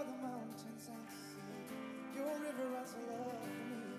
You're 0.00 0.08
the 0.08 0.22
mountains 0.22 0.88
I 0.88 1.12
see. 1.12 2.16
Your 2.16 2.32
river 2.40 2.72
runs 2.72 2.94
love 3.06 3.36
for 3.36 3.64
me. 3.68 3.98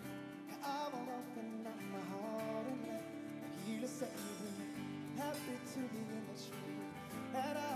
I 0.66 0.90
will 0.90 1.06
open 1.14 1.68
up 1.68 1.80
my 1.94 2.02
heart 2.10 2.66
and 2.66 2.80
let 2.88 3.04
the 3.44 3.72
healer 3.72 3.88
set 3.88 4.12
me 4.16 4.22
free. 4.40 5.22
Happy 5.22 5.58
to 5.74 5.80
be 5.94 6.00
in 6.00 6.26
the 6.26 6.38
truth 6.42 7.34
that 7.34 7.56
I. 7.56 7.71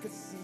could 0.00 0.12
see. 0.12 0.39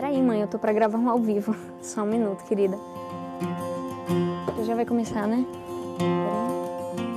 Peraí, 0.00 0.22
mãe, 0.22 0.40
eu 0.40 0.46
tô 0.46 0.60
pra 0.60 0.72
gravar 0.72 0.96
um 0.96 1.10
ao 1.10 1.18
vivo. 1.18 1.56
Só 1.82 2.02
um 2.02 2.06
minuto, 2.06 2.44
querida. 2.44 2.78
Já 4.64 4.76
vai 4.76 4.86
começar, 4.86 5.26
né? 5.26 5.44
Peraí. 5.98 7.08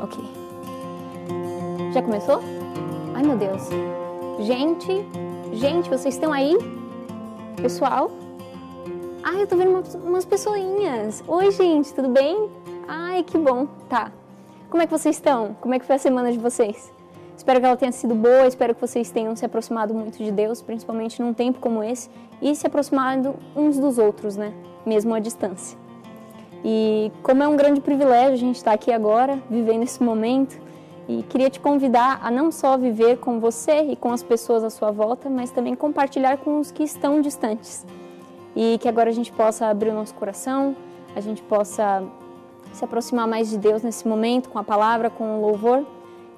Ok. 0.00 0.22
Já 1.92 2.00
começou? 2.00 2.40
Ai, 3.12 3.24
meu 3.24 3.36
Deus. 3.36 3.68
Gente, 4.38 5.04
gente, 5.52 5.90
vocês 5.90 6.14
estão 6.14 6.32
aí? 6.32 6.56
Pessoal? 7.60 8.12
Ai, 9.24 9.42
eu 9.42 9.48
tô 9.48 9.56
vendo 9.56 9.82
umas, 10.04 10.24
pessoinhas. 10.24 11.24
Oi, 11.26 11.50
gente, 11.50 11.92
tudo 11.92 12.08
bem? 12.08 12.48
Ai, 12.86 13.24
que 13.24 13.36
bom. 13.36 13.66
Tá. 13.88 14.12
Como 14.70 14.80
é 14.80 14.86
que 14.86 14.96
vocês 14.96 15.16
estão? 15.16 15.56
Como 15.60 15.74
é 15.74 15.80
que 15.80 15.84
foi 15.84 15.96
a 15.96 15.98
semana 15.98 16.30
de 16.30 16.38
vocês? 16.38 16.92
Espero 17.40 17.58
que 17.58 17.64
ela 17.64 17.76
tenha 17.76 17.90
sido 17.90 18.14
boa, 18.14 18.46
espero 18.46 18.74
que 18.74 18.80
vocês 18.82 19.10
tenham 19.10 19.34
se 19.34 19.46
aproximado 19.46 19.94
muito 19.94 20.22
de 20.22 20.30
Deus, 20.30 20.60
principalmente 20.60 21.22
num 21.22 21.32
tempo 21.32 21.58
como 21.58 21.82
esse, 21.82 22.10
e 22.42 22.54
se 22.54 22.66
aproximado 22.66 23.34
uns 23.56 23.78
dos 23.78 23.96
outros, 23.96 24.36
né? 24.36 24.52
Mesmo 24.84 25.14
à 25.14 25.18
distância. 25.20 25.78
E 26.62 27.10
como 27.22 27.42
é 27.42 27.48
um 27.48 27.56
grande 27.56 27.80
privilégio 27.80 28.34
a 28.34 28.36
gente 28.36 28.56
estar 28.56 28.72
aqui 28.72 28.92
agora, 28.92 29.38
vivendo 29.48 29.84
esse 29.84 30.02
momento, 30.02 30.60
e 31.08 31.22
queria 31.22 31.48
te 31.48 31.58
convidar 31.58 32.20
a 32.22 32.30
não 32.30 32.52
só 32.52 32.76
viver 32.76 33.16
com 33.16 33.40
você 33.40 33.84
e 33.84 33.96
com 33.96 34.12
as 34.12 34.22
pessoas 34.22 34.62
à 34.62 34.68
sua 34.68 34.90
volta, 34.90 35.30
mas 35.30 35.50
também 35.50 35.74
compartilhar 35.74 36.36
com 36.36 36.60
os 36.60 36.70
que 36.70 36.82
estão 36.82 37.22
distantes. 37.22 37.86
E 38.54 38.76
que 38.82 38.86
agora 38.86 39.08
a 39.08 39.14
gente 39.14 39.32
possa 39.32 39.64
abrir 39.68 39.88
o 39.88 39.94
nosso 39.94 40.14
coração, 40.14 40.76
a 41.16 41.22
gente 41.22 41.40
possa 41.44 42.02
se 42.74 42.84
aproximar 42.84 43.26
mais 43.26 43.48
de 43.48 43.56
Deus 43.56 43.82
nesse 43.82 44.06
momento, 44.06 44.50
com 44.50 44.58
a 44.58 44.62
palavra, 44.62 45.08
com 45.08 45.38
o 45.38 45.40
louvor. 45.40 45.86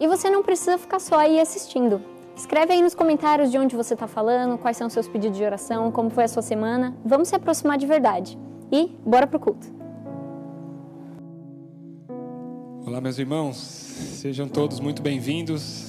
E 0.03 0.07
você 0.09 0.29
não 0.29 0.43
precisa 0.43 0.77
ficar 0.77 0.99
só 0.99 1.17
aí 1.17 1.39
assistindo. 1.39 2.03
Escreve 2.37 2.73
aí 2.73 2.83
nos 2.83 2.93
comentários 2.93 3.53
de 3.53 3.57
onde 3.57 3.77
você 3.77 3.95
está 3.95 4.09
falando, 4.09 4.59
quais 4.59 4.77
são 4.77 4.89
os 4.89 4.93
seus 4.93 5.07
pedidos 5.07 5.39
de 5.39 5.45
oração, 5.45 5.93
como 5.93 6.11
foi 6.11 6.25
a 6.25 6.29
sua 6.29 6.43
semana. 6.43 6.93
Vamos 7.05 7.29
se 7.29 7.37
aproximar 7.37 7.79
de 7.79 7.87
verdade. 7.87 8.37
E 8.73 8.91
bora 9.07 9.29
pro 9.29 9.39
culto. 9.39 9.65
Olá, 12.85 13.01
meus 13.01 13.17
irmãos, 13.17 13.57
sejam 13.57 14.49
todos 14.49 14.81
muito 14.81 15.01
bem-vindos. 15.01 15.89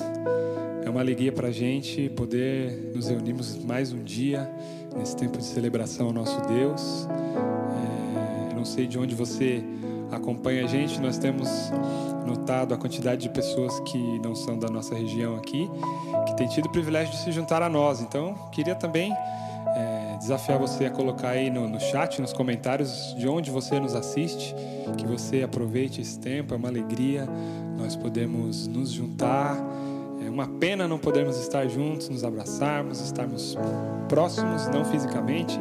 É 0.86 0.90
uma 0.92 1.00
alegria 1.00 1.32
para 1.32 1.48
a 1.48 1.52
gente 1.52 2.08
poder 2.10 2.92
nos 2.94 3.08
reunirmos 3.08 3.66
mais 3.66 3.92
um 3.92 4.04
dia 4.04 4.48
nesse 4.96 5.18
tempo 5.18 5.40
de 5.40 5.44
celebração 5.44 6.06
ao 6.06 6.14
nosso 6.14 6.40
Deus. 6.42 7.08
É, 8.52 8.54
não 8.54 8.64
sei 8.64 8.86
de 8.86 9.00
onde 9.00 9.16
você 9.16 9.64
acompanha 10.16 10.66
a 10.66 10.68
gente, 10.68 11.00
nós 11.00 11.18
temos 11.18 11.50
notado 12.26 12.74
a 12.74 12.78
quantidade 12.78 13.22
de 13.22 13.30
pessoas 13.30 13.80
que 13.82 14.20
não 14.20 14.36
são 14.36 14.58
da 14.58 14.70
nossa 14.70 14.96
região 14.96 15.36
aqui, 15.36 15.70
que 16.28 16.36
têm 16.36 16.48
tido 16.48 16.66
o 16.66 16.70
privilégio 16.70 17.12
de 17.12 17.20
se 17.20 17.32
juntar 17.32 17.62
a 17.62 17.70
nós. 17.70 18.02
Então, 18.02 18.34
queria 18.52 18.76
também 18.76 19.14
é, 19.76 20.18
desafiar 20.20 20.60
você 20.60 20.86
a 20.86 20.92
colocar 20.92 21.30
aí 21.30 21.50
no, 21.50 21.68
no 21.68 21.80
chat, 21.80 22.22
nos 22.22 22.34
comentários, 22.34 23.16
de 23.18 23.28
onde 23.28 23.52
você 23.52 23.80
nos 23.80 23.96
assiste, 23.96 24.56
que 24.98 25.06
você 25.06 25.44
aproveite 25.44 26.02
esse 26.02 26.20
tempo, 26.20 26.54
é 26.54 26.58
uma 26.58 26.70
alegria 26.70 27.28
nós 27.78 27.96
podemos 27.96 28.68
nos 28.68 28.92
juntar. 28.92 29.58
É 30.26 30.30
uma 30.30 30.48
pena 30.48 30.88
não 30.88 30.98
podermos 30.98 31.38
estar 31.38 31.68
juntos, 31.68 32.08
nos 32.08 32.24
abraçarmos, 32.24 33.02
estarmos 33.02 33.58
próximos, 34.08 34.68
não 34.70 34.86
fisicamente, 34.86 35.60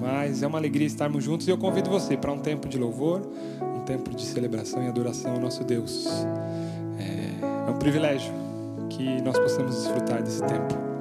mas 0.00 0.42
é 0.42 0.46
uma 0.46 0.58
alegria 0.58 0.86
estarmos 0.86 1.22
juntos 1.22 1.46
e 1.46 1.50
eu 1.50 1.58
convido 1.58 1.88
você 1.88 2.16
para 2.16 2.32
um 2.32 2.38
tempo 2.38 2.68
de 2.68 2.76
louvor, 2.78 3.22
tempo 3.82 4.10
de 4.10 4.22
celebração 4.22 4.82
e 4.82 4.88
adoração 4.88 5.32
ao 5.32 5.40
nosso 5.40 5.64
Deus. 5.64 6.06
É, 6.98 7.68
é 7.68 7.70
um 7.70 7.78
privilégio 7.78 8.32
que 8.88 9.20
nós 9.22 9.38
possamos 9.38 9.74
desfrutar 9.76 10.22
desse 10.22 10.42
tempo. 10.42 10.91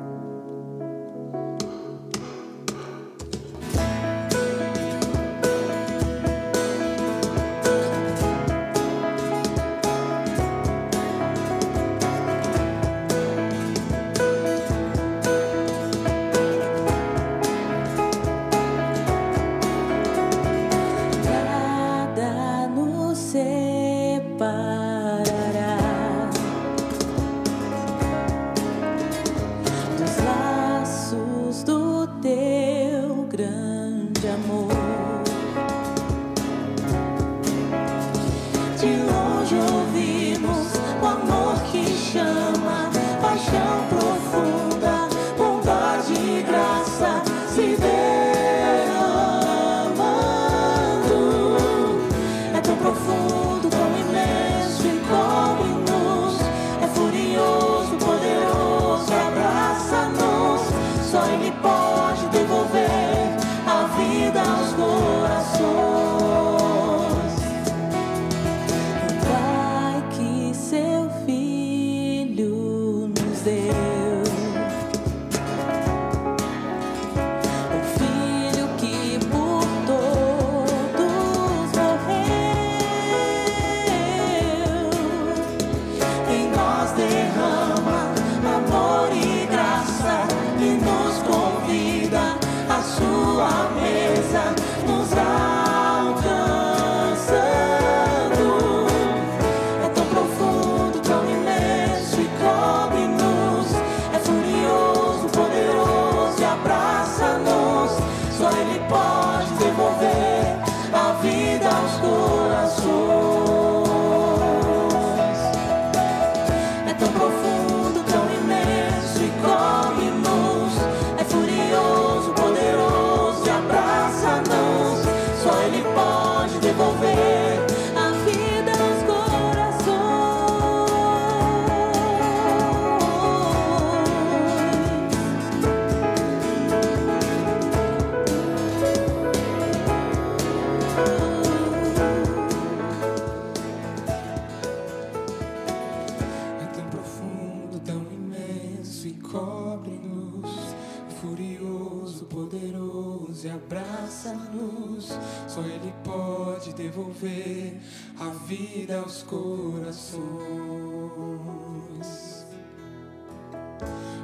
Aos 159.01 159.23
corações. 159.23 160.21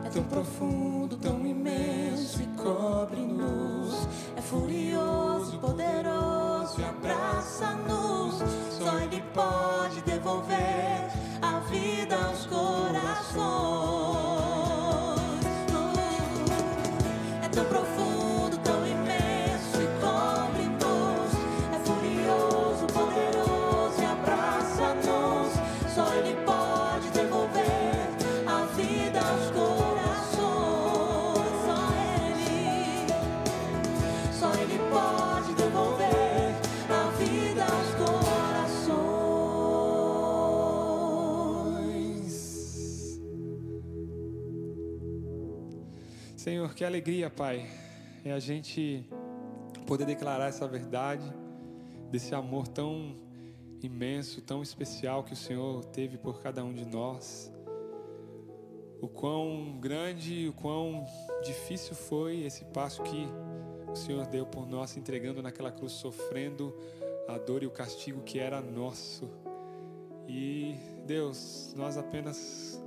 É 0.05 0.09
tão 0.09 0.23
profundo, 0.23 1.17
tão 1.17 1.45
imenso 1.45 2.41
e 2.41 2.47
cobre-nos. 2.61 4.07
É 4.35 4.41
furioso, 4.41 5.57
poderoso 5.57 6.79
e 6.79 6.85
abraça-nos. 6.85 8.35
Só 8.71 8.99
Ele 8.99 9.21
pode 9.33 10.01
devolver 10.01 10.76
Senhor, 46.77 46.85
que 46.85 46.85
alegria, 46.85 47.29
Pai, 47.29 47.67
é 48.23 48.31
a 48.31 48.39
gente 48.39 49.03
poder 49.87 50.05
declarar 50.05 50.47
essa 50.47 50.67
verdade, 50.67 51.23
desse 52.11 52.35
amor 52.35 52.67
tão 52.67 53.15
imenso, 53.81 54.41
tão 54.41 54.61
especial 54.61 55.23
que 55.23 55.33
o 55.33 55.35
Senhor 55.35 55.83
teve 55.85 56.19
por 56.19 56.39
cada 56.39 56.63
um 56.63 56.71
de 56.71 56.85
nós. 56.85 57.51
O 59.01 59.07
quão 59.07 59.79
grande, 59.79 60.47
o 60.49 60.53
quão 60.53 61.03
difícil 61.43 61.95
foi 61.95 62.43
esse 62.43 62.63
passo 62.65 63.01
que 63.01 63.27
o 63.91 63.95
Senhor 63.95 64.27
deu 64.27 64.45
por 64.45 64.67
nós, 64.67 64.95
entregando 64.95 65.41
naquela 65.41 65.71
cruz, 65.71 65.93
sofrendo 65.93 66.75
a 67.27 67.39
dor 67.39 67.63
e 67.63 67.65
o 67.65 67.71
castigo 67.71 68.21
que 68.21 68.37
era 68.37 68.61
nosso. 68.61 69.27
E 70.27 70.75
Deus, 71.07 71.73
nós 71.75 71.97
apenas 71.97 72.79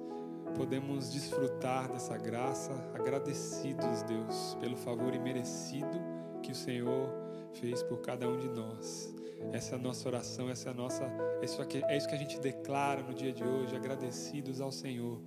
podemos 0.51 1.13
desfrutar 1.13 1.91
dessa 1.91 2.17
graça, 2.17 2.73
agradecidos, 2.95 4.03
Deus, 4.03 4.57
pelo 4.61 4.77
favor 4.77 5.15
imerecido 5.15 6.01
que 6.43 6.53
o 6.53 6.55
Senhor 6.55 7.09
fez 7.55 7.83
por 7.83 8.01
cada 8.01 8.29
um 8.29 8.37
de 8.37 8.49
nós. 8.49 9.15
Essa 9.53 9.75
é 9.75 9.79
a 9.79 9.81
nossa 9.81 10.07
oração, 10.09 10.51
essa 10.51 10.69
é 10.69 10.73
a 10.73 10.75
nossa, 10.75 11.05
é 11.41 11.45
isso 11.45 11.65
que, 11.67 11.83
é 11.85 11.97
isso 11.97 12.09
que 12.09 12.15
a 12.15 12.19
gente 12.19 12.39
declara 12.39 13.03
no 13.03 13.15
dia 13.15 13.33
de 13.33 13.43
hoje, 13.43 13.75
agradecidos 13.75 14.61
ao 14.61 14.71
Senhor 14.71 15.21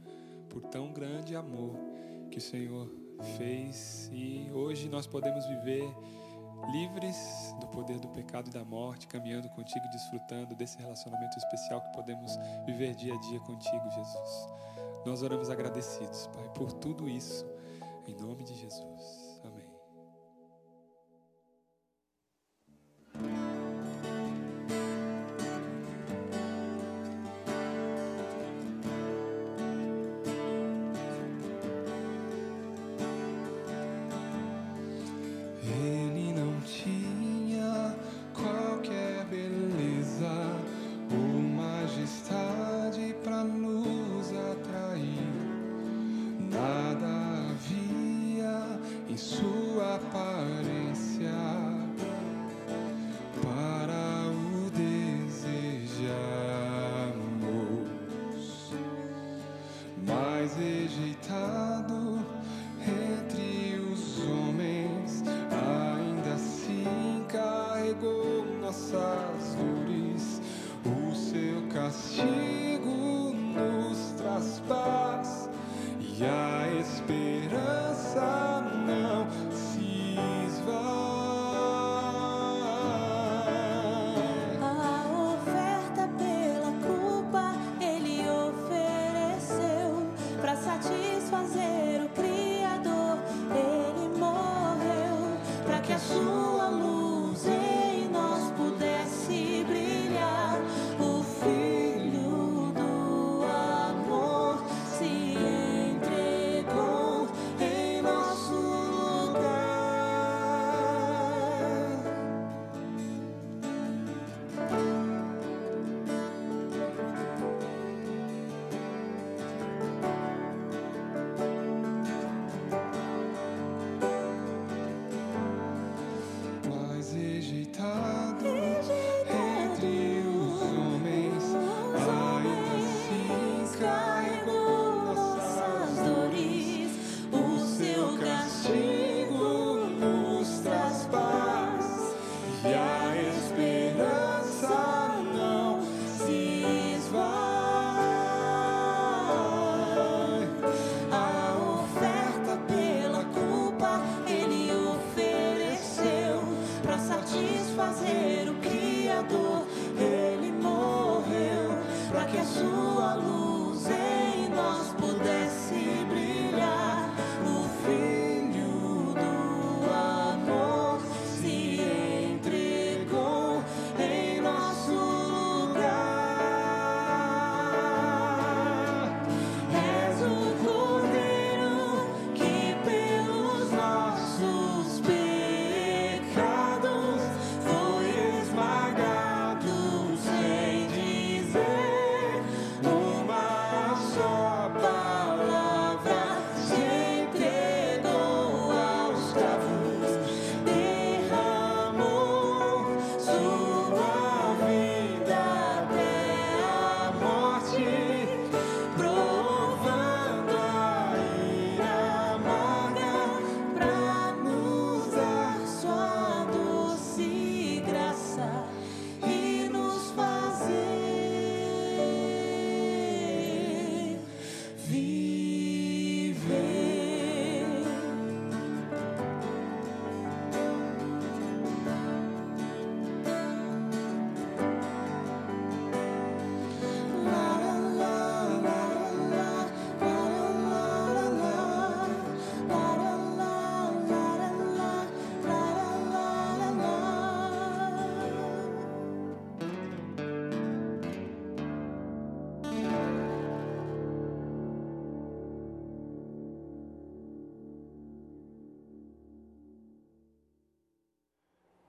por 0.50 0.62
tão 0.62 0.94
grande 0.94 1.36
amor 1.36 1.76
que 2.30 2.38
o 2.38 2.42
Senhor 2.42 2.90
fez 3.38 4.10
e 4.14 4.50
hoje 4.54 4.88
nós 4.88 5.08
podemos 5.08 5.46
viver 5.48 5.84
livres 6.72 7.54
do 7.60 7.68
poder 7.68 8.00
do 8.00 8.08
pecado 8.10 8.50
e 8.50 8.54
da 8.54 8.64
morte, 8.64 9.08
caminhando 9.08 9.50
contigo, 9.50 9.86
desfrutando 9.90 10.56
desse 10.56 10.78
relacionamento 10.78 11.38
especial 11.38 11.82
que 11.82 11.92
podemos 11.94 12.38
viver 12.66 12.96
dia 12.96 13.14
a 13.14 13.18
dia 13.18 13.40
contigo, 13.42 13.90
Jesus. 13.92 14.48
Nós 15.06 15.22
oramos 15.22 15.50
agradecidos, 15.50 16.28
Pai, 16.28 16.50
por 16.56 16.72
tudo 16.72 17.10
isso, 17.10 17.46
em 18.08 18.16
nome 18.16 18.44
de 18.44 18.56
Jesus. 18.56 19.42
Amém. 19.44 19.68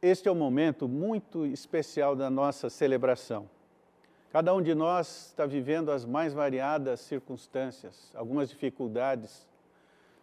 Este 0.04 0.28
é 0.28 0.30
um 0.30 0.34
momento 0.34 0.86
muito 0.86 1.46
especial 1.46 2.14
da 2.14 2.28
nossa 2.28 2.68
celebração. 2.68 3.48
Cada 4.30 4.52
um 4.52 4.60
de 4.60 4.74
nós 4.74 5.28
está 5.28 5.46
vivendo 5.46 5.90
as 5.90 6.04
mais 6.04 6.34
variadas 6.34 7.00
circunstâncias, 7.00 8.12
algumas 8.14 8.50
dificuldades, 8.50 9.48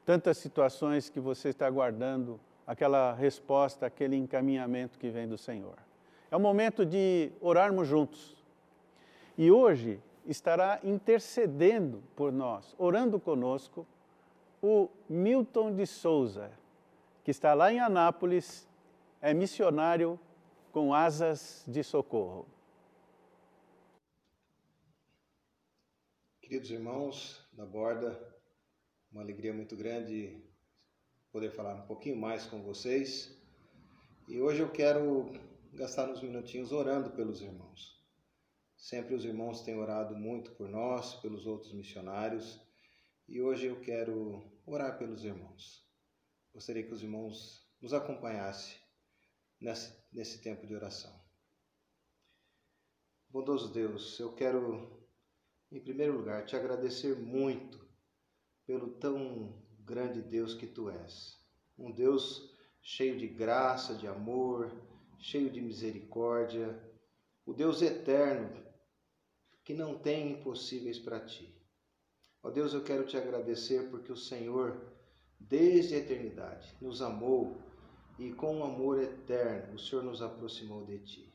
tantas 0.06 0.38
situações 0.38 1.10
que 1.10 1.20
você 1.20 1.50
está 1.50 1.66
aguardando 1.66 2.40
aquela 2.68 3.14
resposta, 3.14 3.88
aquele 3.88 4.16
encaminhamento 4.16 5.00
que 5.00 5.10
vem 5.10 5.28
do 5.28 5.36
Senhor. 5.36 5.74
É 6.30 6.38
o 6.38 6.40
momento 6.40 6.86
de 6.86 7.32
orarmos 7.42 7.88
juntos. 7.88 8.36
E 9.36 9.50
hoje 9.50 10.00
estará 10.28 10.80
intercedendo 10.84 12.04
por 12.16 12.32
nós, 12.32 12.76
orando 12.78 13.20
conosco, 13.20 13.88
o 14.62 14.90
Milton 15.10 15.74
de 15.74 15.88
Souza, 15.88 16.52
que 17.24 17.32
está 17.32 17.56
lá 17.56 17.74
em 17.74 17.80
Anápolis, 17.80 18.70
é 19.22 19.36
missionário 19.36 20.20
com 20.72 20.94
asas 20.94 21.64
de 21.68 21.84
socorro. 21.84 22.48
Queridos 26.42 26.72
irmãos 26.72 27.48
da 27.54 27.64
Borda, 27.64 28.20
uma 29.12 29.22
alegria 29.22 29.54
muito 29.54 29.76
grande 29.78 30.44
poder 31.32 31.52
falar 31.52 31.76
um 31.76 31.86
pouquinho 31.86 32.18
mais 32.18 32.48
com 32.48 32.64
vocês. 32.64 33.40
E 34.28 34.42
hoje 34.42 34.62
eu 34.62 34.72
quero 34.72 35.32
gastar 35.74 36.10
uns 36.10 36.22
minutinhos 36.22 36.72
orando 36.72 37.12
pelos 37.12 37.42
irmãos. 37.42 38.02
Sempre 38.76 39.14
os 39.14 39.24
irmãos 39.24 39.62
têm 39.62 39.78
orado 39.78 40.16
muito 40.16 40.52
por 40.54 40.68
nós, 40.68 41.14
pelos 41.22 41.46
outros 41.46 41.72
missionários, 41.74 42.60
e 43.28 43.40
hoje 43.40 43.68
eu 43.68 43.80
quero 43.80 44.44
orar 44.66 44.98
pelos 44.98 45.24
irmãos. 45.24 45.88
Gostaria 46.52 46.84
que 46.84 46.92
os 46.92 47.04
irmãos 47.04 47.72
nos 47.80 47.94
acompanhassem 47.94 48.81
nesse, 49.62 49.96
nesse 50.12 50.42
tempo 50.42 50.66
de 50.66 50.74
oração. 50.74 51.14
Bondoso 53.30 53.72
Deus, 53.72 54.20
eu 54.20 54.34
quero, 54.34 55.08
em 55.72 55.80
primeiro 55.80 56.18
lugar, 56.18 56.46
te 56.46 56.56
agradecer 56.56 57.16
muito 57.16 57.88
pelo 58.66 58.90
tão 58.96 59.64
grande 59.80 60.22
Deus 60.22 60.54
que 60.54 60.68
tu 60.68 60.90
és. 60.90 61.40
Um 61.78 61.92
Deus 61.92 62.58
cheio 62.82 63.18
de 63.18 63.28
graça, 63.28 63.96
de 63.96 64.08
amor, 64.08 64.70
cheio 65.20 65.50
de 65.50 65.62
misericórdia, 65.62 66.78
o 67.46 67.54
Deus 67.54 67.82
eterno 67.82 68.62
que 69.64 69.74
não 69.74 69.98
tem 69.98 70.32
impossíveis 70.32 70.98
para 71.00 71.20
ti. 71.20 71.56
Ó 72.44 72.50
Deus, 72.50 72.74
eu 72.74 72.84
quero 72.84 73.06
te 73.06 73.16
agradecer 73.16 73.90
porque 73.90 74.12
o 74.12 74.18
Senhor, 74.18 74.92
desde 75.40 75.96
a 75.96 76.00
eternidade, 76.00 76.76
nos 76.82 77.02
amou 77.02 77.62
e 78.22 78.32
com 78.34 78.58
um 78.58 78.64
amor 78.64 79.02
eterno 79.02 79.74
o 79.74 79.80
Senhor 79.80 80.04
nos 80.04 80.22
aproximou 80.22 80.86
de 80.86 81.00
ti. 81.00 81.34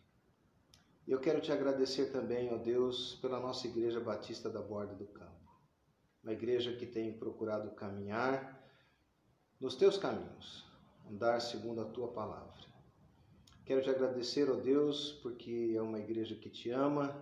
E 1.05 1.11
eu 1.11 1.18
quero 1.18 1.40
te 1.40 1.51
agradecer 1.51 2.12
também, 2.12 2.55
ó 2.55 2.59
Deus, 2.59 3.16
pela 3.20 3.40
nossa 3.40 3.66
Igreja 3.66 3.99
Batista 3.99 4.49
da 4.49 4.62
Borda 4.62 4.94
do 4.94 5.07
Campo. 5.07 5.51
Uma 6.22 6.33
igreja 6.33 6.77
que 6.77 6.87
tem 6.87 7.12
procurado 7.12 7.72
caminhar 7.72 8.64
nos 9.61 9.75
teus 9.75 9.99
caminhos, 9.99 10.64
andar 11.11 11.40
segundo 11.40 11.81
a 11.81 11.87
tua 11.87 12.07
palavra. 12.12 12.55
Quero 13.64 13.83
te 13.83 13.90
agradecer, 13.90 14.49
ó 14.49 14.55
Deus, 14.55 15.11
porque 15.25 15.75
é 15.77 15.83
uma 15.83 15.99
igreja 15.99 16.37
que 16.37 16.49
te 16.49 16.70
ama 16.70 17.20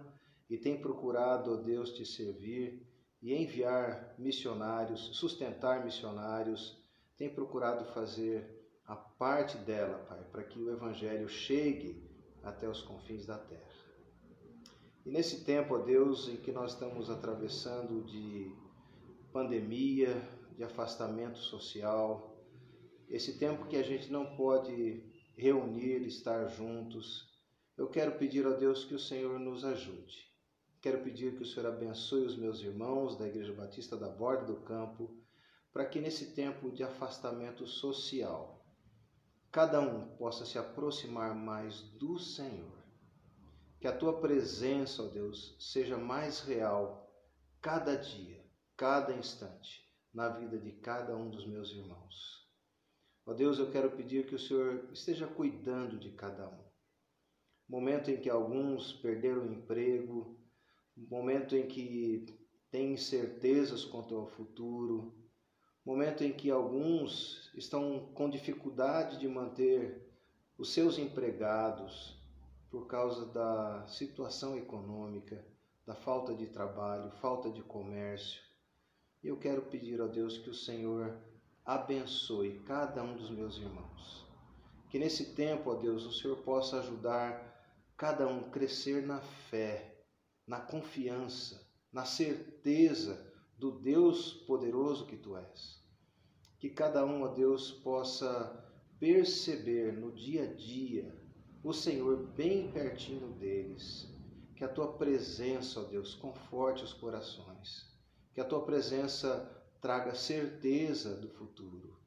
e 0.50 0.58
tem 0.58 0.78
procurado, 0.78 1.54
ó 1.54 1.56
Deus, 1.56 1.90
te 1.90 2.04
servir 2.04 2.86
e 3.22 3.32
enviar 3.32 4.14
missionários, 4.18 5.16
sustentar 5.16 5.82
missionários, 5.82 6.78
tem 7.16 7.30
procurado 7.30 7.86
fazer 7.94 8.53
a 8.86 8.94
parte 8.94 9.56
dela, 9.58 9.98
Pai, 10.08 10.22
para 10.30 10.44
que 10.44 10.58
o 10.58 10.70
Evangelho 10.70 11.28
chegue 11.28 12.02
até 12.42 12.68
os 12.68 12.82
confins 12.82 13.24
da 13.24 13.38
terra. 13.38 13.74
E 15.04 15.10
nesse 15.10 15.44
tempo, 15.44 15.74
ó 15.74 15.78
Deus, 15.78 16.28
em 16.28 16.36
que 16.36 16.52
nós 16.52 16.72
estamos 16.72 17.10
atravessando 17.10 18.02
de 18.04 18.54
pandemia, 19.32 20.14
de 20.56 20.64
afastamento 20.64 21.38
social, 21.38 22.34
esse 23.08 23.38
tempo 23.38 23.66
que 23.66 23.76
a 23.76 23.82
gente 23.82 24.10
não 24.10 24.36
pode 24.36 25.02
reunir, 25.36 26.06
estar 26.06 26.46
juntos, 26.48 27.28
eu 27.76 27.88
quero 27.88 28.12
pedir 28.12 28.46
a 28.46 28.50
Deus 28.50 28.84
que 28.84 28.94
o 28.94 28.98
Senhor 28.98 29.38
nos 29.38 29.64
ajude. 29.64 30.32
Quero 30.80 31.02
pedir 31.02 31.34
que 31.34 31.42
o 31.42 31.46
Senhor 31.46 31.66
abençoe 31.66 32.24
os 32.24 32.36
meus 32.36 32.60
irmãos 32.60 33.16
da 33.16 33.26
Igreja 33.26 33.52
Batista 33.52 33.96
da 33.96 34.08
Borda 34.08 34.44
do 34.44 34.60
Campo, 34.60 35.18
para 35.72 35.84
que 35.84 36.00
nesse 36.00 36.34
tempo 36.34 36.70
de 36.70 36.84
afastamento 36.84 37.66
social, 37.66 38.53
cada 39.54 39.80
um 39.80 40.08
possa 40.16 40.44
se 40.44 40.58
aproximar 40.58 41.32
mais 41.32 41.80
do 41.92 42.18
Senhor. 42.18 42.76
Que 43.78 43.86
a 43.86 43.96
tua 43.96 44.20
presença, 44.20 45.04
ó 45.04 45.06
Deus, 45.06 45.54
seja 45.60 45.96
mais 45.96 46.40
real 46.40 47.08
cada 47.62 47.94
dia, 47.94 48.44
cada 48.76 49.14
instante, 49.14 49.88
na 50.12 50.28
vida 50.28 50.58
de 50.58 50.72
cada 50.72 51.16
um 51.16 51.30
dos 51.30 51.46
meus 51.46 51.70
irmãos. 51.70 52.50
Ó 53.24 53.32
Deus, 53.32 53.60
eu 53.60 53.70
quero 53.70 53.92
pedir 53.92 54.26
que 54.26 54.34
o 54.34 54.40
Senhor 54.40 54.90
esteja 54.92 55.28
cuidando 55.28 56.00
de 56.00 56.10
cada 56.10 56.48
um. 56.48 56.64
Momento 57.68 58.10
em 58.10 58.20
que 58.20 58.28
alguns 58.28 58.92
perderam 58.94 59.42
o 59.42 59.52
emprego, 59.52 60.36
momento 60.96 61.54
em 61.54 61.68
que 61.68 62.26
têm 62.72 62.94
incertezas 62.94 63.84
quanto 63.84 64.16
ao 64.16 64.26
futuro, 64.26 65.14
momento 65.84 66.24
em 66.24 66.32
que 66.32 66.50
alguns 66.50 67.50
estão 67.54 68.10
com 68.14 68.30
dificuldade 68.30 69.18
de 69.18 69.28
manter 69.28 70.02
os 70.56 70.72
seus 70.72 70.98
empregados 70.98 72.16
por 72.70 72.86
causa 72.86 73.26
da 73.26 73.86
situação 73.86 74.56
econômica, 74.56 75.44
da 75.86 75.94
falta 75.94 76.34
de 76.34 76.46
trabalho, 76.46 77.10
falta 77.20 77.50
de 77.50 77.62
comércio. 77.62 78.40
E 79.22 79.28
eu 79.28 79.36
quero 79.36 79.62
pedir 79.62 80.00
a 80.00 80.06
Deus 80.06 80.38
que 80.38 80.50
o 80.50 80.54
Senhor 80.54 81.18
abençoe 81.64 82.60
cada 82.60 83.02
um 83.02 83.16
dos 83.16 83.30
meus 83.30 83.56
irmãos. 83.56 84.26
Que 84.90 84.98
nesse 84.98 85.34
tempo, 85.34 85.70
ó 85.70 85.74
Deus, 85.74 86.04
o 86.04 86.12
Senhor 86.12 86.36
possa 86.38 86.78
ajudar 86.78 87.52
cada 87.96 88.26
um 88.26 88.40
a 88.40 88.50
crescer 88.50 89.06
na 89.06 89.20
fé 89.20 89.94
na 90.46 90.60
confiança, 90.60 91.66
na 91.92 92.04
certeza 92.04 93.32
do 93.58 93.70
Deus 93.70 94.32
poderoso 94.32 95.06
que 95.06 95.16
tu 95.16 95.36
és. 95.36 95.82
Que 96.58 96.68
cada 96.70 97.04
um, 97.04 97.22
ó 97.22 97.28
Deus, 97.28 97.70
possa 97.70 98.64
perceber 98.98 99.92
no 99.92 100.12
dia 100.12 100.44
a 100.44 100.54
dia 100.54 101.14
o 101.62 101.72
Senhor 101.72 102.16
bem 102.28 102.70
pertinho 102.70 103.28
deles. 103.34 104.08
Que 104.56 104.64
a 104.64 104.68
tua 104.68 104.92
presença, 104.92 105.80
ó 105.80 105.84
Deus, 105.84 106.14
conforte 106.14 106.84
os 106.84 106.92
corações. 106.92 107.90
Que 108.32 108.40
a 108.40 108.44
tua 108.44 108.64
presença 108.64 109.50
traga 109.80 110.14
certeza 110.14 111.16
do 111.16 111.28
futuro. 111.28 111.98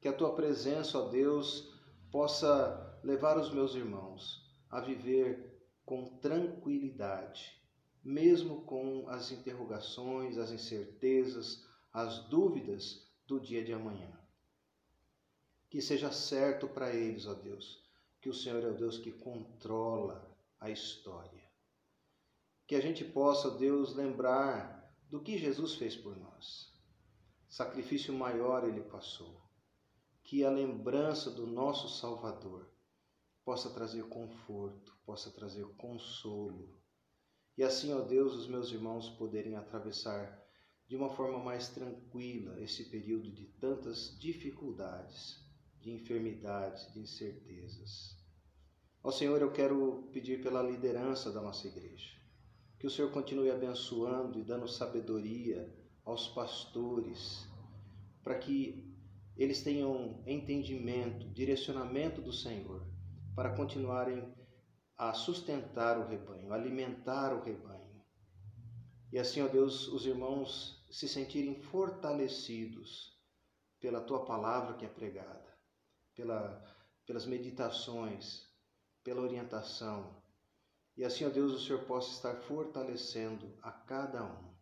Que 0.00 0.08
a 0.08 0.12
tua 0.12 0.34
presença, 0.34 0.98
ó 0.98 1.08
Deus, 1.08 1.72
possa 2.10 2.98
levar 3.02 3.38
os 3.38 3.50
meus 3.52 3.74
irmãos 3.74 4.44
a 4.70 4.80
viver 4.80 5.56
com 5.84 6.18
tranquilidade, 6.18 7.62
mesmo 8.06 8.62
com 8.62 9.08
as 9.08 9.32
interrogações, 9.32 10.38
as 10.38 10.52
incertezas, 10.52 11.66
as 11.92 12.20
dúvidas 12.28 13.04
do 13.26 13.40
dia 13.40 13.64
de 13.64 13.72
amanhã. 13.72 14.16
Que 15.68 15.82
seja 15.82 16.12
certo 16.12 16.68
para 16.68 16.94
eles, 16.94 17.26
ó 17.26 17.34
Deus, 17.34 17.84
que 18.20 18.28
o 18.28 18.34
Senhor 18.34 18.62
é 18.62 18.68
o 18.68 18.76
Deus 18.76 18.96
que 18.96 19.10
controla 19.10 20.24
a 20.60 20.70
história. 20.70 21.50
Que 22.64 22.76
a 22.76 22.80
gente 22.80 23.04
possa, 23.04 23.50
Deus, 23.50 23.96
lembrar 23.96 24.88
do 25.10 25.20
que 25.20 25.36
Jesus 25.36 25.74
fez 25.74 25.96
por 25.96 26.16
nós. 26.16 26.72
Sacrifício 27.48 28.14
maior 28.14 28.68
ele 28.68 28.82
passou. 28.82 29.42
Que 30.22 30.44
a 30.44 30.50
lembrança 30.50 31.28
do 31.28 31.44
nosso 31.44 31.88
Salvador 31.88 32.70
possa 33.44 33.68
trazer 33.70 34.04
conforto, 34.04 34.96
possa 35.04 35.28
trazer 35.32 35.66
consolo 35.74 36.85
e 37.56 37.64
assim, 37.64 37.92
ó 37.92 38.00
Deus, 38.02 38.34
os 38.34 38.46
meus 38.46 38.70
irmãos 38.70 39.08
poderem 39.10 39.56
atravessar 39.56 40.44
de 40.86 40.94
uma 40.94 41.08
forma 41.10 41.38
mais 41.42 41.68
tranquila 41.68 42.60
esse 42.60 42.84
período 42.90 43.32
de 43.32 43.46
tantas 43.58 44.16
dificuldades, 44.18 45.42
de 45.80 45.90
enfermidades, 45.90 46.92
de 46.92 47.00
incertezas. 47.00 48.16
Ó 49.02 49.10
Senhor, 49.10 49.40
eu 49.40 49.52
quero 49.52 50.08
pedir 50.12 50.42
pela 50.42 50.62
liderança 50.62 51.32
da 51.32 51.40
nossa 51.40 51.66
igreja, 51.66 52.10
que 52.78 52.86
o 52.86 52.90
Senhor 52.90 53.10
continue 53.10 53.50
abençoando 53.50 54.38
e 54.38 54.44
dando 54.44 54.68
sabedoria 54.68 55.72
aos 56.04 56.28
pastores, 56.28 57.48
para 58.22 58.38
que 58.38 58.94
eles 59.36 59.62
tenham 59.62 60.22
entendimento, 60.26 61.28
direcionamento 61.30 62.20
do 62.20 62.32
Senhor, 62.32 62.86
para 63.34 63.54
continuarem 63.54 64.34
a 64.96 65.12
sustentar 65.12 65.98
o 65.98 66.06
rebanho, 66.06 66.52
alimentar 66.52 67.34
o 67.34 67.42
rebanho. 67.42 68.02
E 69.12 69.18
assim, 69.18 69.42
ó 69.42 69.48
Deus, 69.48 69.88
os 69.88 70.06
irmãos 70.06 70.84
se 70.90 71.08
sentirem 71.08 71.54
fortalecidos 71.54 73.16
pela 73.78 74.00
tua 74.00 74.24
palavra 74.24 74.74
que 74.74 74.86
é 74.86 74.88
pregada, 74.88 75.54
pela, 76.14 76.64
pelas 77.04 77.26
meditações, 77.26 78.48
pela 79.04 79.20
orientação. 79.20 80.22
E 80.96 81.04
assim, 81.04 81.24
ó 81.24 81.28
Deus, 81.28 81.52
o 81.52 81.60
Senhor 81.64 81.84
possa 81.84 82.10
estar 82.12 82.36
fortalecendo 82.42 83.54
a 83.62 83.70
cada 83.70 84.24
um. 84.24 84.56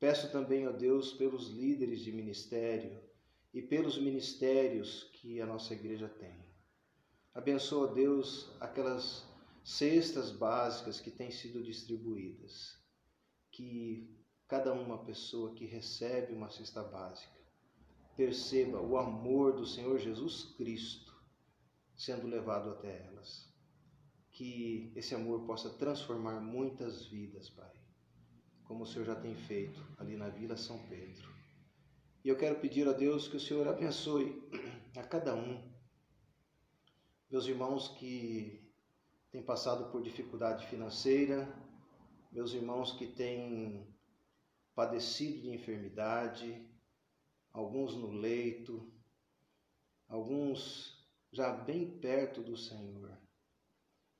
Peço 0.00 0.32
também, 0.32 0.66
ó 0.66 0.72
Deus, 0.72 1.12
pelos 1.12 1.48
líderes 1.48 2.00
de 2.00 2.12
ministério 2.12 3.02
e 3.52 3.62
pelos 3.62 3.98
ministérios 3.98 5.04
que 5.14 5.40
a 5.40 5.46
nossa 5.46 5.74
igreja 5.74 6.08
tem. 6.08 6.44
Abençoa, 7.34 7.92
Deus, 7.92 8.50
aquelas 8.60 9.24
cestas 9.64 10.30
básicas 10.30 11.00
que 11.00 11.10
têm 11.10 11.30
sido 11.30 11.62
distribuídas. 11.62 12.78
Que 13.50 14.14
cada 14.46 14.72
uma 14.74 15.04
pessoa 15.04 15.54
que 15.54 15.64
recebe 15.64 16.34
uma 16.34 16.50
cesta 16.50 16.82
básica 16.82 17.32
perceba 18.14 18.80
o 18.80 18.96
amor 18.96 19.54
do 19.54 19.66
Senhor 19.66 19.98
Jesus 19.98 20.44
Cristo 20.56 21.12
sendo 21.96 22.26
levado 22.26 22.70
até 22.70 23.06
elas. 23.06 23.52
Que 24.30 24.92
esse 24.94 25.14
amor 25.14 25.46
possa 25.46 25.70
transformar 25.70 26.40
muitas 26.40 27.06
vidas, 27.06 27.48
Pai, 27.48 27.72
como 28.64 28.82
o 28.82 28.86
Senhor 28.86 29.04
já 29.06 29.14
tem 29.14 29.34
feito 29.34 29.80
ali 29.96 30.16
na 30.16 30.28
Vila 30.28 30.56
São 30.56 30.78
Pedro. 30.88 31.32
E 32.24 32.28
eu 32.28 32.36
quero 32.36 32.58
pedir 32.60 32.88
a 32.88 32.92
Deus 32.92 33.28
que 33.28 33.36
o 33.36 33.40
Senhor 33.40 33.66
abençoe 33.66 34.42
a 34.96 35.02
cada 35.02 35.34
um, 35.34 35.72
meus 37.30 37.46
irmãos 37.46 37.88
que 37.88 38.63
têm 39.34 39.42
passado 39.42 39.90
por 39.90 40.00
dificuldade 40.00 40.64
financeira, 40.68 41.52
meus 42.30 42.52
irmãos 42.52 42.92
que 42.92 43.04
têm 43.04 43.84
padecido 44.76 45.40
de 45.40 45.50
enfermidade, 45.50 46.64
alguns 47.52 47.96
no 47.96 48.12
leito, 48.12 48.94
alguns 50.06 51.04
já 51.32 51.52
bem 51.52 51.98
perto 51.98 52.44
do 52.44 52.56
Senhor. 52.56 53.10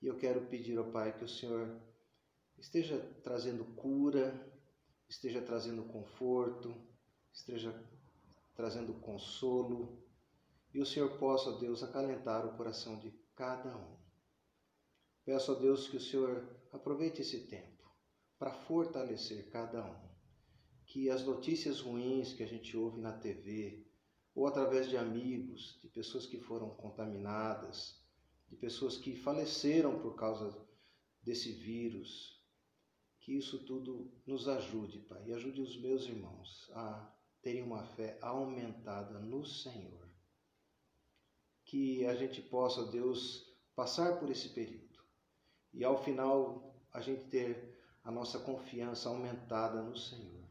E 0.03 0.09
eu 0.09 0.16
quero 0.16 0.46
pedir 0.46 0.77
ao 0.77 0.90
Pai 0.90 1.16
que 1.16 1.22
o 1.22 1.29
Senhor 1.29 1.81
esteja 2.59 2.98
trazendo 3.22 3.64
cura, 3.77 4.35
esteja 5.09 5.40
trazendo 5.40 5.85
conforto, 5.85 6.74
esteja 7.33 7.72
trazendo 8.57 8.92
consolo, 8.94 9.96
e 10.72 10.81
o 10.81 10.87
Senhor 10.87 11.16
possa, 11.18 11.53
Deus, 11.53 11.85
acalentar 11.85 12.44
o 12.44 12.57
coração 12.57 12.98
de 12.98 13.12
cada 13.37 13.77
um. 13.77 14.04
Peço 15.24 15.52
a 15.52 15.54
Deus 15.54 15.88
que 15.88 15.96
o 15.96 16.00
Senhor 16.00 16.46
aproveite 16.70 17.22
esse 17.22 17.46
tempo 17.46 17.90
para 18.38 18.52
fortalecer 18.52 19.48
cada 19.48 19.82
um. 19.82 20.14
Que 20.84 21.08
as 21.08 21.24
notícias 21.24 21.80
ruins 21.80 22.34
que 22.34 22.42
a 22.42 22.46
gente 22.46 22.76
ouve 22.76 23.00
na 23.00 23.12
TV, 23.12 23.87
ou 24.34 24.46
através 24.46 24.87
de 24.87 24.98
amigos, 24.98 25.80
de 25.80 25.88
pessoas 25.88 26.26
que 26.26 26.38
foram 26.38 26.68
contaminadas, 26.76 27.98
de 28.50 28.56
pessoas 28.56 28.98
que 28.98 29.16
faleceram 29.16 29.98
por 29.98 30.14
causa 30.14 30.54
desse 31.22 31.52
vírus. 31.52 32.38
Que 33.20 33.32
isso 33.32 33.64
tudo 33.64 34.12
nos 34.26 34.46
ajude, 34.46 34.98
Pai, 34.98 35.24
e 35.26 35.32
ajude 35.32 35.62
os 35.62 35.80
meus 35.80 36.04
irmãos 36.04 36.70
a 36.74 37.10
terem 37.40 37.62
uma 37.62 37.82
fé 37.82 38.18
aumentada 38.20 39.18
no 39.20 39.42
Senhor. 39.46 40.06
Que 41.64 42.04
a 42.04 42.14
gente 42.14 42.42
possa, 42.42 42.84
Deus, 42.90 43.50
passar 43.74 44.20
por 44.20 44.30
esse 44.30 44.50
período 44.50 44.93
e 45.74 45.84
ao 45.84 46.02
final 46.02 46.74
a 46.92 47.00
gente 47.00 47.24
ter 47.24 47.76
a 48.02 48.10
nossa 48.10 48.38
confiança 48.38 49.08
aumentada 49.08 49.82
no 49.82 49.96
Senhor 49.96 50.44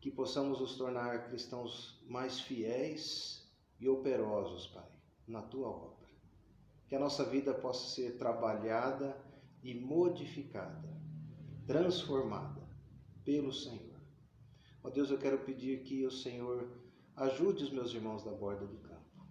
que 0.00 0.10
possamos 0.10 0.60
nos 0.60 0.76
tornar 0.76 1.28
cristãos 1.28 2.00
mais 2.08 2.40
fiéis 2.40 3.46
e 3.80 3.88
operosos, 3.88 4.66
Pai, 4.68 4.88
na 5.26 5.42
tua 5.42 5.68
obra. 5.68 6.08
Que 6.86 6.94
a 6.94 7.00
nossa 7.00 7.24
vida 7.24 7.52
possa 7.52 7.94
ser 7.94 8.16
trabalhada 8.16 9.16
e 9.62 9.74
modificada, 9.74 10.88
transformada 11.66 12.66
pelo 13.24 13.52
Senhor. 13.52 14.00
Ó 14.82 14.90
Deus, 14.90 15.10
eu 15.10 15.18
quero 15.18 15.44
pedir 15.44 15.82
que 15.82 16.06
o 16.06 16.10
Senhor 16.10 16.70
ajude 17.16 17.64
os 17.64 17.70
meus 17.70 17.92
irmãos 17.92 18.22
da 18.22 18.30
borda 18.30 18.66
do 18.66 18.78
campo, 18.78 19.26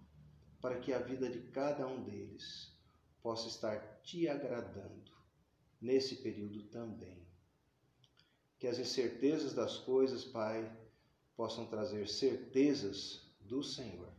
para 0.60 0.78
que 0.78 0.92
a 0.92 0.98
vida 0.98 1.28
de 1.30 1.40
cada 1.50 1.86
um 1.86 2.04
deles 2.04 2.77
possa 3.22 3.48
estar 3.48 4.00
te 4.02 4.28
agradando 4.28 5.12
nesse 5.80 6.16
período 6.16 6.62
também 6.64 7.28
que 8.58 8.66
as 8.66 8.78
incertezas 8.78 9.54
das 9.54 9.78
coisas, 9.78 10.24
Pai, 10.24 10.70
possam 11.36 11.66
trazer 11.66 12.08
certezas 12.08 13.32
do 13.40 13.62
Senhor. 13.62 14.12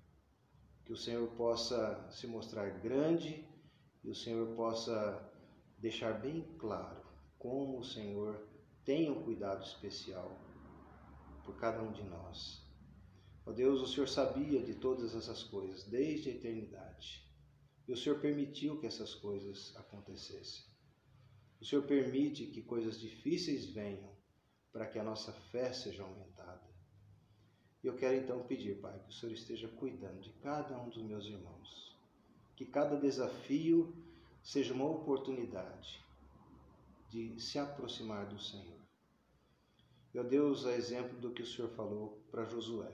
Que 0.85 0.93
o 0.93 0.97
Senhor 0.97 1.27
possa 1.31 2.09
se 2.09 2.25
mostrar 2.25 2.79
grande 2.79 3.45
e 4.03 4.09
o 4.09 4.15
Senhor 4.15 4.55
possa 4.55 5.29
deixar 5.77 6.13
bem 6.21 6.41
claro 6.57 7.05
como 7.37 7.79
o 7.79 7.83
Senhor 7.83 8.47
tem 8.85 9.11
um 9.11 9.23
cuidado 9.23 9.63
especial 9.63 10.31
por 11.43 11.57
cada 11.57 11.81
um 11.83 11.91
de 11.91 12.03
nós. 12.03 12.65
Ó 13.45 13.51
Deus, 13.51 13.81
o 13.81 13.87
Senhor 13.87 14.07
sabia 14.07 14.61
de 14.61 14.75
todas 14.75 15.13
essas 15.15 15.43
coisas 15.43 15.83
desde 15.83 16.29
a 16.29 16.33
eternidade. 16.33 17.28
E 17.89 17.91
o 17.91 17.97
Senhor 17.97 18.19
permitiu 18.19 18.79
que 18.79 18.85
essas 18.85 19.15
coisas 19.15 19.75
acontecessem. 19.75 20.63
O 21.59 21.65
Senhor 21.65 21.81
permite 21.87 22.45
que 22.45 22.61
coisas 22.61 22.99
difíceis 22.99 23.65
venham 23.65 24.15
para 24.71 24.85
que 24.85 24.99
a 24.99 25.03
nossa 25.03 25.33
fé 25.33 25.73
seja 25.73 26.03
aumentada. 26.03 26.69
E 27.83 27.87
eu 27.87 27.95
quero 27.95 28.15
então 28.15 28.45
pedir, 28.45 28.79
Pai, 28.79 28.99
que 28.99 29.09
o 29.09 29.11
Senhor 29.11 29.33
esteja 29.33 29.67
cuidando 29.69 30.21
de 30.21 30.29
cada 30.33 30.79
um 30.79 30.87
dos 30.87 31.01
meus 31.01 31.25
irmãos. 31.25 31.97
Que 32.55 32.63
cada 32.63 32.95
desafio 32.95 33.91
seja 34.43 34.71
uma 34.71 34.85
oportunidade 34.85 35.99
de 37.09 37.39
se 37.39 37.57
aproximar 37.57 38.27
do 38.27 38.39
Senhor. 38.39 38.79
Meu 40.13 40.23
Deus, 40.23 40.63
a 40.63 40.73
exemplo 40.73 41.19
do 41.19 41.31
que 41.31 41.41
o 41.41 41.47
Senhor 41.47 41.71
falou 41.71 42.23
para 42.29 42.45
Josué. 42.45 42.93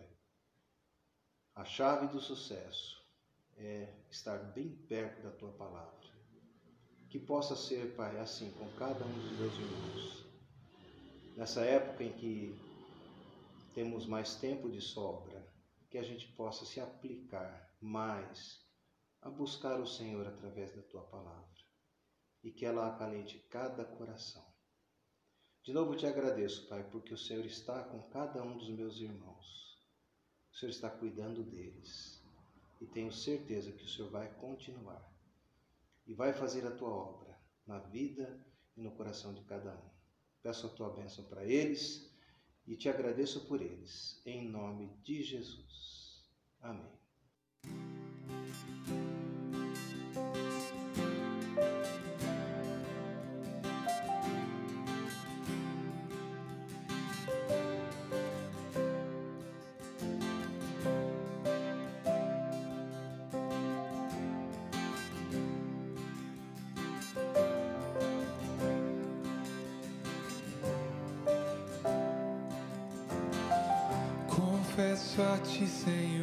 A 1.53 1.65
chave 1.65 2.08
do 2.08 2.21
sucesso 2.21 3.05
é 3.58 3.94
estar 4.10 4.38
bem 4.54 4.70
perto 4.88 5.22
da 5.24 5.32
tua 5.32 5.52
palavra. 5.54 6.06
Que 7.10 7.20
possa 7.20 7.56
ser, 7.56 7.96
Pai, 7.96 8.20
assim 8.20 8.52
com 8.52 8.70
cada 8.78 9.06
um 9.06 9.13
dos 9.13 9.39
meus 9.39 9.54
irmãos 9.54 10.26
nessa 11.36 11.65
época 11.65 12.04
em 12.04 12.13
que 12.13 12.58
temos 13.74 14.06
mais 14.06 14.36
tempo 14.36 14.70
de 14.70 14.80
sobra, 14.80 15.46
que 15.89 15.98
a 15.98 16.04
gente 16.04 16.28
possa 16.34 16.65
se 16.65 16.80
aplicar 16.80 17.76
mais 17.82 18.63
a 19.22 19.30
buscar 19.30 19.80
o 19.80 19.88
Senhor 19.88 20.26
através 20.26 20.74
da 20.74 20.82
tua 20.84 21.04
palavra 21.04 21.46
e 22.44 22.52
que 22.52 22.65
ela 22.65 22.88
acalente 22.88 23.39
cada 23.50 23.84
coração. 23.84 24.46
De 25.63 25.74
novo 25.74 25.96
te 25.96 26.06
agradeço, 26.06 26.68
Pai, 26.70 26.88
porque 26.89 27.13
o 27.13 27.18
Senhor 27.18 27.44
está 27.46 27.84
com 27.84 28.02
cada 28.10 28.41
um 28.44 28.56
dos 28.56 28.70
meus 28.70 28.98
irmãos. 29.00 29.80
O 30.52 30.56
Senhor 30.56 30.70
está 30.70 30.89
cuidando 30.89 31.44
deles 31.44 32.14
e 32.79 32.85
tenho 32.85 33.11
certeza 33.11 33.71
que 33.71 33.83
o 33.83 33.88
Senhor 33.88 34.09
vai 34.09 34.31
continuar 34.35 35.11
e 36.05 36.13
vai 36.13 36.33
fazer 36.33 36.65
a 36.65 36.71
tua 36.71 36.89
obra 36.89 37.38
na 37.65 37.79
vida 37.79 38.39
e 38.75 38.81
no 38.81 38.91
coração 38.91 39.33
de 39.33 39.41
cada 39.43 39.73
um. 39.73 39.89
Peço 40.41 40.67
a 40.67 40.69
tua 40.69 40.89
bênção 40.89 41.25
para 41.25 41.43
eles 41.43 42.11
e 42.67 42.75
te 42.75 42.89
agradeço 42.89 43.45
por 43.47 43.61
eles, 43.61 44.21
em 44.25 44.47
nome 44.47 44.89
de 45.03 45.23
Jesus. 45.23 46.23
Amém. 46.61 48.14
Confesso 75.15 75.32
a 75.32 75.38
ti, 75.38 76.14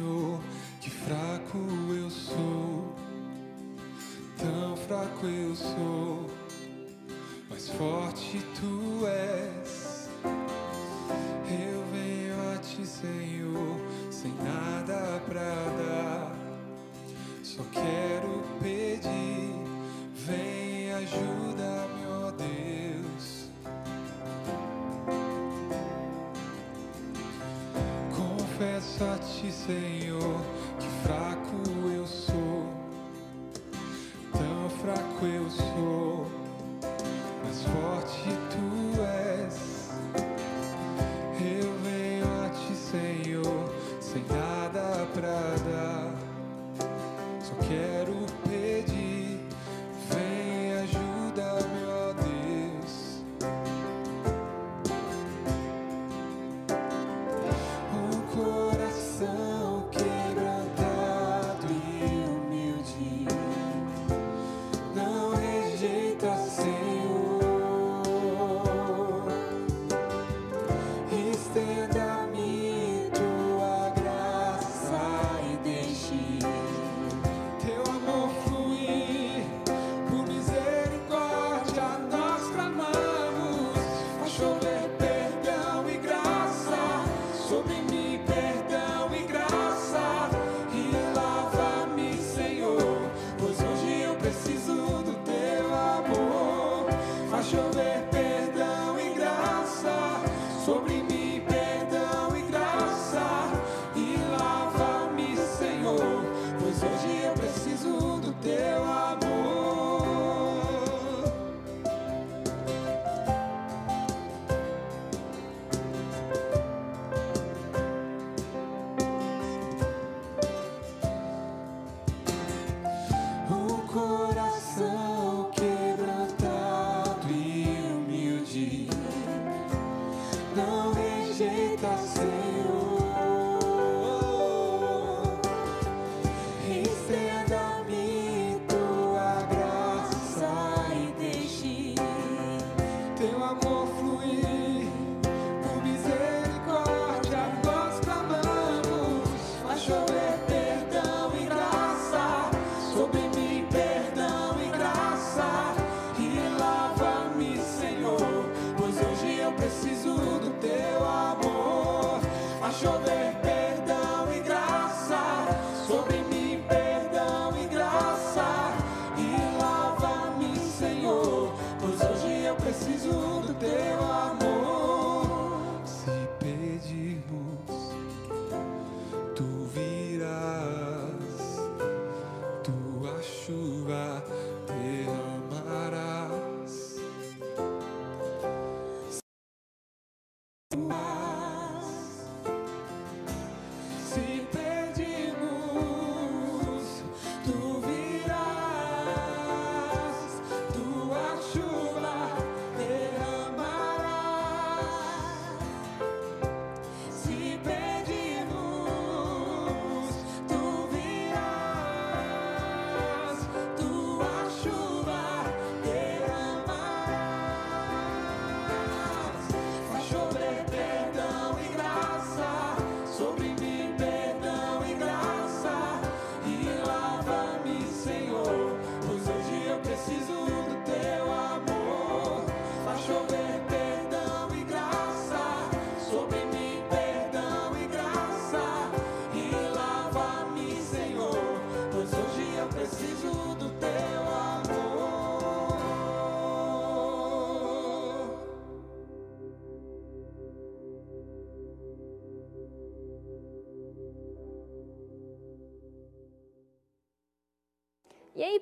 Ti, 28.97 29.51
Senhor, 29.51 30.52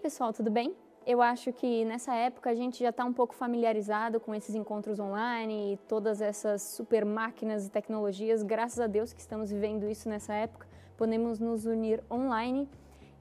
pessoal, 0.02 0.34
tudo 0.34 0.50
bem? 0.50 0.76
Eu 1.06 1.22
acho 1.22 1.54
que 1.54 1.86
nessa 1.86 2.16
época 2.16 2.50
a 2.50 2.56
gente 2.56 2.80
já 2.80 2.90
está 2.90 3.06
um 3.06 3.14
pouco 3.14 3.36
familiarizado 3.36 4.20
com 4.20 4.34
esses 4.34 4.56
encontros 4.56 5.00
online 5.00 5.74
e 5.74 5.78
todas 5.88 6.22
essas 6.22 6.64
super 6.64 7.06
máquinas 7.06 7.68
e 7.68 7.70
tecnologias. 7.70 8.42
Graças 8.42 8.80
a 8.80 8.88
Deus 8.88 9.14
que 9.14 9.20
estamos 9.20 9.52
vivendo 9.52 9.88
isso 9.88 10.10
nessa 10.10 10.34
época, 10.34 10.68
podemos 10.98 11.40
nos 11.40 11.66
unir 11.66 12.04
online. 12.10 12.68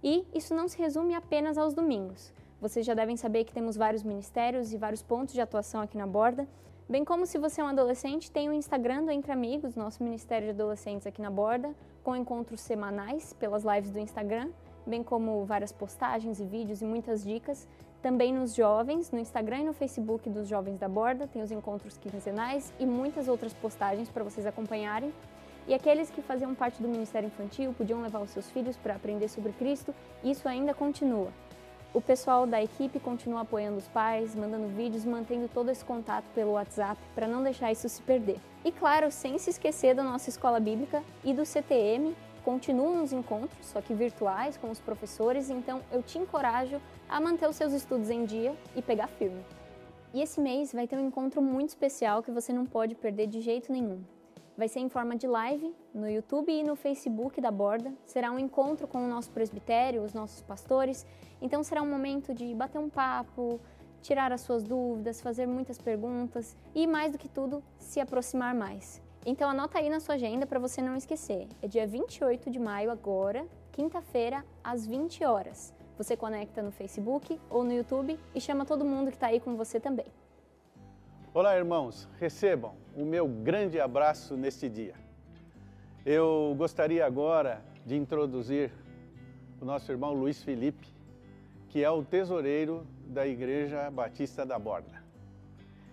E 0.03 0.27
isso 0.35 0.55
não 0.55 0.69
se 0.69 0.79
resume 0.79 1.15
apenas 1.15 1.59
aos 1.59 1.75
domingos. 1.75 2.33
Vocês 2.63 2.87
já 2.87 2.95
devem 2.95 3.17
saber 3.17 3.45
que 3.45 3.53
temos 3.53 3.77
vários 3.77 4.03
ministérios 4.03 4.73
e 4.73 4.79
vários 4.79 5.03
pontos 5.03 5.35
de 5.35 5.41
atuação 5.43 5.83
aqui 5.83 5.99
na 5.99 6.07
Borda. 6.07 6.49
Bem 6.89 7.05
como 7.05 7.27
se 7.27 7.37
você 7.39 7.61
é 7.61 7.65
um 7.65 7.69
adolescente, 7.69 8.31
tem 8.31 8.49
o 8.49 8.55
Instagram 8.55 9.05
do 9.05 9.11
Entre 9.11 9.31
Amigos, 9.31 9.77
nosso 9.77 10.03
Ministério 10.03 10.47
de 10.47 10.53
Adolescentes 10.53 11.07
aqui 11.07 11.21
na 11.21 11.31
Borda, 11.31 11.75
com 12.03 12.17
encontros 12.17 12.63
semanais 12.63 13.35
pelas 13.35 13.65
lives 13.65 13.91
do 13.91 13.99
Instagram, 13.99 14.51
bem 14.87 15.03
como 15.03 15.45
várias 15.45 15.73
postagens 15.73 16.41
e 16.41 16.45
vídeos 16.45 16.83
e 16.83 16.85
muitas 16.85 17.23
dicas. 17.25 17.67
Também 18.03 18.33
nos 18.33 18.55
jovens, 18.55 19.11
no 19.11 19.19
Instagram 19.19 19.59
e 19.59 19.65
no 19.65 19.73
Facebook 19.75 20.29
dos 20.31 20.49
Jovens 20.49 20.79
da 20.79 20.89
Borda, 20.89 21.27
tem 21.27 21.43
os 21.43 21.51
encontros 21.51 21.99
quinzenais 21.99 22.73
e 22.79 22.87
muitas 22.87 23.29
outras 23.29 23.53
postagens 23.53 24.09
para 24.09 24.25
vocês 24.25 24.47
acompanharem. 24.47 25.13
E 25.69 25.75
aqueles 25.75 26.09
que 26.11 26.23
faziam 26.23 26.55
parte 26.55 26.81
do 26.83 26.89
Ministério 26.89 27.27
Infantil 27.27 27.75
podiam 27.77 28.01
levar 28.01 28.21
os 28.21 28.31
seus 28.31 28.51
filhos 28.51 28.77
para 28.77 28.95
aprender 28.95 29.29
sobre 29.29 29.53
Cristo, 29.53 29.95
isso 30.25 30.49
ainda 30.49 30.73
continua. 30.73 31.29
O 31.93 32.01
pessoal 32.01 32.47
da 32.47 32.63
equipe 32.63 33.01
continua 33.01 33.41
apoiando 33.41 33.79
os 33.79 33.89
pais, 33.89 34.35
mandando 34.35 34.69
vídeos, 34.69 35.05
mantendo 35.05 35.49
todo 35.49 35.71
esse 35.71 35.85
contato 35.85 36.25
pelo 36.35 36.53
WhatsApp 36.53 37.01
para 37.15 37.27
não 37.27 37.43
deixar 37.43 37.73
isso 37.73 37.89
se 37.89 38.01
perder. 38.03 38.39
E 38.65 38.71
claro, 38.71 39.11
sem 39.11 39.37
se 39.39 39.51
esquecer 39.51 39.95
da 39.95 40.05
nossa 40.05 40.31
escola 40.31 40.61
bíblica 40.61 41.03
e 41.25 41.35
do 41.35 41.45
CTM, 41.45 42.15
continuam 42.41 43.03
os 43.03 43.13
encontros, 43.13 43.67
só 43.67 43.81
que 43.81 43.95
virtuais, 43.95 44.57
com 44.57 44.71
os 44.71 44.81
professores, 44.81 45.51
então 45.51 45.81
eu 45.93 46.03
te 46.03 46.19
encorajo 46.19 46.81
a 47.09 47.21
manter 47.21 47.49
os 47.49 47.57
seus 47.57 47.73
estudos 47.73 48.11
em 48.11 48.25
dia 48.25 48.55
e 48.75 48.83
pegar 48.83 49.07
firme. 49.07 49.45
E 50.13 50.21
esse 50.21 50.41
mês 50.41 50.73
vai 50.73 50.89
ter 50.89 50.97
um 50.97 51.07
encontro 51.07 51.41
muito 51.41 51.69
especial 51.69 52.23
que 52.23 52.31
você 52.31 52.53
não 52.53 52.67
pode 52.67 52.95
perder 52.95 53.29
de 53.29 53.41
jeito 53.41 53.73
nenhum. 53.73 54.03
Vai 54.57 54.69
ser 54.69 54.81
em 54.81 54.89
forma 54.89 55.17
de 55.17 55.27
live 55.27 55.75
no 55.95 56.09
YouTube 56.09 56.53
e 56.53 56.63
no 56.63 56.75
Facebook 56.77 57.41
da 57.41 57.51
Borda. 57.51 57.93
Será 58.05 58.31
um 58.31 58.39
encontro 58.39 58.87
com 58.87 59.05
o 59.05 59.09
nosso 59.09 59.31
presbitério, 59.31 60.03
os 60.03 60.13
nossos 60.13 60.43
pastores. 60.43 61.07
Então 61.41 61.63
será 61.63 61.81
um 61.81 61.89
momento 61.89 62.35
de 62.35 62.55
bater 62.55 62.79
um 62.79 62.91
papo, 62.91 63.61
tirar 64.03 64.33
as 64.33 64.41
suas 64.41 64.63
dúvidas, 64.63 65.21
fazer 65.21 65.47
muitas 65.47 65.79
perguntas 65.79 66.57
e, 66.75 66.87
mais 66.87 67.13
do 67.13 67.19
que 67.19 67.29
tudo, 67.29 67.63
se 67.79 68.01
aproximar 68.01 68.55
mais. 68.55 69.01
Então 69.25 69.51
anota 69.51 69.79
aí 69.79 69.91
na 69.91 70.01
sua 70.01 70.15
agenda 70.15 70.47
para 70.47 70.59
você 70.59 70.81
não 70.81 70.97
esquecer. 70.97 71.47
É 71.61 71.69
dia 71.69 71.87
28 71.87 72.51
de 72.51 72.59
maio 72.59 72.91
agora, 72.91 73.47
quinta-feira, 73.71 74.43
às 74.65 74.87
20 74.87 75.25
horas. 75.25 75.75
Você 75.99 76.17
conecta 76.17 76.63
no 76.63 76.73
Facebook 76.73 77.39
ou 77.51 77.63
no 77.63 77.73
YouTube 77.73 78.19
e 78.35 78.41
chama 78.41 78.65
todo 78.65 78.83
mundo 78.83 79.09
que 79.09 79.17
está 79.17 79.27
aí 79.27 79.39
com 79.39 79.57
você 79.57 79.79
também. 79.79 80.07
Olá, 81.35 81.55
irmãos, 81.55 82.09
recebam 82.19 82.75
o 82.97 83.05
meu 83.05 83.29
grande 83.29 83.79
abraço 83.79 84.39
neste 84.39 84.71
dia. 84.71 84.95
Eu 86.05 86.55
gostaria 86.57 87.05
agora 87.05 87.63
de 87.85 87.97
introduzir 87.97 88.73
o 89.61 89.67
nosso 89.67 89.93
irmão 89.93 90.15
Luiz 90.15 90.43
Felipe, 90.43 90.89
que 91.69 91.85
é 91.85 91.91
o 91.91 92.03
tesoureiro 92.03 92.87
da 93.07 93.27
Igreja 93.27 93.91
Batista 93.91 94.47
da 94.47 94.59
Borda. 94.59 95.00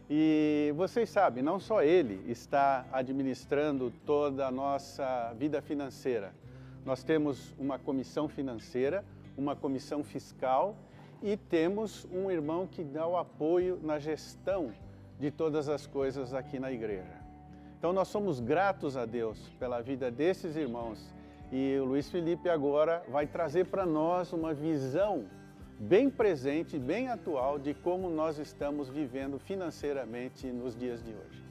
E 0.10 0.74
vocês 0.78 1.10
sabem, 1.10 1.44
não 1.44 1.60
só 1.60 1.84
ele 1.84 2.24
está 2.32 2.86
administrando 2.94 3.92
toda 4.06 4.48
a 4.48 4.52
nossa 4.52 5.34
vida 5.38 5.62
financeira. 5.62 6.34
Nós 6.86 7.04
temos 7.04 7.54
uma 7.60 7.78
comissão 7.78 8.30
financeira, 8.30 9.04
uma 9.38 9.54
comissão 9.54 10.06
fiscal 10.06 10.78
e 11.22 11.36
temos 11.36 12.08
um 12.12 12.32
irmão 12.32 12.66
que 12.66 12.84
dá 12.84 13.06
o 13.06 13.18
apoio 13.18 13.80
na 13.84 14.00
gestão 14.00 14.72
de 15.20 15.30
todas 15.30 15.68
as 15.68 15.86
coisas 15.86 16.34
aqui 16.34 16.58
na 16.58 16.72
igreja. 16.72 17.18
Então 17.78 17.92
nós 17.92 18.08
somos 18.08 18.40
gratos 18.40 18.96
a 18.96 19.06
Deus 19.06 19.38
pela 19.60 19.82
vida 19.82 20.10
desses 20.10 20.56
irmãos 20.56 21.14
e 21.52 21.78
o 21.80 21.86
Luiz 21.86 22.10
Felipe 22.10 22.50
agora 22.50 23.04
vai 23.10 23.28
trazer 23.28 23.66
para 23.66 23.86
nós 23.86 24.32
uma 24.32 24.54
visão 24.54 25.26
bem 25.80 26.10
presente, 26.10 26.80
bem 26.80 27.08
atual 27.08 27.60
de 27.60 27.74
como 27.74 28.10
nós 28.10 28.40
estamos 28.40 28.90
vivendo 28.90 29.38
financeiramente 29.38 30.48
nos 30.48 30.76
dias 30.76 31.04
de 31.04 31.14
hoje. 31.14 31.46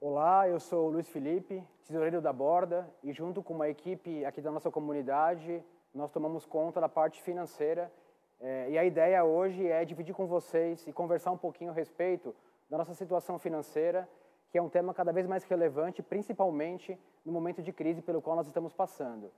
Olá, 0.00 0.48
eu 0.48 0.60
sou 0.60 0.86
o 0.86 0.90
Luiz 0.90 1.08
Felipe, 1.08 1.62
tesoureiro 1.84 2.20
da 2.20 2.32
Borda, 2.32 2.88
e 3.02 3.12
junto 3.12 3.42
com 3.42 3.54
uma 3.54 3.68
equipe 3.68 4.24
aqui 4.24 4.40
da 4.40 4.52
nossa 4.52 4.70
comunidade, 4.70 5.62
nós 5.92 6.10
tomamos 6.10 6.46
conta 6.46 6.80
da 6.80 6.88
parte 6.88 7.20
financeira. 7.22 7.92
eh, 8.40 8.70
e 8.70 8.78
a 8.78 8.84
ideia 8.84 9.24
hoje 9.24 9.66
é 9.66 9.84
dividir 9.84 10.14
com 10.14 10.26
vocês 10.26 10.86
e 10.86 10.92
conversar 10.92 11.32
um 11.32 11.36
pouquinho 11.36 11.72
a 11.72 11.74
respeito 11.74 12.34
da 12.70 12.78
nossa 12.78 12.94
situação 12.94 13.38
financeira, 13.38 14.08
que 14.48 14.56
é 14.56 14.62
um 14.62 14.68
tema 14.68 14.94
cada 14.94 15.12
vez 15.12 15.26
mais 15.26 15.44
relevante, 15.44 16.02
principalmente 16.02 16.98
no 17.24 17.32
momento 17.32 17.60
de 17.62 17.72
crise 17.72 18.00
pelo 18.00 18.22
qual 18.22 18.36
nós 18.36 18.46
estamos 18.46 18.72
passando. 18.72 19.30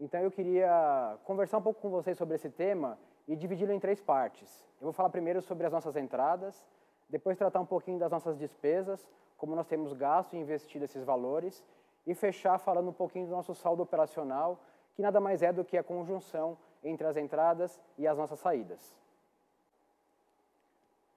Então 0.00 0.20
eu 0.20 0.30
queria 0.30 1.18
conversar 1.24 1.58
um 1.58 1.62
pouco 1.62 1.80
com 1.80 1.90
vocês 1.90 2.16
sobre 2.16 2.36
esse 2.36 2.48
tema 2.48 2.98
e 3.26 3.34
dividi-lo 3.34 3.72
em 3.72 3.80
três 3.80 4.00
partes. 4.00 4.64
Eu 4.80 4.84
vou 4.84 4.92
falar 4.92 5.10
primeiro 5.10 5.42
sobre 5.42 5.66
as 5.66 5.72
nossas 5.72 5.96
entradas, 5.96 6.64
depois 7.08 7.36
tratar 7.36 7.60
um 7.60 7.66
pouquinho 7.66 7.98
das 7.98 8.10
nossas 8.10 8.38
despesas, 8.38 9.08
como 9.36 9.56
nós 9.56 9.66
temos 9.66 9.92
gasto 9.92 10.34
e 10.34 10.38
investido 10.38 10.84
esses 10.84 11.02
valores, 11.04 11.64
e 12.06 12.14
fechar 12.14 12.58
falando 12.58 12.90
um 12.90 12.92
pouquinho 12.92 13.26
do 13.26 13.32
nosso 13.32 13.54
saldo 13.54 13.82
operacional, 13.82 14.58
que 14.94 15.02
nada 15.02 15.20
mais 15.20 15.42
é 15.42 15.52
do 15.52 15.64
que 15.64 15.76
a 15.76 15.82
conjunção 15.82 16.56
entre 16.82 17.06
as 17.06 17.16
entradas 17.16 17.80
e 17.96 18.06
as 18.06 18.16
nossas 18.16 18.38
saídas. 18.38 18.96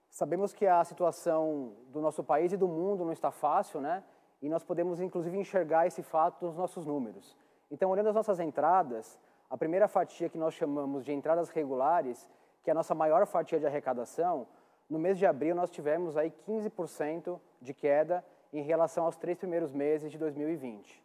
Sabemos 0.10 0.54
que 0.54 0.68
a 0.68 0.84
situação 0.84 1.74
do 1.88 2.02
nosso 2.02 2.24
país 2.24 2.52
e 2.52 2.58
do 2.58 2.68
mundo 2.68 3.06
não 3.06 3.14
está 3.14 3.32
fácil, 3.32 3.80
né? 3.80 4.04
E 4.42 4.50
nós 4.50 4.64
podemos 4.64 5.00
inclusive 5.00 5.38
enxergar 5.38 5.88
esse 5.88 6.04
fato 6.04 6.46
nos 6.46 6.58
nossos 6.58 6.86
números. 6.86 7.38
Então, 7.72 7.90
olhando 7.90 8.10
as 8.10 8.16
nossas 8.16 8.40
entradas, 8.40 9.18
a 9.50 9.58
primeira 9.58 9.88
fatia 9.88 10.28
que 10.28 10.38
nós 10.38 10.54
chamamos 10.54 11.06
de 11.06 11.14
entradas 11.14 11.50
regulares, 11.50 12.28
que 12.62 12.70
é 12.70 12.74
a 12.74 12.76
nossa 12.76 12.94
maior 12.94 13.26
fatia 13.26 13.60
de 13.60 13.66
arrecadação, 13.66 14.46
no 14.90 15.00
mês 15.00 15.18
de 15.18 15.26
abril 15.26 15.56
nós 15.56 15.70
tivemos 15.70 16.18
aí 16.18 16.34
15% 16.46 17.40
de 17.62 17.74
queda 17.74 18.26
em 18.52 18.62
relação 18.62 19.06
aos 19.06 19.16
três 19.16 19.38
primeiros 19.38 19.72
meses 19.72 20.12
de 20.12 20.18
2020. 20.18 21.02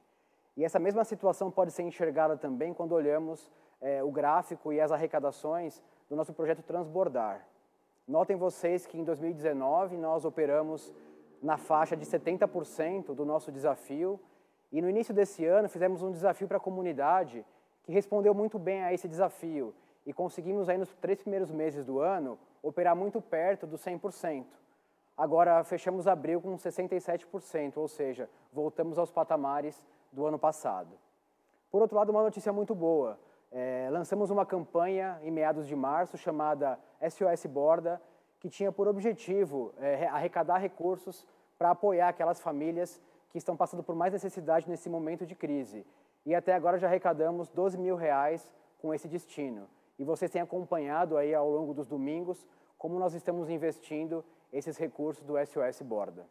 E 0.56 0.64
essa 0.64 0.80
mesma 0.80 1.04
situação 1.04 1.52
pode 1.52 1.70
ser 1.70 1.84
enxergada 1.84 2.36
também 2.36 2.74
quando 2.74 2.92
olhamos 2.92 3.48
eh, 3.80 4.02
o 4.02 4.10
gráfico 4.10 4.72
e 4.72 4.80
as 4.80 4.90
arrecadações 4.90 5.80
do 6.08 6.16
nosso 6.16 6.32
projeto 6.32 6.62
Transbordar. 6.62 7.46
Notem 8.08 8.36
vocês 8.36 8.86
que 8.86 8.98
em 8.98 9.04
2019 9.04 9.96
nós 9.96 10.24
operamos 10.24 10.92
na 11.40 11.56
faixa 11.56 11.96
de 11.96 12.04
70% 12.04 13.14
do 13.14 13.24
nosso 13.24 13.52
desafio 13.52 14.18
e 14.76 14.82
no 14.82 14.90
início 14.90 15.14
desse 15.14 15.42
ano 15.46 15.70
fizemos 15.70 16.02
um 16.02 16.12
desafio 16.12 16.46
para 16.46 16.58
a 16.58 16.60
comunidade 16.60 17.46
que 17.82 17.92
respondeu 17.92 18.34
muito 18.34 18.58
bem 18.58 18.82
a 18.82 18.92
esse 18.92 19.08
desafio 19.08 19.74
e 20.04 20.12
conseguimos 20.12 20.68
aí 20.68 20.76
nos 20.76 20.94
três 20.96 21.18
primeiros 21.18 21.50
meses 21.50 21.82
do 21.82 21.98
ano 21.98 22.38
operar 22.62 22.94
muito 22.94 23.18
perto 23.18 23.66
do 23.66 23.78
100%. 23.78 24.44
Agora 25.16 25.64
fechamos 25.64 26.06
abril 26.06 26.42
com 26.42 26.54
67%, 26.58 27.78
ou 27.78 27.88
seja, 27.88 28.28
voltamos 28.52 28.98
aos 28.98 29.10
patamares 29.10 29.82
do 30.12 30.26
ano 30.26 30.38
passado. 30.38 30.90
Por 31.70 31.80
outro 31.80 31.96
lado, 31.96 32.10
uma 32.10 32.22
notícia 32.22 32.52
muito 32.52 32.74
boa. 32.74 33.18
É, 33.50 33.88
lançamos 33.90 34.28
uma 34.30 34.44
campanha 34.44 35.18
em 35.22 35.30
meados 35.30 35.66
de 35.66 35.74
março 35.74 36.18
chamada 36.18 36.78
SOS 37.00 37.46
Borda, 37.46 37.98
que 38.38 38.50
tinha 38.50 38.70
por 38.70 38.88
objetivo 38.88 39.72
é, 39.78 40.06
arrecadar 40.08 40.58
recursos 40.58 41.26
para 41.56 41.70
apoiar 41.70 42.10
aquelas 42.10 42.42
famílias 42.42 43.00
que 43.36 43.38
estão 43.38 43.54
passando 43.54 43.82
por 43.82 43.94
mais 43.94 44.14
necessidade 44.14 44.66
nesse 44.66 44.88
momento 44.88 45.26
de 45.26 45.34
crise. 45.34 45.84
E 46.24 46.34
até 46.34 46.54
agora 46.54 46.78
já 46.78 46.86
arrecadamos 46.86 47.50
12 47.50 47.76
mil 47.76 47.94
reais 47.94 48.50
com 48.80 48.94
esse 48.94 49.06
destino. 49.06 49.68
E 49.98 50.04
vocês 50.04 50.30
têm 50.30 50.40
acompanhado 50.40 51.18
aí 51.18 51.34
ao 51.34 51.50
longo 51.50 51.74
dos 51.74 51.86
domingos 51.86 52.46
como 52.78 52.98
nós 52.98 53.12
estamos 53.12 53.50
investindo 53.50 54.24
esses 54.50 54.78
recursos 54.78 55.22
do 55.22 55.34
SOS 55.44 55.82
Borda. 55.82 56.26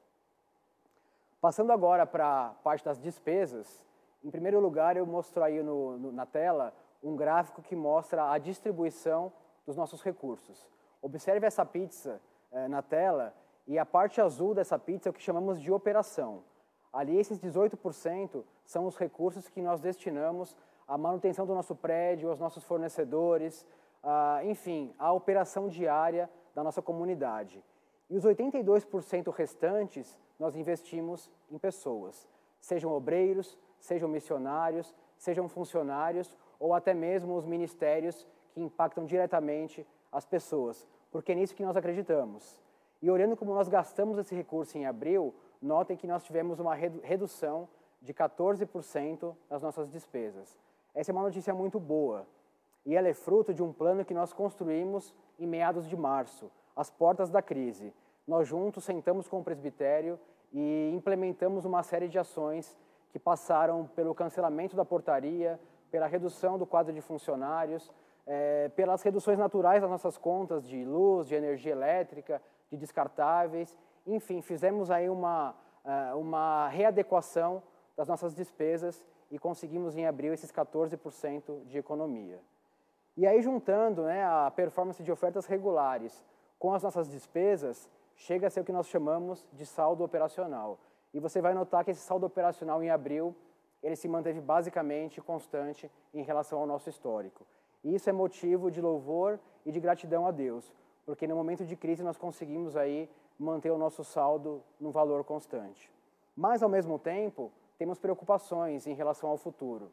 Passando 1.40 1.72
agora 1.72 2.08
para 2.08 2.48
a 2.48 2.50
parte 2.64 2.84
das 2.84 3.00
despesas, 3.00 3.86
em 4.24 4.32
primeiro 4.32 4.60
lugar 4.60 4.98
eu 4.98 5.06
mostro 5.06 5.44
aí 5.44 5.62
no, 5.62 6.00
no, 6.00 6.12
na 6.12 6.26
tela 6.26 6.74
um 7.04 7.16
gráfico 7.16 7.62
que 7.62 7.76
mostra 7.76 8.32
a 8.32 8.40
distribuição 8.40 9.32
dos 9.64 9.76
nossos 9.76 10.02
recursos. 10.02 10.68
Observe 11.04 11.46
essa 11.46 11.64
pizza 11.64 12.20
eh, 12.52 12.68
na 12.68 12.82
tela 12.82 13.32
e 13.68 13.78
a 13.78 13.86
parte 13.86 14.20
azul 14.20 14.56
dessa 14.56 14.80
pizza 14.80 15.10
é 15.10 15.12
o 15.12 15.14
que 15.14 15.22
chamamos 15.22 15.62
de 15.62 15.72
operação. 15.72 16.42
Ali 16.96 17.20
esses 17.20 17.38
18% 17.38 18.42
são 18.64 18.86
os 18.88 18.96
recursos 18.96 19.50
que 19.50 19.62
nós 19.62 19.82
destinamos 19.82 20.56
à 20.88 20.98
manutenção 20.98 21.46
do 21.46 21.54
nosso 21.54 21.76
prédio, 21.76 22.30
aos 22.30 22.40
nossos 22.40 22.64
fornecedores, 22.64 23.68
enfim, 24.46 24.94
à 24.98 25.12
operação 25.12 25.68
diária 25.68 26.30
da 26.56 26.64
nossa 26.64 26.82
comunidade. 26.82 27.62
E 28.10 28.16
os 28.16 28.24
82% 28.24 29.30
restantes 29.34 30.18
nós 30.40 30.56
investimos 30.56 31.30
em 31.52 31.58
pessoas, 31.58 32.30
sejam 32.62 32.94
obreiros, 32.94 33.58
sejam 33.78 34.08
missionários, 34.08 34.96
sejam 35.18 35.50
funcionários 35.50 36.38
ou 36.58 36.74
até 36.74 36.94
mesmo 36.94 37.36
os 37.36 37.46
ministérios 37.46 38.26
que 38.54 38.62
impactam 38.62 39.06
diretamente 39.06 39.86
as 40.14 40.26
pessoas, 40.26 40.88
porque 41.12 41.34
é 41.34 41.36
nisso 41.36 41.56
que 41.56 41.66
nós 41.66 41.76
acreditamos. 41.76 42.64
E 43.02 43.12
olhando 43.12 43.36
como 43.36 43.54
nós 43.54 43.68
gastamos 43.68 44.18
esse 44.18 44.34
recurso 44.34 44.78
em 44.78 44.86
abril, 44.86 45.36
notem 45.66 45.98
que 45.98 46.08
nós 46.08 46.24
tivemos 46.24 46.60
uma 46.60 46.76
redução 46.76 47.68
de 48.02 48.14
14% 48.14 49.36
nas 49.50 49.62
nossas 49.62 49.90
despesas. 49.90 50.58
Essa 50.94 51.12
é 51.12 51.14
uma 51.14 51.24
notícia 51.24 51.54
muito 51.54 51.80
boa. 51.80 52.26
E 52.86 52.96
ela 52.96 53.08
é 53.08 53.14
fruto 53.14 53.54
de 53.54 53.64
um 53.64 53.74
plano 53.74 54.06
que 54.06 54.14
nós 54.14 54.32
construímos 54.32 55.14
em 55.40 55.48
meados 55.48 55.88
de 55.88 55.98
março, 55.98 56.52
às 56.76 56.90
portas 56.90 57.30
da 57.30 57.42
crise. 57.42 57.94
Nós 58.28 58.48
juntos 58.48 58.84
sentamos 58.84 59.28
com 59.28 59.40
o 59.40 59.44
presbitério 59.44 60.20
e 60.54 60.92
implementamos 60.94 61.66
uma 61.66 61.84
série 61.84 62.08
de 62.08 62.20
ações 62.20 62.78
que 63.12 63.20
passaram 63.20 63.88
pelo 63.96 64.14
cancelamento 64.14 64.76
da 64.76 64.86
portaria, 64.86 65.60
pela 65.90 66.06
redução 66.06 66.58
do 66.58 66.66
quadro 66.66 66.94
de 66.94 67.02
funcionários, 67.02 67.92
é, 68.28 68.70
pelas 68.70 69.02
reduções 69.02 69.38
naturais 69.38 69.82
das 69.82 69.90
nossas 69.90 70.18
contas 70.18 70.68
de 70.68 70.84
luz, 70.84 71.28
de 71.28 71.36
energia 71.36 71.72
elétrica, 71.72 72.42
de 72.70 72.78
descartáveis. 72.78 73.78
Enfim, 74.06 74.42
fizemos 74.42 74.92
aí 74.92 75.10
uma, 75.10 75.56
uh, 75.84 76.18
uma 76.18 76.68
readequação 76.70 77.64
das 77.96 78.08
nossas 78.08 78.36
despesas 78.36 79.04
e 79.32 79.40
conseguimos 79.40 79.96
em 79.96 80.06
abril 80.06 80.34
esses 80.34 80.52
14% 80.52 81.66
de 81.66 81.78
economia. 81.78 82.40
E 83.18 83.26
aí, 83.26 83.42
juntando 83.42 84.04
né, 84.04 84.24
a 84.24 84.52
performance 84.52 85.02
de 85.02 85.12
ofertas 85.12 85.46
regulares 85.46 86.26
com 86.60 86.74
as 86.74 86.84
nossas 86.84 87.10
despesas, 87.10 87.90
chega 88.16 88.48
a 88.48 88.50
ser 88.50 88.62
o 88.62 88.66
que 88.66 88.72
nós 88.72 88.88
chamamos 88.88 89.46
de 89.54 89.66
saldo 89.66 90.04
operacional. 90.04 90.78
E 91.14 91.20
você 91.20 91.42
vai 91.42 91.54
notar 91.54 91.84
que 91.84 91.92
esse 91.92 92.02
saldo 92.02 92.26
operacional 92.26 92.84
em 92.84 92.90
abril, 92.90 93.36
ele 93.82 93.96
se 93.96 94.08
manteve 94.08 94.42
basicamente 94.42 95.22
constante 95.22 95.90
em 96.14 96.24
relação 96.24 96.60
ao 96.60 96.68
nosso 96.68 96.90
histórico. 96.90 97.46
E 97.84 97.96
isso 97.96 98.10
é 98.10 98.14
motivo 98.14 98.70
de 98.70 98.82
louvor 98.82 99.40
e 99.66 99.72
de 99.72 99.80
gratidão 99.80 100.28
a 100.28 100.32
Deus, 100.32 100.74
porque 101.06 101.28
no 101.28 101.36
momento 101.36 101.64
de 101.66 101.76
crise 101.76 102.04
nós 102.04 102.18
conseguimos 102.18 102.76
aí 102.76 103.10
manter 103.38 103.72
o 103.72 103.78
nosso 103.78 104.04
saldo 104.04 104.64
num 104.80 104.92
valor 104.92 105.24
constante. 105.24 105.92
Mas, 106.36 106.64
ao 106.64 106.70
mesmo 106.70 107.00
tempo, 107.00 107.52
temos 107.78 108.00
preocupações 108.00 108.88
em 108.88 108.94
relação 108.94 109.30
ao 109.30 109.38
futuro. 109.38 109.92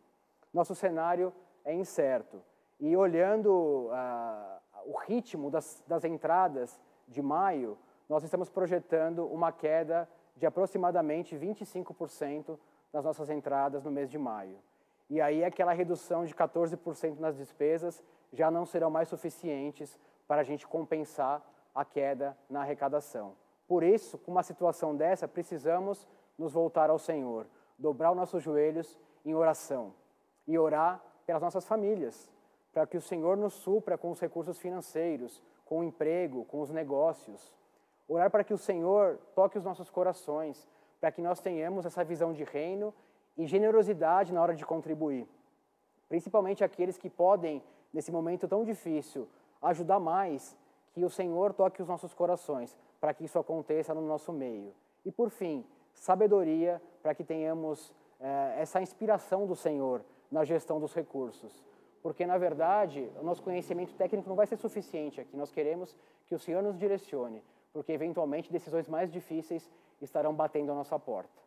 Nosso 0.52 0.74
cenário 0.74 1.32
é 1.64 1.74
incerto. 1.74 2.42
E 2.78 2.96
olhando 2.96 3.88
ah, 3.92 4.58
o 4.84 4.96
ritmo 4.96 5.50
das, 5.50 5.82
das 5.86 6.04
entradas 6.04 6.80
de 7.06 7.22
maio, 7.22 7.78
nós 8.08 8.24
estamos 8.24 8.48
projetando 8.48 9.26
uma 9.26 9.52
queda 9.52 10.08
de 10.36 10.46
aproximadamente 10.46 11.36
25% 11.36 12.58
das 12.92 13.04
nossas 13.04 13.30
entradas 13.30 13.84
no 13.84 13.90
mês 13.90 14.10
de 14.10 14.18
maio. 14.18 14.58
E 15.08 15.20
aí 15.20 15.44
aquela 15.44 15.72
redução 15.72 16.24
de 16.24 16.34
14% 16.34 17.18
nas 17.18 17.36
despesas 17.36 18.02
já 18.32 18.50
não 18.50 18.64
serão 18.64 18.90
mais 18.90 19.08
suficientes 19.08 19.98
para 20.26 20.40
a 20.40 20.44
gente 20.44 20.66
compensar 20.66 21.42
a 21.74 21.84
queda 21.84 22.36
na 22.48 22.60
arrecadação. 22.60 23.34
Por 23.66 23.82
isso, 23.82 24.18
com 24.18 24.30
uma 24.30 24.42
situação 24.42 24.94
dessa, 24.94 25.26
precisamos 25.26 26.06
nos 26.38 26.52
voltar 26.52 26.90
ao 26.90 26.98
Senhor, 26.98 27.46
dobrar 27.78 28.10
os 28.10 28.16
nossos 28.16 28.42
joelhos 28.42 28.98
em 29.24 29.34
oração 29.34 29.94
e 30.46 30.58
orar 30.58 31.02
pelas 31.24 31.42
nossas 31.42 31.66
famílias, 31.66 32.30
para 32.72 32.86
que 32.86 32.96
o 32.96 33.00
Senhor 33.00 33.36
nos 33.36 33.54
supra 33.54 33.96
com 33.96 34.10
os 34.10 34.20
recursos 34.20 34.58
financeiros, 34.58 35.42
com 35.64 35.80
o 35.80 35.84
emprego, 35.84 36.44
com 36.44 36.60
os 36.60 36.70
negócios. 36.70 37.54
Orar 38.08 38.30
para 38.30 38.44
que 38.44 38.52
o 38.52 38.58
Senhor 38.58 39.18
toque 39.34 39.58
os 39.58 39.64
nossos 39.64 39.88
corações, 39.88 40.68
para 41.00 41.12
que 41.12 41.22
nós 41.22 41.40
tenhamos 41.40 41.86
essa 41.86 42.04
visão 42.04 42.32
de 42.32 42.44
reino 42.44 42.92
e 43.36 43.46
generosidade 43.46 44.32
na 44.32 44.42
hora 44.42 44.54
de 44.54 44.66
contribuir. 44.66 45.26
Principalmente 46.08 46.62
aqueles 46.62 46.98
que 46.98 47.08
podem, 47.08 47.62
nesse 47.92 48.12
momento 48.12 48.46
tão 48.46 48.64
difícil, 48.64 49.28
ajudar 49.62 49.98
mais, 49.98 50.56
que 50.92 51.04
o 51.04 51.10
Senhor 51.10 51.52
toque 51.52 51.82
os 51.82 51.88
nossos 51.88 52.14
corações, 52.14 52.76
para 53.00 53.14
que 53.14 53.24
isso 53.24 53.38
aconteça 53.38 53.94
no 53.94 54.02
nosso 54.02 54.32
meio. 54.32 54.74
E 55.04 55.10
por 55.10 55.30
fim, 55.30 55.64
sabedoria 55.94 56.80
para 57.02 57.14
que 57.14 57.24
tenhamos 57.24 57.94
eh, 58.20 58.54
essa 58.58 58.80
inspiração 58.80 59.46
do 59.46 59.56
Senhor 59.56 60.04
na 60.30 60.44
gestão 60.44 60.78
dos 60.80 60.94
recursos. 60.94 61.66
porque 62.02 62.26
na 62.26 62.36
verdade 62.36 63.08
o 63.20 63.22
nosso 63.22 63.42
conhecimento 63.42 63.94
técnico 63.94 64.28
não 64.28 64.34
vai 64.34 64.46
ser 64.46 64.56
suficiente 64.56 65.20
aqui. 65.20 65.36
Nós 65.36 65.52
queremos 65.52 65.96
que 66.26 66.34
o 66.34 66.38
Senhor 66.38 66.62
nos 66.62 66.76
direcione, 66.76 67.42
porque 67.72 67.92
eventualmente 67.92 68.52
decisões 68.52 68.88
mais 68.88 69.10
difíceis 69.10 69.70
estarão 70.00 70.34
batendo 70.34 70.72
a 70.72 70.74
nossa 70.74 70.98
porta. 70.98 71.40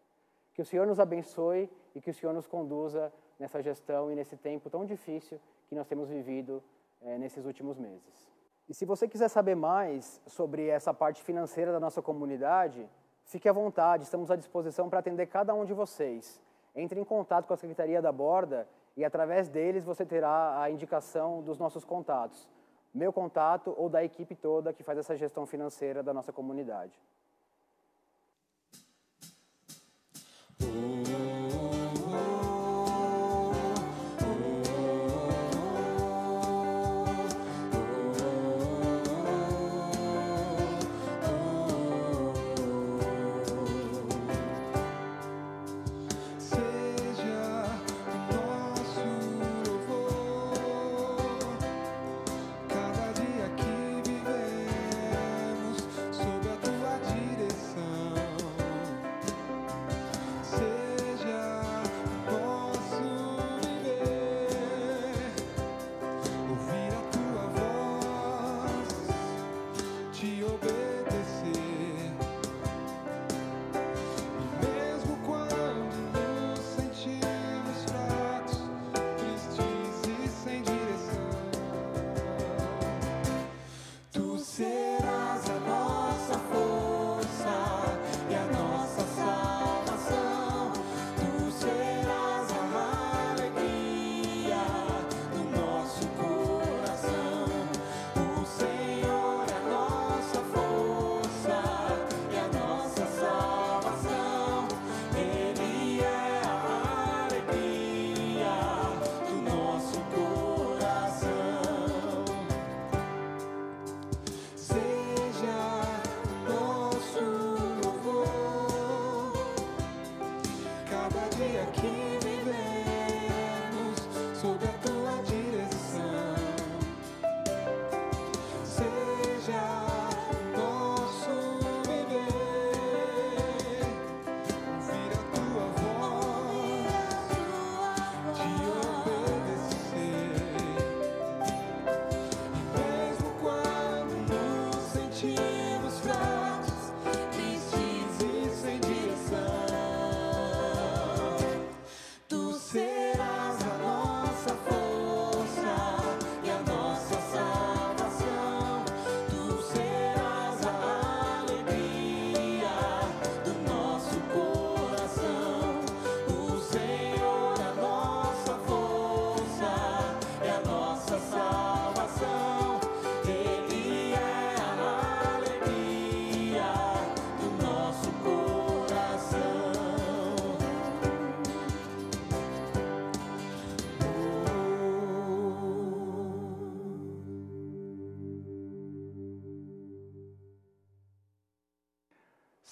Que 0.53 0.61
o 0.61 0.65
Senhor 0.65 0.87
nos 0.87 0.99
abençoe 0.99 1.69
e 1.93 1.99
que 1.99 2.09
o 2.09 2.13
Senhor 2.13 2.31
nos 2.33 2.47
conduza 2.47 3.11
nessa 3.37 3.61
gestão 3.61 4.09
e 4.09 4.15
nesse 4.15 4.37
tempo 4.37 4.69
tão 4.69 4.85
difícil 4.85 5.39
que 5.67 5.75
nós 5.75 5.87
temos 5.87 6.07
vivido 6.07 6.63
eh, 7.01 7.17
nesses 7.17 7.45
últimos 7.45 7.77
meses. 7.77 8.34
E 8.67 8.73
se 8.73 8.83
você 8.83 9.07
quiser 9.07 9.27
saber 9.27 9.55
mais 9.55 10.19
sobre 10.25 10.67
essa 10.67 10.93
parte 10.93 11.21
financeira 11.21 11.71
da 11.71 11.79
nossa 11.79 12.01
comunidade, 12.01 12.89
fique 13.23 13.47
à 13.47 13.53
vontade, 13.53 14.03
estamos 14.03 14.31
à 14.31 14.35
disposição 14.35 14.89
para 14.89 14.99
atender 14.99 15.27
cada 15.27 15.53
um 15.53 15.65
de 15.65 15.73
vocês. 15.73 16.41
Entre 16.75 16.99
em 16.99 17.03
contato 17.03 17.45
com 17.45 17.53
a 17.53 17.57
Secretaria 17.57 18.01
da 18.01 18.11
Borda 18.11 18.67
e 18.97 19.05
através 19.05 19.49
deles 19.49 19.83
você 19.83 20.03
terá 20.05 20.59
a 20.59 20.69
indicação 20.69 21.43
dos 21.43 21.59
nossos 21.59 21.85
contatos, 21.85 22.49
meu 22.93 23.13
contato 23.13 23.73
ou 23.77 23.87
da 23.87 24.03
equipe 24.03 24.33
toda 24.35 24.73
que 24.73 24.83
faz 24.83 24.97
essa 24.97 25.15
gestão 25.15 25.45
financeira 25.45 26.01
da 26.01 26.13
nossa 26.13 26.33
comunidade. 26.33 26.99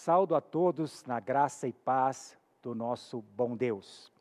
Saúdo 0.04 0.36
a 0.36 0.41
todos 0.41 1.06
na 1.06 1.18
graça 1.22 1.66
e 1.66 1.72
paz 1.72 2.38
do 2.62 2.76
nosso 2.76 3.22
bom 3.38 3.56
Deus. 3.56 4.12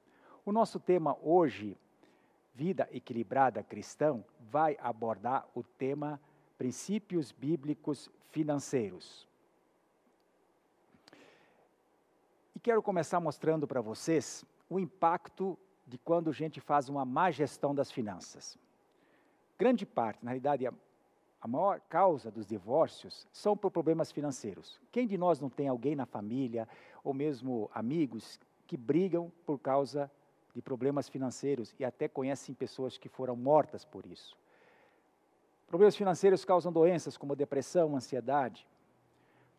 O 0.44 0.52
nosso 0.52 0.78
tema 0.78 1.18
hoje, 1.20 1.76
Vida 2.54 2.88
Equilibrada 2.92 3.64
Cristão, 3.64 4.24
vai 4.38 4.78
abordar 4.80 5.44
o 5.56 5.64
tema 5.64 6.20
Princípios 6.56 7.32
Bíblicos 7.32 8.08
Financeiros. 8.30 9.26
E 12.54 12.60
quero 12.60 12.80
começar 12.80 13.18
mostrando 13.18 13.66
para 13.66 13.80
vocês 13.80 14.44
o 14.70 14.78
impacto 14.78 15.58
de 15.84 15.98
quando 15.98 16.30
a 16.30 16.32
gente 16.32 16.60
faz 16.60 16.88
uma 16.88 17.04
má 17.04 17.32
gestão 17.32 17.74
das 17.74 17.90
finanças. 17.90 18.56
Grande 19.58 19.84
parte, 19.84 20.24
na 20.24 20.30
realidade, 20.30 20.64
a 20.64 20.72
a 21.42 21.48
maior 21.48 21.80
causa 21.88 22.30
dos 22.30 22.46
divórcios 22.46 23.26
são 23.32 23.56
por 23.56 23.72
problemas 23.72 24.12
financeiros. 24.12 24.80
Quem 24.92 25.08
de 25.08 25.18
nós 25.18 25.40
não 25.40 25.50
tem 25.50 25.66
alguém 25.66 25.96
na 25.96 26.06
família 26.06 26.68
ou 27.02 27.12
mesmo 27.12 27.68
amigos 27.74 28.38
que 28.64 28.76
brigam 28.76 29.30
por 29.44 29.58
causa 29.58 30.08
de 30.54 30.62
problemas 30.62 31.08
financeiros 31.08 31.74
e 31.80 31.84
até 31.84 32.06
conhecem 32.06 32.54
pessoas 32.54 32.96
que 32.96 33.08
foram 33.08 33.34
mortas 33.34 33.84
por 33.84 34.06
isso? 34.06 34.38
Problemas 35.66 35.96
financeiros 35.96 36.44
causam 36.44 36.72
doenças 36.72 37.16
como 37.16 37.34
depressão, 37.34 37.96
ansiedade. 37.96 38.64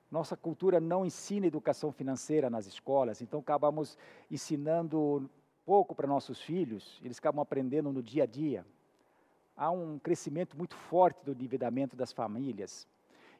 Nossa 0.09 0.37
cultura 0.37 0.79
não 0.79 1.05
ensina 1.05 1.47
educação 1.47 1.91
financeira 1.91 2.49
nas 2.49 2.65
escolas, 2.65 3.21
então 3.21 3.41
acabamos 3.41 3.97
ensinando 4.31 5.29
pouco 5.65 5.93
para 5.93 6.07
nossos 6.07 6.39
filhos, 6.39 7.01
eles 7.03 7.17
acabam 7.17 7.41
aprendendo 7.41 7.91
no 7.91 8.01
dia 8.01 8.23
a 8.23 8.25
dia 8.25 8.65
há 9.55 9.71
um 9.71 9.99
crescimento 9.99 10.57
muito 10.57 10.75
forte 10.75 11.23
do 11.23 11.31
endividamento 11.31 11.95
das 11.95 12.11
famílias. 12.11 12.87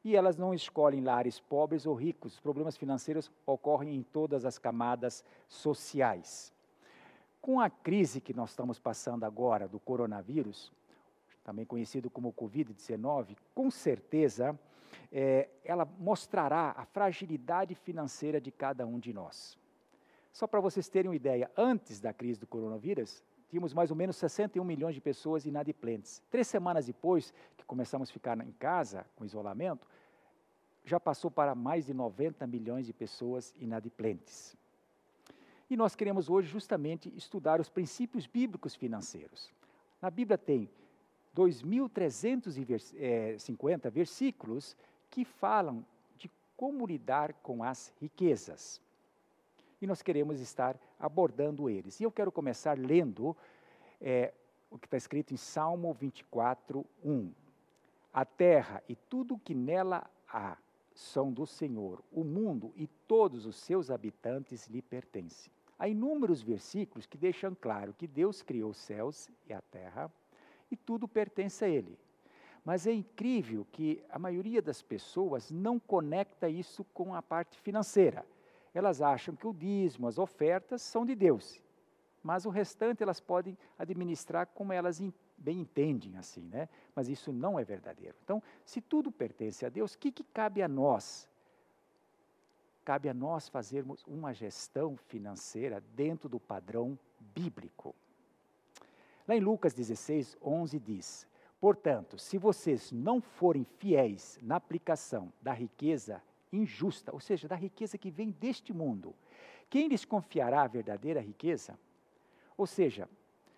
E 0.03 0.15
elas 0.15 0.37
não 0.37 0.53
escolhem 0.53 1.01
lares 1.01 1.39
pobres 1.39 1.85
ou 1.85 1.95
ricos. 1.95 2.33
Os 2.33 2.39
problemas 2.39 2.75
financeiros 2.75 3.31
ocorrem 3.45 3.95
em 3.95 4.03
todas 4.03 4.45
as 4.45 4.57
camadas 4.57 5.23
sociais. 5.47 6.53
Com 7.41 7.59
a 7.59 7.69
crise 7.69 8.21
que 8.21 8.33
nós 8.33 8.51
estamos 8.51 8.79
passando 8.79 9.23
agora 9.23 9.67
do 9.67 9.79
coronavírus, 9.79 10.71
também 11.43 11.65
conhecido 11.65 12.09
como 12.09 12.33
Covid-19, 12.33 13.35
com 13.53 13.69
certeza 13.69 14.57
é, 15.11 15.49
ela 15.63 15.85
mostrará 15.99 16.73
a 16.77 16.85
fragilidade 16.85 17.75
financeira 17.75 18.39
de 18.39 18.51
cada 18.51 18.85
um 18.85 18.99
de 18.99 19.13
nós. 19.13 19.57
Só 20.31 20.47
para 20.47 20.59
vocês 20.59 20.89
terem 20.89 21.09
uma 21.09 21.15
ideia, 21.15 21.51
antes 21.55 21.99
da 21.99 22.11
crise 22.11 22.39
do 22.39 22.47
coronavírus, 22.47 23.23
tínhamos 23.53 23.71
mais 23.71 23.91
ou 23.91 23.95
menos 23.95 24.15
61 24.15 24.63
milhões 24.63 24.95
de 24.95 25.01
pessoas 25.01 25.45
inadimplentes. 25.45 26.23
Três 26.31 26.47
semanas 26.47 26.87
depois 26.87 27.31
que 27.55 27.63
começamos 27.63 28.09
a 28.09 28.11
ficar 28.11 28.35
em 28.43 28.51
casa, 28.53 29.05
com 29.15 29.23
isolamento, 29.23 29.87
já 30.83 30.99
passou 30.99 31.29
para 31.29 31.53
mais 31.53 31.85
de 31.85 31.93
90 31.93 32.47
milhões 32.47 32.87
de 32.87 32.93
pessoas 32.93 33.53
inadimplentes. 33.59 34.57
E 35.69 35.77
nós 35.77 35.95
queremos 35.95 36.31
hoje 36.31 36.47
justamente 36.47 37.13
estudar 37.15 37.61
os 37.61 37.69
princípios 37.69 38.25
bíblicos 38.25 38.73
financeiros. 38.73 39.51
Na 40.01 40.09
Bíblia 40.09 40.39
tem 40.39 40.67
2.350 41.37 43.91
versículos 43.91 44.75
que 45.11 45.23
falam 45.23 45.85
de 46.17 46.27
como 46.57 46.87
lidar 46.87 47.33
com 47.33 47.63
as 47.63 47.93
riquezas. 48.01 48.81
E 49.83 49.85
nós 49.85 50.01
queremos 50.01 50.39
estar 50.39 50.79
abordando 50.97 51.69
eles. 51.69 51.99
E 51.99 52.05
eu 52.05 52.11
quero 52.11 52.31
começar 52.31 52.79
lendo 52.79 53.35
é, 53.99 54.33
o 54.71 54.77
que 54.79 54.87
está 54.87 54.95
escrito 54.95 55.33
em 55.33 55.37
Salmo 55.37 55.93
24, 55.93 56.85
1. 57.03 57.29
A 58.13 58.23
terra 58.23 58.81
e 58.87 58.95
tudo 58.95 59.33
o 59.33 59.37
que 59.37 59.53
nela 59.53 60.09
há 60.25 60.55
são 60.93 61.33
do 61.33 61.45
Senhor, 61.45 62.01
o 62.13 62.23
mundo 62.23 62.71
e 62.77 62.87
todos 62.87 63.45
os 63.45 63.57
seus 63.57 63.91
habitantes 63.91 64.67
lhe 64.67 64.81
pertencem. 64.81 65.51
Há 65.77 65.89
inúmeros 65.89 66.41
versículos 66.41 67.05
que 67.05 67.17
deixam 67.17 67.53
claro 67.53 67.93
que 67.93 68.07
Deus 68.07 68.41
criou 68.41 68.69
os 68.69 68.77
céus 68.77 69.29
e 69.49 69.51
a 69.51 69.59
terra 69.63 70.09
e 70.71 70.77
tudo 70.77 71.09
pertence 71.09 71.65
a 71.65 71.67
Ele. 71.67 71.99
Mas 72.63 72.87
é 72.87 72.93
incrível 72.93 73.67
que 73.69 74.01
a 74.09 74.17
maioria 74.17 74.61
das 74.61 74.81
pessoas 74.81 75.51
não 75.51 75.77
conecta 75.77 76.47
isso 76.47 76.85
com 76.93 77.13
a 77.13 77.21
parte 77.21 77.59
financeira. 77.59 78.25
Elas 78.73 79.01
acham 79.01 79.35
que 79.35 79.47
o 79.47 79.53
dízimo, 79.53 80.07
as 80.07 80.17
ofertas 80.17 80.81
são 80.81 81.05
de 81.05 81.15
Deus, 81.15 81.61
mas 82.23 82.45
o 82.45 82.49
restante 82.49 83.03
elas 83.03 83.19
podem 83.19 83.57
administrar 83.77 84.47
como 84.47 84.73
elas 84.73 84.99
bem 85.37 85.59
entendem 85.59 86.15
assim, 86.17 86.41
né? 86.41 86.69
Mas 86.95 87.09
isso 87.09 87.31
não 87.31 87.59
é 87.59 87.63
verdadeiro. 87.63 88.15
Então, 88.23 88.41
se 88.65 88.81
tudo 88.81 89.11
pertence 89.11 89.65
a 89.65 89.69
Deus, 89.69 89.93
o 89.93 89.99
que, 89.99 90.11
que 90.11 90.23
cabe 90.23 90.61
a 90.61 90.67
nós? 90.67 91.27
Cabe 92.83 93.09
a 93.09 93.13
nós 93.13 93.47
fazermos 93.47 94.03
uma 94.05 94.33
gestão 94.33 94.97
financeira 94.97 95.81
dentro 95.95 96.27
do 96.27 96.39
padrão 96.39 96.97
bíblico. 97.19 97.95
Lá 99.27 99.35
em 99.35 99.39
Lucas 99.39 99.73
16, 99.73 100.37
11 100.41 100.79
diz: 100.79 101.27
Portanto, 101.59 102.17
se 102.17 102.37
vocês 102.37 102.91
não 102.91 103.21
forem 103.21 103.63
fiéis 103.63 104.37
na 104.41 104.57
aplicação 104.57 105.31
da 105.41 105.53
riqueza 105.53 106.21
injusta, 106.55 107.11
ou 107.13 107.19
seja, 107.19 107.47
da 107.47 107.55
riqueza 107.55 107.97
que 107.97 108.11
vem 108.11 108.31
deste 108.31 108.71
mundo, 108.73 109.15
quem 109.69 109.87
lhes 109.87 110.05
confiará 110.05 110.61
a 110.61 110.67
verdadeira 110.67 111.19
riqueza? 111.19 111.77
Ou 112.55 112.67
seja, 112.67 113.09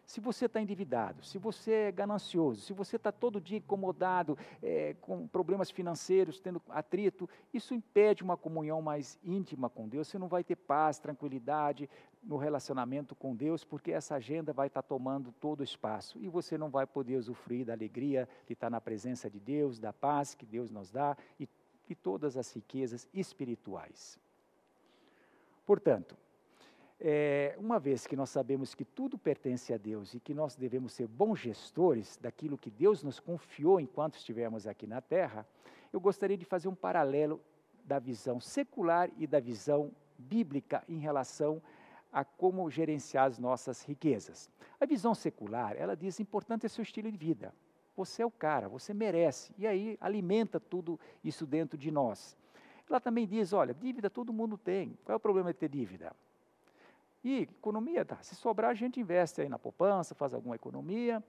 se 0.05 0.21
você 0.21 0.45
está 0.45 0.61
endividado, 0.61 1.25
se 1.25 1.37
você 1.37 1.71
é 1.71 1.91
ganancioso, 1.91 2.61
se 2.61 2.73
você 2.73 2.95
está 2.95 3.11
todo 3.11 3.41
dia 3.41 3.57
incomodado, 3.57 4.37
é, 4.61 4.95
com 5.01 5.27
problemas 5.27 5.71
financeiros, 5.71 6.39
tendo 6.39 6.61
atrito, 6.69 7.27
isso 7.53 7.73
impede 7.73 8.23
uma 8.23 8.37
comunhão 8.37 8.81
mais 8.81 9.17
íntima 9.23 9.67
com 9.67 9.87
Deus. 9.87 10.07
Você 10.07 10.19
não 10.19 10.27
vai 10.27 10.43
ter 10.43 10.55
paz, 10.55 10.99
tranquilidade 10.99 11.89
no 12.21 12.37
relacionamento 12.37 13.15
com 13.15 13.35
Deus, 13.35 13.63
porque 13.63 13.91
essa 13.91 14.15
agenda 14.15 14.53
vai 14.53 14.67
estar 14.67 14.83
tá 14.83 14.87
tomando 14.87 15.31
todo 15.33 15.61
o 15.61 15.63
espaço 15.63 16.19
e 16.19 16.27
você 16.27 16.57
não 16.57 16.69
vai 16.69 16.85
poder 16.85 17.17
usufruir 17.17 17.65
da 17.65 17.73
alegria 17.73 18.29
de 18.45 18.53
estar 18.53 18.67
tá 18.67 18.71
na 18.71 18.81
presença 18.81 19.29
de 19.29 19.39
Deus, 19.39 19.79
da 19.79 19.91
paz 19.91 20.35
que 20.35 20.45
Deus 20.45 20.69
nos 20.69 20.91
dá 20.91 21.17
e, 21.39 21.49
e 21.89 21.95
todas 21.95 22.38
as 22.38 22.51
riquezas 22.53 23.07
espirituais. 23.13 24.19
Portanto, 25.65 26.15
é, 26.99 27.55
uma 27.59 27.79
vez 27.79 28.07
que 28.07 28.15
nós 28.15 28.29
sabemos 28.29 28.73
que 28.73 28.86
tudo 28.86 29.17
pertence 29.17 29.73
a 29.73 29.77
Deus 29.77 30.13
e 30.13 30.19
que 30.19 30.33
nós 30.33 30.55
devemos 30.55 30.93
ser 30.93 31.07
bons 31.07 31.39
gestores 31.39 32.17
daquilo 32.17 32.57
que 32.57 32.69
Deus 32.69 33.03
nos 33.03 33.19
confiou 33.19 33.79
enquanto 33.79 34.15
estivermos 34.15 34.65
aqui 34.65 34.88
na 34.88 35.01
terra, 35.01 35.45
eu 35.91 35.99
gostaria 35.99 36.38
de 36.38 36.45
fazer 36.45 36.67
um 36.67 36.75
paralelo 36.75 37.41
da 37.83 37.99
visão 37.99 38.39
secular 38.39 39.09
e 39.17 39.27
da 39.27 39.39
visão 39.39 39.91
bíblica 40.17 40.83
em 40.88 40.97
relação 40.97 41.61
a 42.11 42.23
como 42.23 42.69
gerenciar 42.69 43.25
as 43.25 43.38
nossas 43.38 43.83
riquezas. 43.83 44.49
A 44.79 44.86
visão 44.86 45.13
secular, 45.13 45.75
ela 45.77 45.95
diz, 45.95 46.19
importante 46.19 46.65
é 46.65 46.69
seu 46.69 46.81
estilo 46.81 47.11
de 47.11 47.17
vida. 47.17 47.53
Você 47.95 48.21
é 48.21 48.25
o 48.25 48.31
cara, 48.31 48.67
você 48.67 48.93
merece. 48.93 49.53
E 49.57 49.65
aí 49.65 49.97
alimenta 50.01 50.59
tudo 50.59 50.99
isso 51.23 51.45
dentro 51.45 51.77
de 51.77 51.91
nós. 51.91 52.35
Ela 52.89 52.99
também 52.99 53.25
diz, 53.25 53.53
olha, 53.53 53.73
dívida 53.73 54.09
todo 54.09 54.33
mundo 54.33 54.57
tem. 54.57 54.97
Qual 55.03 55.13
é 55.13 55.17
o 55.17 55.19
problema 55.19 55.51
de 55.51 55.59
ter 55.59 55.69
dívida? 55.69 56.13
E 57.23 57.41
economia, 57.41 58.05
tá, 58.05 58.17
se 58.21 58.35
sobrar 58.35 58.69
a 58.69 58.73
gente 58.75 58.99
investe 58.99 59.41
aí 59.41 59.49
na 59.49 59.57
poupança, 59.57 60.13
faz 60.13 60.33
alguma 60.33 60.55
economia. 60.55 61.23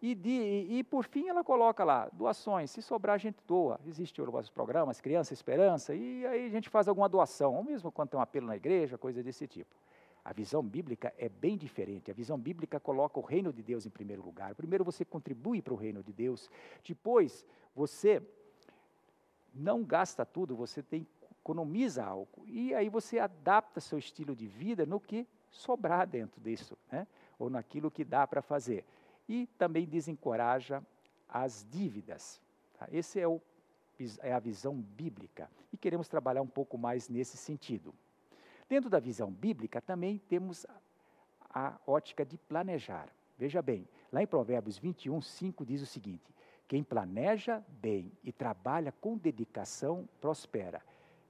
E, 0.00 0.14
de, 0.14 0.30
e, 0.30 0.78
e, 0.78 0.84
por 0.84 1.04
fim 1.04 1.28
ela 1.28 1.42
coloca 1.42 1.82
lá, 1.82 2.08
doações, 2.12 2.70
se 2.70 2.80
sobrar 2.80 3.16
a 3.16 3.18
gente 3.18 3.38
doa. 3.46 3.80
Existem 3.86 4.24
os 4.24 4.50
programas 4.50 5.00
Criança 5.00 5.34
Esperança, 5.34 5.94
e 5.94 6.24
aí 6.26 6.46
a 6.46 6.50
gente 6.50 6.68
faz 6.68 6.86
alguma 6.86 7.08
doação, 7.08 7.54
ou 7.54 7.64
mesmo 7.64 7.90
quando 7.90 8.10
tem 8.10 8.18
um 8.18 8.22
apelo 8.22 8.46
na 8.46 8.56
igreja, 8.56 8.96
coisa 8.96 9.22
desse 9.22 9.46
tipo. 9.46 9.74
A 10.26 10.32
visão 10.32 10.60
bíblica 10.60 11.14
é 11.16 11.28
bem 11.28 11.56
diferente. 11.56 12.10
A 12.10 12.14
visão 12.14 12.36
bíblica 12.36 12.80
coloca 12.80 13.16
o 13.20 13.22
reino 13.22 13.52
de 13.52 13.62
Deus 13.62 13.86
em 13.86 13.90
primeiro 13.90 14.24
lugar. 14.24 14.56
Primeiro 14.56 14.84
você 14.84 15.04
contribui 15.04 15.62
para 15.62 15.72
o 15.72 15.76
reino 15.76 16.02
de 16.02 16.12
Deus, 16.12 16.50
depois 16.84 17.46
você 17.76 18.20
não 19.54 19.84
gasta 19.84 20.26
tudo, 20.26 20.56
você 20.56 20.82
tem 20.82 21.06
economiza 21.40 22.04
algo. 22.04 22.44
E 22.44 22.74
aí 22.74 22.88
você 22.88 23.20
adapta 23.20 23.80
seu 23.80 24.00
estilo 24.00 24.34
de 24.34 24.48
vida 24.48 24.84
no 24.84 24.98
que 24.98 25.28
sobrar 25.48 26.08
dentro 26.08 26.40
disso, 26.40 26.76
né? 26.90 27.06
ou 27.38 27.48
naquilo 27.48 27.88
que 27.88 28.02
dá 28.04 28.26
para 28.26 28.42
fazer. 28.42 28.84
E 29.28 29.46
também 29.56 29.86
desencoraja 29.86 30.82
as 31.28 31.64
dívidas. 31.70 32.40
Tá? 32.76 32.88
Esse 32.90 33.20
é, 33.20 33.28
o, 33.28 33.40
é 34.18 34.32
a 34.32 34.40
visão 34.40 34.74
bíblica. 34.74 35.48
E 35.72 35.76
queremos 35.76 36.08
trabalhar 36.08 36.42
um 36.42 36.48
pouco 36.48 36.76
mais 36.76 37.08
nesse 37.08 37.36
sentido. 37.36 37.94
Dentro 38.68 38.90
da 38.90 38.98
visão 38.98 39.30
bíblica 39.30 39.80
também 39.80 40.18
temos 40.28 40.66
a, 41.50 41.78
ótica 41.86 42.24
de 42.24 42.36
planejar. 42.36 43.08
Veja 43.38 43.62
bem, 43.62 43.86
lá 44.12 44.22
em 44.22 44.26
Provérbios 44.26 44.78
21, 44.78 45.20
5 45.20 45.64
diz 45.64 45.82
o 45.82 45.86
seguinte: 45.86 46.34
Quem 46.66 46.82
planeja 46.82 47.62
bem 47.68 48.12
e 48.24 48.32
trabalha 48.32 48.92
com 48.92 49.16
dedicação 49.16 50.08
prospera. 50.20 50.82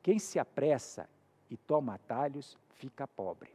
Quem 0.03 0.19
se 0.19 0.39
apressa 0.39 1.09
e 1.51 1.57
toma 1.57 1.95
atalhos 1.95 2.57
fica 2.75 3.07
pobre. 3.07 3.51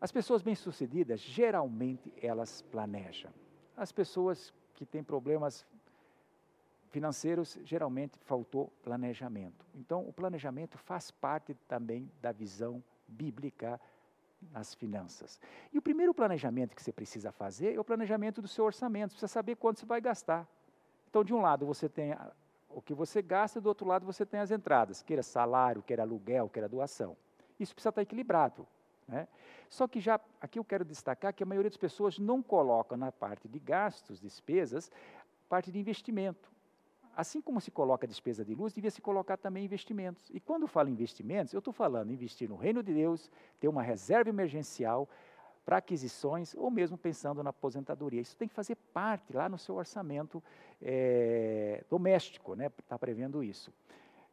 As 0.00 0.12
pessoas 0.12 0.42
bem-sucedidas, 0.42 1.20
geralmente, 1.20 2.12
elas 2.22 2.62
planejam. 2.62 3.32
As 3.76 3.90
pessoas 3.90 4.52
que 4.74 4.86
têm 4.86 5.02
problemas 5.02 5.66
financeiros, 6.88 7.58
geralmente 7.64 8.18
faltou 8.20 8.72
planejamento. 8.82 9.66
Então, 9.74 10.06
o 10.08 10.12
planejamento 10.12 10.76
faz 10.78 11.10
parte 11.10 11.54
também 11.66 12.10
da 12.20 12.32
visão 12.32 12.82
bíblica 13.06 13.80
nas 14.52 14.74
finanças. 14.74 15.40
E 15.72 15.78
o 15.78 15.82
primeiro 15.82 16.14
planejamento 16.14 16.74
que 16.74 16.82
você 16.82 16.92
precisa 16.92 17.32
fazer 17.32 17.74
é 17.74 17.80
o 17.80 17.84
planejamento 17.84 18.40
do 18.40 18.48
seu 18.48 18.64
orçamento. 18.64 19.10
Você 19.10 19.16
precisa 19.16 19.32
saber 19.32 19.56
quanto 19.56 19.80
você 19.80 19.86
vai 19.86 20.00
gastar. 20.00 20.46
Então, 21.08 21.24
de 21.24 21.34
um 21.34 21.40
lado, 21.40 21.66
você 21.66 21.88
tem 21.88 22.14
o 22.68 22.82
que 22.82 22.94
você 22.94 23.22
gasta, 23.22 23.60
do 23.60 23.68
outro 23.68 23.86
lado 23.86 24.04
você 24.04 24.24
tem 24.24 24.40
as 24.40 24.50
entradas, 24.50 25.02
queira 25.02 25.22
salário, 25.22 25.82
queira 25.82 26.02
aluguel, 26.02 26.48
queira 26.48 26.68
doação. 26.68 27.16
Isso 27.58 27.74
precisa 27.74 27.88
estar 27.88 28.02
equilibrado. 28.02 28.66
Né? 29.06 29.26
Só 29.68 29.88
que 29.88 30.00
já, 30.00 30.20
aqui 30.40 30.58
eu 30.58 30.64
quero 30.64 30.84
destacar 30.84 31.32
que 31.32 31.42
a 31.42 31.46
maioria 31.46 31.70
das 31.70 31.78
pessoas 31.78 32.18
não 32.18 32.42
coloca 32.42 32.96
na 32.96 33.10
parte 33.10 33.48
de 33.48 33.58
gastos, 33.58 34.20
despesas, 34.20 34.90
parte 35.48 35.72
de 35.72 35.78
investimento. 35.78 36.50
Assim 37.18 37.40
como 37.40 37.60
se 37.60 37.72
coloca 37.72 38.06
despesa 38.06 38.44
de 38.44 38.54
luz, 38.54 38.72
devia 38.72 38.92
se 38.92 39.00
colocar 39.00 39.36
também 39.36 39.64
investimentos. 39.64 40.30
E 40.32 40.38
quando 40.38 40.68
falo 40.68 40.88
investimentos, 40.88 41.52
eu 41.52 41.58
estou 41.58 41.72
falando 41.72 42.12
investir 42.12 42.48
no 42.48 42.54
reino 42.54 42.80
de 42.80 42.94
Deus, 42.94 43.28
ter 43.58 43.66
uma 43.66 43.82
reserva 43.82 44.30
emergencial, 44.30 45.08
para 45.64 45.78
aquisições 45.78 46.54
ou 46.54 46.70
mesmo 46.70 46.96
pensando 46.96 47.42
na 47.42 47.50
aposentadoria. 47.50 48.20
Isso 48.20 48.36
tem 48.36 48.46
que 48.46 48.54
fazer 48.54 48.76
parte 48.94 49.32
lá 49.32 49.48
no 49.48 49.58
seu 49.58 49.74
orçamento 49.74 50.40
é, 50.80 51.82
doméstico, 51.90 52.54
né? 52.54 52.70
Está 52.78 52.96
prevendo 52.96 53.42
isso. 53.42 53.74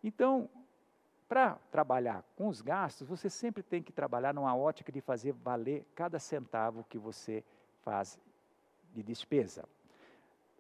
Então, 0.04 0.48
para 1.28 1.56
trabalhar 1.72 2.24
com 2.36 2.48
os 2.50 2.62
gastos, 2.62 3.08
você 3.08 3.32
sempre 3.32 3.64
tem 3.64 3.82
que 3.82 3.92
trabalhar 3.92 4.32
numa 4.32 4.56
ótica 4.56 4.92
de 4.92 5.02
fazer 5.02 5.32
valer 5.32 5.84
cada 5.96 6.20
centavo 6.20 6.86
que 6.88 7.00
você 7.00 7.44
faz 7.82 8.20
de 8.94 9.02
despesa. 9.02 9.66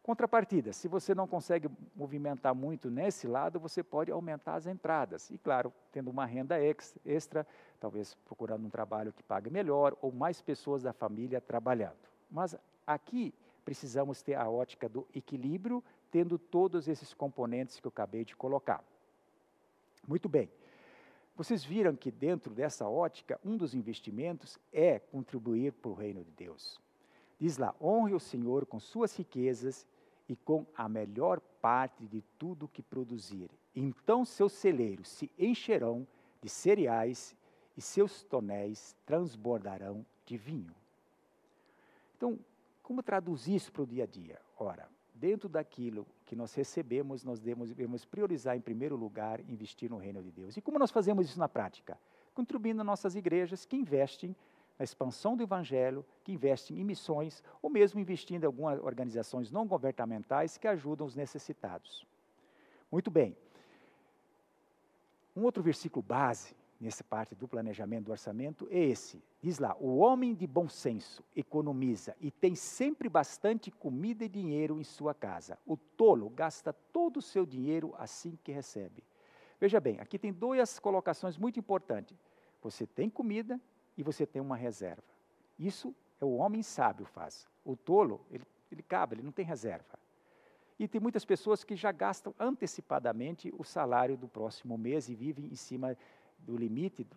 Contrapartida, 0.05 0.71
se 0.71 0.87
você 0.87 1.15
não 1.15 1.25
consegue 1.25 1.67
movimentar 1.95 2.53
muito 2.53 2.91
nesse 2.91 3.25
lado, 3.25 3.59
você 3.59 3.81
pode 3.81 4.11
aumentar 4.11 4.53
as 4.53 4.67
entradas. 4.67 5.31
E, 5.31 5.37
claro, 5.39 5.73
tendo 5.91 6.11
uma 6.11 6.27
renda 6.27 6.57
extra, 7.03 7.43
talvez 7.79 8.13
procurando 8.23 8.67
um 8.67 8.69
trabalho 8.69 9.11
que 9.11 9.23
pague 9.23 9.49
melhor, 9.49 9.97
ou 10.03 10.11
mais 10.11 10.43
pessoas 10.43 10.83
da 10.83 10.93
família 10.93 11.41
trabalhando. 11.41 11.97
Mas 12.29 12.55
aqui 12.85 13.33
precisamos 13.65 14.21
ter 14.21 14.35
a 14.35 14.47
ótica 14.47 14.87
do 14.87 15.07
equilíbrio, 15.11 15.83
tendo 16.11 16.37
todos 16.37 16.87
esses 16.87 17.11
componentes 17.11 17.79
que 17.79 17.87
eu 17.87 17.89
acabei 17.89 18.23
de 18.23 18.35
colocar. 18.35 18.83
Muito 20.07 20.29
bem. 20.29 20.51
Vocês 21.35 21.65
viram 21.65 21.95
que 21.95 22.11
dentro 22.11 22.53
dessa 22.53 22.87
ótica, 22.87 23.39
um 23.43 23.57
dos 23.57 23.73
investimentos 23.73 24.59
é 24.71 24.99
contribuir 24.99 25.73
para 25.73 25.89
o 25.89 25.95
reino 25.95 26.23
de 26.23 26.29
Deus. 26.29 26.79
Diz 27.39 27.57
lá: 27.57 27.73
honre 27.81 28.13
o 28.13 28.19
Senhor 28.19 28.67
com 28.67 28.79
suas 28.79 29.15
riquezas 29.17 29.83
e 30.27 30.35
com 30.35 30.65
a 30.75 30.87
melhor 30.89 31.39
parte 31.61 32.05
de 32.07 32.21
tudo 32.37 32.67
que 32.67 32.81
produzir. 32.81 33.49
Então 33.75 34.25
seus 34.25 34.53
celeiros 34.53 35.09
se 35.09 35.31
encherão 35.37 36.07
de 36.41 36.49
cereais 36.49 37.35
e 37.75 37.81
seus 37.81 38.23
tonéis 38.23 38.95
transbordarão 39.05 40.05
de 40.25 40.37
vinho. 40.37 40.75
Então, 42.15 42.39
Como 42.85 43.01
traduzir 43.01 43.55
isso 43.55 43.71
para 43.71 43.81
o 43.81 43.87
dia 43.87 44.03
a 44.03 44.07
dia? 44.07 44.39
Ora, 44.59 44.87
dentro 45.15 45.49
daquilo 45.49 46.05
que 46.23 46.35
nós 46.35 46.53
recebemos, 46.53 47.23
nós 47.23 47.39
devemos, 47.39 48.05
priorizar 48.05 48.55
em 48.55 48.61
primeiro 48.61 48.95
lugar 48.95 49.39
investir 49.49 49.89
no 49.89 49.97
reino 49.97 50.21
de 50.21 50.29
Deus. 50.29 50.55
E 50.55 50.61
como 50.61 50.77
nós 50.77 50.91
fazemos 50.91 51.27
isso 51.27 51.39
na 51.39 51.49
prática? 51.49 51.97
Contribuindo 52.35 52.83
nossas 52.83 53.15
igrejas 53.15 53.65
que 53.65 53.75
investem 53.75 54.35
na 54.77 54.83
expansão 54.83 55.35
do 55.35 55.43
evangelho, 55.43 56.05
que 56.23 56.31
investem 56.31 56.79
em 56.79 56.83
missões, 56.83 57.43
ou 57.61 57.69
mesmo 57.69 57.99
investindo 57.99 58.43
em 58.43 58.47
algumas 58.47 58.79
organizações 58.81 59.51
não 59.51 59.65
governamentais 59.65 60.57
que 60.57 60.67
ajudam 60.67 61.07
os 61.07 61.15
necessitados. 61.15 62.05
Muito 62.91 63.09
bem. 63.09 63.35
Um 65.35 65.43
outro 65.43 65.61
versículo 65.61 66.01
base 66.01 66.55
nessa 66.79 67.03
parte 67.03 67.35
do 67.35 67.47
planejamento 67.47 68.05
do 68.05 68.11
orçamento 68.11 68.67
é 68.69 68.79
esse. 68.79 69.21
Diz 69.41 69.59
lá: 69.59 69.75
O 69.79 69.97
homem 69.97 70.33
de 70.33 70.45
bom 70.45 70.67
senso 70.67 71.23
economiza 71.35 72.15
e 72.19 72.31
tem 72.31 72.55
sempre 72.55 73.09
bastante 73.09 73.71
comida 73.71 74.25
e 74.25 74.29
dinheiro 74.29 74.79
em 74.79 74.83
sua 74.83 75.13
casa. 75.13 75.57
O 75.65 75.77
tolo 75.77 76.29
gasta 76.29 76.73
todo 76.73 77.17
o 77.17 77.21
seu 77.21 77.45
dinheiro 77.45 77.93
assim 77.97 78.37
que 78.43 78.51
recebe. 78.51 79.03
Veja 79.59 79.79
bem, 79.79 79.99
aqui 79.99 80.19
tem 80.19 80.33
duas 80.33 80.79
colocações 80.79 81.37
muito 81.37 81.59
importantes. 81.59 82.17
Você 82.61 82.85
tem 82.85 83.09
comida 83.09 83.59
e 83.97 84.03
você 84.03 84.25
tem 84.25 84.41
uma 84.41 84.55
reserva. 84.55 85.03
Isso 85.57 85.95
é 86.19 86.25
o 86.25 86.35
homem 86.35 86.61
sábio 86.61 87.05
faz. 87.05 87.47
O 87.63 87.75
tolo, 87.75 88.25
ele, 88.29 88.43
ele 88.71 88.83
cabe, 88.83 89.15
ele 89.15 89.23
não 89.23 89.31
tem 89.31 89.45
reserva. 89.45 89.97
E 90.77 90.87
tem 90.87 90.99
muitas 90.99 91.23
pessoas 91.23 91.63
que 91.63 91.75
já 91.75 91.91
gastam 91.91 92.33
antecipadamente 92.39 93.53
o 93.57 93.63
salário 93.63 94.17
do 94.17 94.27
próximo 94.27 94.77
mês 94.77 95.07
e 95.07 95.15
vivem 95.15 95.45
em 95.45 95.55
cima 95.55 95.97
do 96.39 96.57
limite 96.57 97.07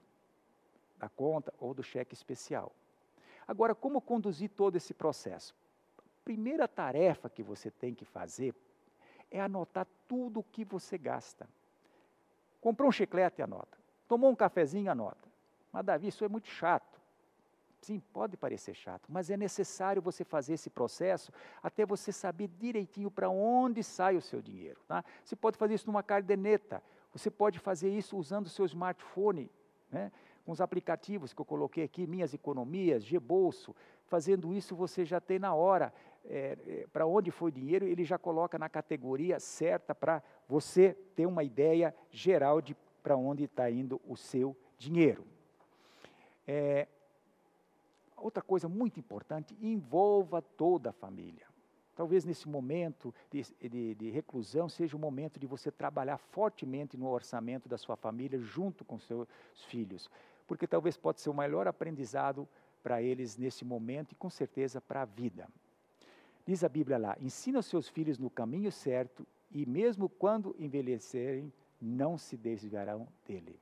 da 0.97 1.09
conta 1.09 1.53
ou 1.59 1.75
do 1.75 1.83
cheque 1.83 2.15
especial. 2.15 2.73
Agora, 3.47 3.75
como 3.75 4.01
conduzir 4.01 4.51
todo 4.51 4.77
esse 4.77 4.95
processo? 4.95 5.55
A 5.99 6.03
primeira 6.25 6.69
tarefa 6.69 7.29
que 7.29 7.43
você 7.43 7.71
tem 7.71 7.95
que 7.95 8.05
fazer 8.05 8.55
é 9.31 9.41
anotar 9.41 9.87
tudo 10.07 10.41
o 10.41 10.45
que 10.45 10.65
você 10.65 10.97
gasta. 10.97 11.49
Comprou 12.61 12.89
um 12.89 12.93
chiclete, 12.93 13.43
anota. 13.43 13.79
Tomou 14.07 14.31
um 14.31 14.37
cafezinho, 14.37 14.91
anota. 14.91 15.28
Mas, 15.73 15.85
Davi, 15.85 16.09
isso 16.09 16.25
é 16.25 16.29
muito 16.29 16.49
chato. 16.49 16.99
Sim, 17.81 18.01
pode 18.13 18.37
parecer 18.37 18.75
chato, 18.75 19.07
mas 19.09 19.31
é 19.31 19.37
necessário 19.37 20.03
você 20.03 20.25
fazer 20.25 20.55
esse 20.55 20.69
processo 20.69 21.33
até 21.63 21.87
você 21.87 22.11
saber 22.11 22.49
direitinho 22.49 23.11
para 23.11 23.31
onde 23.31 23.85
sai 23.85 24.17
o 24.17 24.21
seu 24.21 24.43
dinheiro. 24.43 24.81
Tá? 24.89 25.05
Você 25.25 25.37
pode 25.37 25.57
fazer 25.57 25.75
isso 25.75 25.87
numa 25.87 26.03
caderneta, 26.03 26.83
você 27.13 27.31
pode 27.31 27.59
fazer 27.59 27.89
isso 27.89 28.17
usando 28.17 28.47
o 28.47 28.51
seu 28.51 28.67
smartphone, 28.67 29.51
né? 29.91 30.11
com 30.45 30.53
os 30.53 30.61
aplicativos 30.61 31.33
que 31.33 31.41
eu 31.41 31.45
coloquei 31.45 31.85
aqui, 31.85 32.07
Minhas 32.07 32.35
Economias, 32.35 33.05
G-Bolso. 33.05 33.77
Fazendo 34.07 34.53
isso, 34.53 34.75
você 34.75 35.05
já 35.05 35.21
tem 35.21 35.39
na 35.39 35.55
hora 35.55 35.93
é, 36.25 36.87
para 36.93 37.07
onde 37.07 37.31
foi 37.31 37.51
o 37.51 37.55
dinheiro, 37.55 37.87
ele 37.87 38.05
já 38.05 38.19
coloca 38.19 38.59
na 38.59 38.69
categoria 38.69 39.39
certa 39.39 39.95
para 39.95 40.23
você 40.49 40.97
ter 41.15 41.27
uma 41.27 41.45
ideia 41.45 41.95
geral 42.11 42.61
de 42.61 42.75
para 43.03 43.17
onde 43.17 43.45
está 43.45 43.71
indo 43.71 44.01
o 44.07 44.17
seu 44.17 44.57
dinheiro. 44.77 45.25
É, 46.51 46.89
outra 48.17 48.43
coisa 48.43 48.71
muito 48.71 48.99
importante, 48.99 49.55
envolva 49.61 50.41
toda 50.41 50.89
a 50.89 50.95
família. 50.95 51.47
Talvez 51.95 52.25
nesse 52.25 52.49
momento 52.49 53.15
de, 53.31 53.43
de, 53.69 53.95
de, 53.95 54.11
reclusão 54.11 54.67
seja 54.67 54.97
o 54.97 55.01
momento 55.01 55.39
de 55.39 55.47
você 55.47 55.71
trabalhar 55.71 56.17
fortemente 56.17 56.97
no 56.97 57.07
orçamento 57.09 57.69
da 57.69 57.77
sua 57.77 57.97
família 57.97 58.39
junto 58.39 58.83
com 58.83 58.99
seus 58.99 59.29
filhos, 59.67 60.09
porque 60.47 60.67
talvez 60.67 60.97
pode 60.97 61.21
ser 61.21 61.29
o 61.29 61.35
melhor 61.35 61.69
aprendizado 61.69 62.49
para 62.83 63.03
eles 63.03 63.37
nesse 63.37 63.65
momento 63.65 64.13
e 64.13 64.15
com 64.15 64.31
certeza 64.31 64.81
para 64.81 65.03
a 65.03 65.05
vida. 65.05 65.47
Diz 66.47 66.65
a 66.65 66.69
Bíblia 66.69 66.97
lá: 66.97 67.17
ensina 67.21 67.59
os 67.59 67.67
seus 67.67 67.89
filhos 67.89 68.17
no 68.17 68.31
caminho 68.31 68.73
certo 68.73 69.27
e 69.51 69.67
mesmo 69.67 70.09
quando 70.09 70.57
envelhecerem, 70.59 71.53
não 71.81 72.17
se 72.17 72.37
desviarão 72.37 73.07
dele. 73.27 73.61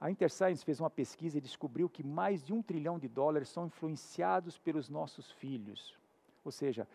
A 0.00 0.10
InterScience 0.10 0.64
fez 0.64 0.80
uma 0.80 0.88
pesquisa 0.88 1.36
e 1.36 1.40
descobriu 1.42 1.88
que 1.88 2.02
mais 2.02 2.42
de 2.42 2.54
um 2.54 2.62
trilhão 2.62 2.98
de 2.98 3.06
dólares 3.06 3.50
são 3.50 3.66
influenciados 3.66 4.56
pelos 4.56 4.88
nossos 4.88 5.30
filhos. 5.32 5.94
Ou 6.42 6.50
seja, 6.50 6.88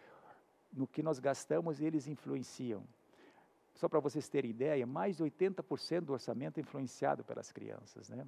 no 0.73 0.87
que 0.87 1.03
nós 1.03 1.19
gastamos, 1.19 1.79
eles 1.79 2.07
influenciam. 2.07 2.83
Só 3.75 3.87
para 3.87 3.99
vocês 3.99 4.27
terem 4.27 4.49
ideia, 4.49 4.87
mais 4.87 5.17
de 5.17 5.23
80% 5.23 6.01
do 6.01 6.13
orçamento 6.13 6.57
é 6.57 6.61
influenciado 6.61 7.23
pelas 7.23 7.51
crianças. 7.51 8.09
Né? 8.09 8.25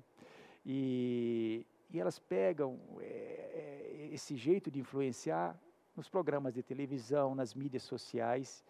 E, 0.64 1.66
e 1.90 2.00
elas 2.00 2.20
pegam 2.20 2.80
é, 3.00 4.10
esse 4.12 4.36
jeito 4.36 4.70
de 4.70 4.80
influenciar 4.80 5.60
nos 5.96 6.08
programas 6.08 6.54
de 6.54 6.62
televisão, 6.62 7.34
nas 7.34 7.56
mídias 7.56 7.82
sociais. 7.82 8.64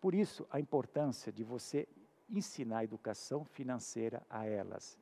Por 0.00 0.14
isso, 0.14 0.46
a 0.50 0.58
importância 0.58 1.30
de 1.30 1.44
você 1.44 1.86
ensinar 2.28 2.84
educação 2.84 3.44
financeira 3.44 4.22
a 4.28 4.44
elas. 4.44 4.98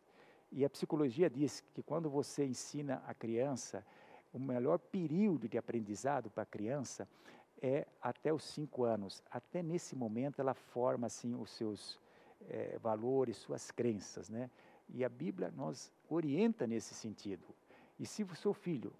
E 0.53 0.65
a 0.65 0.71
psicologia 0.71 1.29
diz 1.29 1.63
que 1.73 1.83
quando 1.83 2.09
você 2.09 2.45
ensina 2.45 3.03
a 3.07 3.15
criança, 3.15 3.85
o 4.33 4.39
melhor 4.39 4.79
período 4.79 5.49
de 5.49 5.59
aprendizado 5.59 6.31
para 6.31 6.43
a 6.43 6.47
criança 6.47 7.09
é 7.61 7.87
até 8.01 8.33
os 8.33 8.45
cinco 8.45 8.85
anos. 8.85 9.23
Até 9.31 9.63
nesse 9.63 9.97
momento 9.97 10.41
ela 10.41 10.55
forma 10.55 11.07
assim 11.07 11.35
os 11.35 11.51
seus 11.51 11.99
é, 12.49 12.79
valores, 12.79 13.37
suas 13.37 13.71
crenças, 13.71 14.29
né? 14.29 14.51
E 14.89 15.05
a 15.05 15.09
Bíblia 15.09 15.51
nos 15.51 15.91
orienta 16.09 16.67
nesse 16.67 16.95
sentido. 16.95 17.47
E 17.99 18.05
se 18.07 18.23
o 18.23 18.35
seu 18.35 18.53
filho 18.53 18.93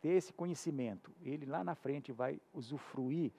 ter 0.00 0.10
esse 0.10 0.32
conhecimento, 0.32 1.10
ele 1.22 1.46
lá 1.46 1.64
na 1.64 1.74
frente 1.74 2.12
vai 2.12 2.40
usufruir 2.52 3.32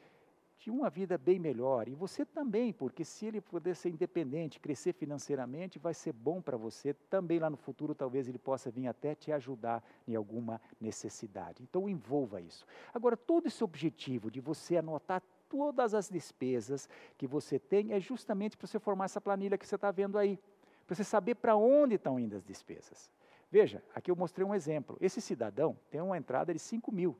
de 0.60 0.72
uma 0.72 0.90
vida 0.90 1.18
bem 1.18 1.38
melhor. 1.40 1.88
E 1.88 1.94
você 1.94 2.26
também, 2.26 2.74
porque 2.74 3.06
se 3.06 3.26
ele 3.26 3.40
puder 3.40 3.76
ser 3.76 3.90
independente, 3.90 4.60
crescer 4.60 4.94
financeiramente, 4.94 5.78
vai 5.78 5.94
ser 5.94 6.14
bom 6.14 6.42
para 6.42 6.58
você. 6.58 6.94
Também 6.94 7.40
lá 7.40 7.50
no 7.50 7.58
futuro, 7.58 7.94
talvez 7.94 8.28
ele 8.28 8.40
possa 8.40 8.72
vir 8.72 8.88
até 8.88 9.14
te 9.14 9.32
ajudar 9.32 9.84
em 10.08 10.16
alguma 10.16 10.60
necessidade. 10.82 11.62
Então, 11.62 11.88
envolva 11.88 12.42
isso. 12.42 12.66
Agora, 12.94 13.16
todo 13.16 13.48
esse 13.48 13.64
objetivo 13.64 14.32
de 14.32 14.42
você 14.42 14.78
anotar 14.78 15.22
todas 15.48 15.94
as 15.94 16.10
despesas 16.10 16.90
que 17.18 17.28
você 17.28 17.58
tem 17.60 17.94
é 17.94 18.00
justamente 18.00 18.58
para 18.58 18.68
você 18.68 18.80
formar 18.80 19.06
essa 19.06 19.22
planilha 19.22 19.58
que 19.58 19.66
você 19.66 19.76
está 19.76 19.92
vendo 19.92 20.18
aí. 20.18 20.40
Para 20.86 20.96
você 20.96 21.04
saber 21.04 21.36
para 21.36 21.56
onde 21.56 21.96
estão 21.96 22.20
indo 22.20 22.36
as 22.36 22.44
despesas. 22.44 23.12
Veja, 23.52 23.84
aqui 23.94 24.12
eu 24.12 24.16
mostrei 24.16 24.46
um 24.46 24.56
exemplo. 24.56 24.98
Esse 25.00 25.22
cidadão 25.22 25.78
tem 25.90 26.02
uma 26.02 26.18
entrada 26.18 26.54
de 26.54 26.60
5 26.60 26.92
mil. 26.92 27.16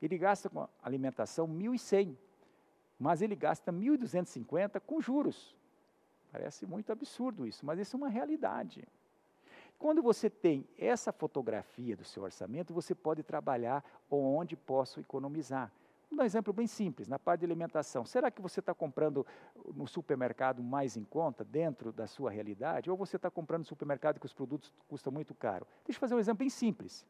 Ele 0.00 0.16
gasta 0.16 0.48
com 0.48 0.66
alimentação 0.82 1.46
1.100 1.46 2.16
mas 2.98 3.22
ele 3.22 3.36
gasta 3.36 3.72
1.250 3.72 4.80
com 4.80 5.00
juros. 5.00 5.56
Parece 6.32 6.66
muito 6.66 6.92
absurdo 6.92 7.46
isso, 7.46 7.64
mas 7.64 7.78
isso 7.78 7.96
é 7.96 7.98
uma 7.98 8.08
realidade. 8.08 8.86
Quando 9.78 10.02
você 10.02 10.28
tem 10.28 10.66
essa 10.76 11.12
fotografia 11.12 11.96
do 11.96 12.04
seu 12.04 12.24
orçamento, 12.24 12.74
você 12.74 12.94
pode 12.94 13.22
trabalhar 13.22 13.84
onde 14.10 14.56
posso 14.56 14.98
economizar. 14.98 15.72
Vou 16.10 16.16
dar 16.16 16.24
um 16.24 16.26
exemplo 16.26 16.52
bem 16.52 16.66
simples, 16.66 17.06
na 17.06 17.18
parte 17.18 17.40
de 17.40 17.46
alimentação. 17.46 18.04
Será 18.04 18.30
que 18.30 18.40
você 18.40 18.60
está 18.60 18.74
comprando 18.74 19.26
no 19.74 19.86
supermercado 19.86 20.62
mais 20.62 20.96
em 20.96 21.04
conta, 21.04 21.44
dentro 21.44 21.92
da 21.92 22.06
sua 22.06 22.30
realidade, 22.30 22.90
ou 22.90 22.96
você 22.96 23.16
está 23.16 23.30
comprando 23.30 23.60
no 23.60 23.66
supermercado 23.66 24.18
que 24.18 24.26
os 24.26 24.32
produtos 24.32 24.72
custam 24.88 25.12
muito 25.12 25.34
caro? 25.34 25.66
Deixa 25.84 25.98
eu 25.98 26.00
fazer 26.00 26.14
um 26.14 26.18
exemplo 26.18 26.38
bem 26.38 26.50
simples. 26.50 27.06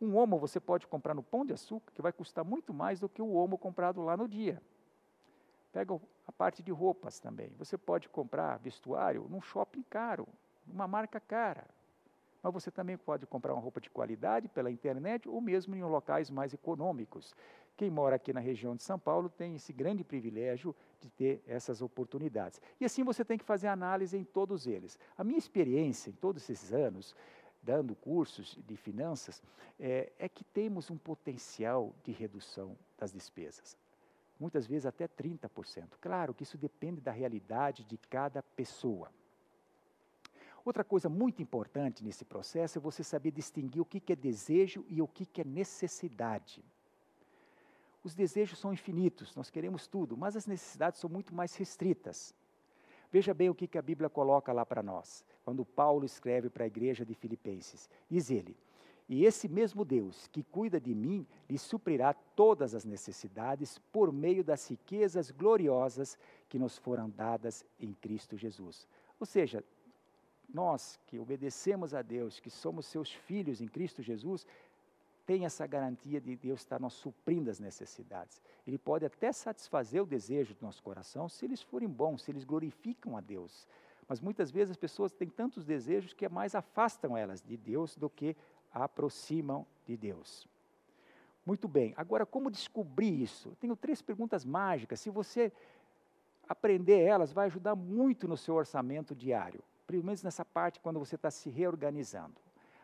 Um 0.00 0.16
homo 0.16 0.38
você 0.38 0.58
pode 0.58 0.86
comprar 0.86 1.14
no 1.14 1.22
Pão 1.22 1.44
de 1.44 1.52
Açúcar, 1.52 1.92
que 1.92 2.00
vai 2.00 2.12
custar 2.12 2.44
muito 2.44 2.72
mais 2.72 2.98
do 2.98 3.08
que 3.08 3.20
o 3.20 3.32
homo 3.32 3.58
comprado 3.58 4.02
lá 4.02 4.16
no 4.16 4.26
dia. 4.26 4.60
Pega 5.78 5.96
a 6.26 6.32
parte 6.32 6.60
de 6.60 6.72
roupas 6.72 7.20
também. 7.20 7.52
Você 7.56 7.78
pode 7.78 8.08
comprar 8.08 8.58
vestuário 8.58 9.28
num 9.30 9.40
shopping 9.40 9.84
caro, 9.88 10.26
numa 10.66 10.88
marca 10.88 11.20
cara. 11.20 11.64
Mas 12.42 12.52
você 12.52 12.68
também 12.68 12.96
pode 12.98 13.24
comprar 13.26 13.54
uma 13.54 13.62
roupa 13.62 13.80
de 13.80 13.88
qualidade 13.88 14.48
pela 14.48 14.72
internet 14.72 15.28
ou 15.28 15.40
mesmo 15.40 15.76
em 15.76 15.84
locais 15.84 16.30
mais 16.30 16.52
econômicos. 16.52 17.32
Quem 17.76 17.90
mora 17.92 18.16
aqui 18.16 18.32
na 18.32 18.40
região 18.40 18.74
de 18.74 18.82
São 18.82 18.98
Paulo 18.98 19.28
tem 19.28 19.54
esse 19.54 19.72
grande 19.72 20.02
privilégio 20.02 20.74
de 21.00 21.08
ter 21.10 21.44
essas 21.46 21.80
oportunidades. 21.80 22.60
E 22.80 22.84
assim 22.84 23.04
você 23.04 23.24
tem 23.24 23.38
que 23.38 23.44
fazer 23.44 23.68
análise 23.68 24.18
em 24.18 24.24
todos 24.24 24.66
eles. 24.66 24.98
A 25.16 25.22
minha 25.22 25.38
experiência 25.38 26.10
em 26.10 26.14
todos 26.14 26.50
esses 26.50 26.72
anos, 26.72 27.14
dando 27.62 27.94
cursos 27.94 28.58
de 28.66 28.76
finanças, 28.76 29.40
é, 29.78 30.10
é 30.18 30.28
que 30.28 30.42
temos 30.42 30.90
um 30.90 30.98
potencial 30.98 31.94
de 32.02 32.10
redução 32.10 32.76
das 32.98 33.12
despesas 33.12 33.77
muitas 34.38 34.66
vezes 34.66 34.86
até 34.86 35.08
30%. 35.08 35.96
Claro 36.00 36.34
que 36.34 36.42
isso 36.42 36.56
depende 36.56 37.00
da 37.00 37.10
realidade 37.10 37.84
de 37.84 37.96
cada 37.96 38.42
pessoa. 38.42 39.10
Outra 40.64 40.84
coisa 40.84 41.08
muito 41.08 41.42
importante 41.42 42.04
nesse 42.04 42.24
processo 42.24 42.78
é 42.78 42.80
você 42.80 43.02
saber 43.02 43.30
distinguir 43.30 43.80
o 43.80 43.86
que 43.86 44.12
é 44.12 44.16
desejo 44.16 44.84
e 44.88 45.00
o 45.00 45.08
que 45.08 45.40
é 45.40 45.44
necessidade. 45.44 46.64
Os 48.04 48.14
desejos 48.14 48.58
são 48.58 48.72
infinitos, 48.72 49.34
nós 49.34 49.50
queremos 49.50 49.86
tudo, 49.86 50.16
mas 50.16 50.36
as 50.36 50.46
necessidades 50.46 51.00
são 51.00 51.10
muito 51.10 51.34
mais 51.34 51.54
restritas. 51.56 52.34
Veja 53.10 53.32
bem 53.32 53.48
o 53.48 53.54
que 53.54 53.78
a 53.78 53.82
Bíblia 53.82 54.10
coloca 54.10 54.52
lá 54.52 54.64
para 54.66 54.82
nós, 54.82 55.24
quando 55.42 55.64
Paulo 55.64 56.04
escreve 56.04 56.50
para 56.50 56.64
a 56.64 56.66
igreja 56.66 57.04
de 57.04 57.14
Filipenses. 57.14 57.88
Diz 58.08 58.30
ele: 58.30 58.56
E 59.08 59.24
esse 59.24 59.48
mesmo 59.48 59.84
Deus 59.84 60.26
que 60.28 60.42
cuida 60.42 60.78
de 60.78 60.94
mim 60.94 61.26
lhe 61.48 61.58
suprirá 61.58 62.12
todas 62.12 62.74
as 62.74 62.84
necessidades 62.84 63.78
por 63.90 64.12
meio 64.12 64.44
das 64.44 64.68
riquezas 64.68 65.30
gloriosas 65.30 66.18
que 66.48 66.58
nos 66.58 66.76
foram 66.76 67.08
dadas 67.08 67.64
em 67.80 67.94
Cristo 67.94 68.36
Jesus. 68.36 68.86
Ou 69.18 69.24
seja, 69.24 69.64
nós 70.52 70.98
que 71.06 71.18
obedecemos 71.18 71.94
a 71.94 72.02
Deus, 72.02 72.38
que 72.38 72.50
somos 72.50 72.86
seus 72.86 73.10
filhos 73.10 73.62
em 73.62 73.66
Cristo 73.66 74.02
Jesus, 74.02 74.46
tem 75.24 75.44
essa 75.44 75.66
garantia 75.66 76.20
de 76.20 76.36
Deus 76.36 76.60
estar 76.60 76.80
nos 76.80 76.94
suprindo 76.94 77.50
as 77.50 77.60
necessidades. 77.60 78.40
Ele 78.66 78.78
pode 78.78 79.04
até 79.04 79.30
satisfazer 79.30 80.02
o 80.02 80.06
desejo 80.06 80.54
do 80.54 80.64
nosso 80.64 80.82
coração 80.82 81.28
se 81.28 81.44
eles 81.44 81.62
forem 81.62 81.88
bons, 81.88 82.22
se 82.22 82.30
eles 82.30 82.44
glorificam 82.44 83.16
a 83.16 83.20
Deus. 83.20 83.66
Mas 84.08 84.22
muitas 84.22 84.50
vezes 84.50 84.70
as 84.70 84.76
pessoas 84.78 85.12
têm 85.12 85.28
tantos 85.28 85.66
desejos 85.66 86.14
que 86.14 86.26
mais 86.30 86.54
afastam 86.54 87.14
elas 87.14 87.42
de 87.42 87.58
Deus 87.58 87.94
do 87.94 88.08
que 88.08 88.34
aproximam 88.72 89.66
de 89.84 89.96
Deus. 89.96 90.46
Muito 91.44 91.66
bem, 91.66 91.94
agora 91.96 92.26
como 92.26 92.50
descobrir 92.50 93.22
isso? 93.22 93.56
Tenho 93.60 93.74
três 93.74 94.02
perguntas 94.02 94.44
mágicas. 94.44 95.00
Se 95.00 95.08
você 95.08 95.50
aprender 96.48 97.00
elas, 97.00 97.32
vai 97.32 97.46
ajudar 97.46 97.74
muito 97.74 98.28
no 98.28 98.36
seu 98.36 98.54
orçamento 98.54 99.14
diário, 99.14 99.62
pelo 99.86 100.04
menos 100.04 100.22
nessa 100.22 100.44
parte 100.44 100.80
quando 100.80 100.98
você 100.98 101.14
está 101.14 101.30
se 101.30 101.48
reorganizando. 101.48 102.36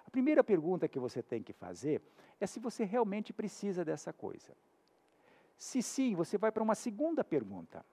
A 0.06 0.10
primeira 0.10 0.42
pergunta 0.42 0.88
que 0.88 0.98
você 0.98 1.22
tem 1.22 1.42
que 1.42 1.52
fazer 1.52 2.00
é 2.40 2.46
se 2.46 2.58
você 2.58 2.84
realmente 2.84 3.32
precisa 3.32 3.84
dessa 3.84 4.12
coisa. 4.12 4.56
Se 5.56 5.82
sim, 5.82 6.14
você 6.14 6.36
vai 6.36 6.50
para 6.50 6.62
uma 6.62 6.74
segunda 6.74 7.22
pergunta. 7.22 7.84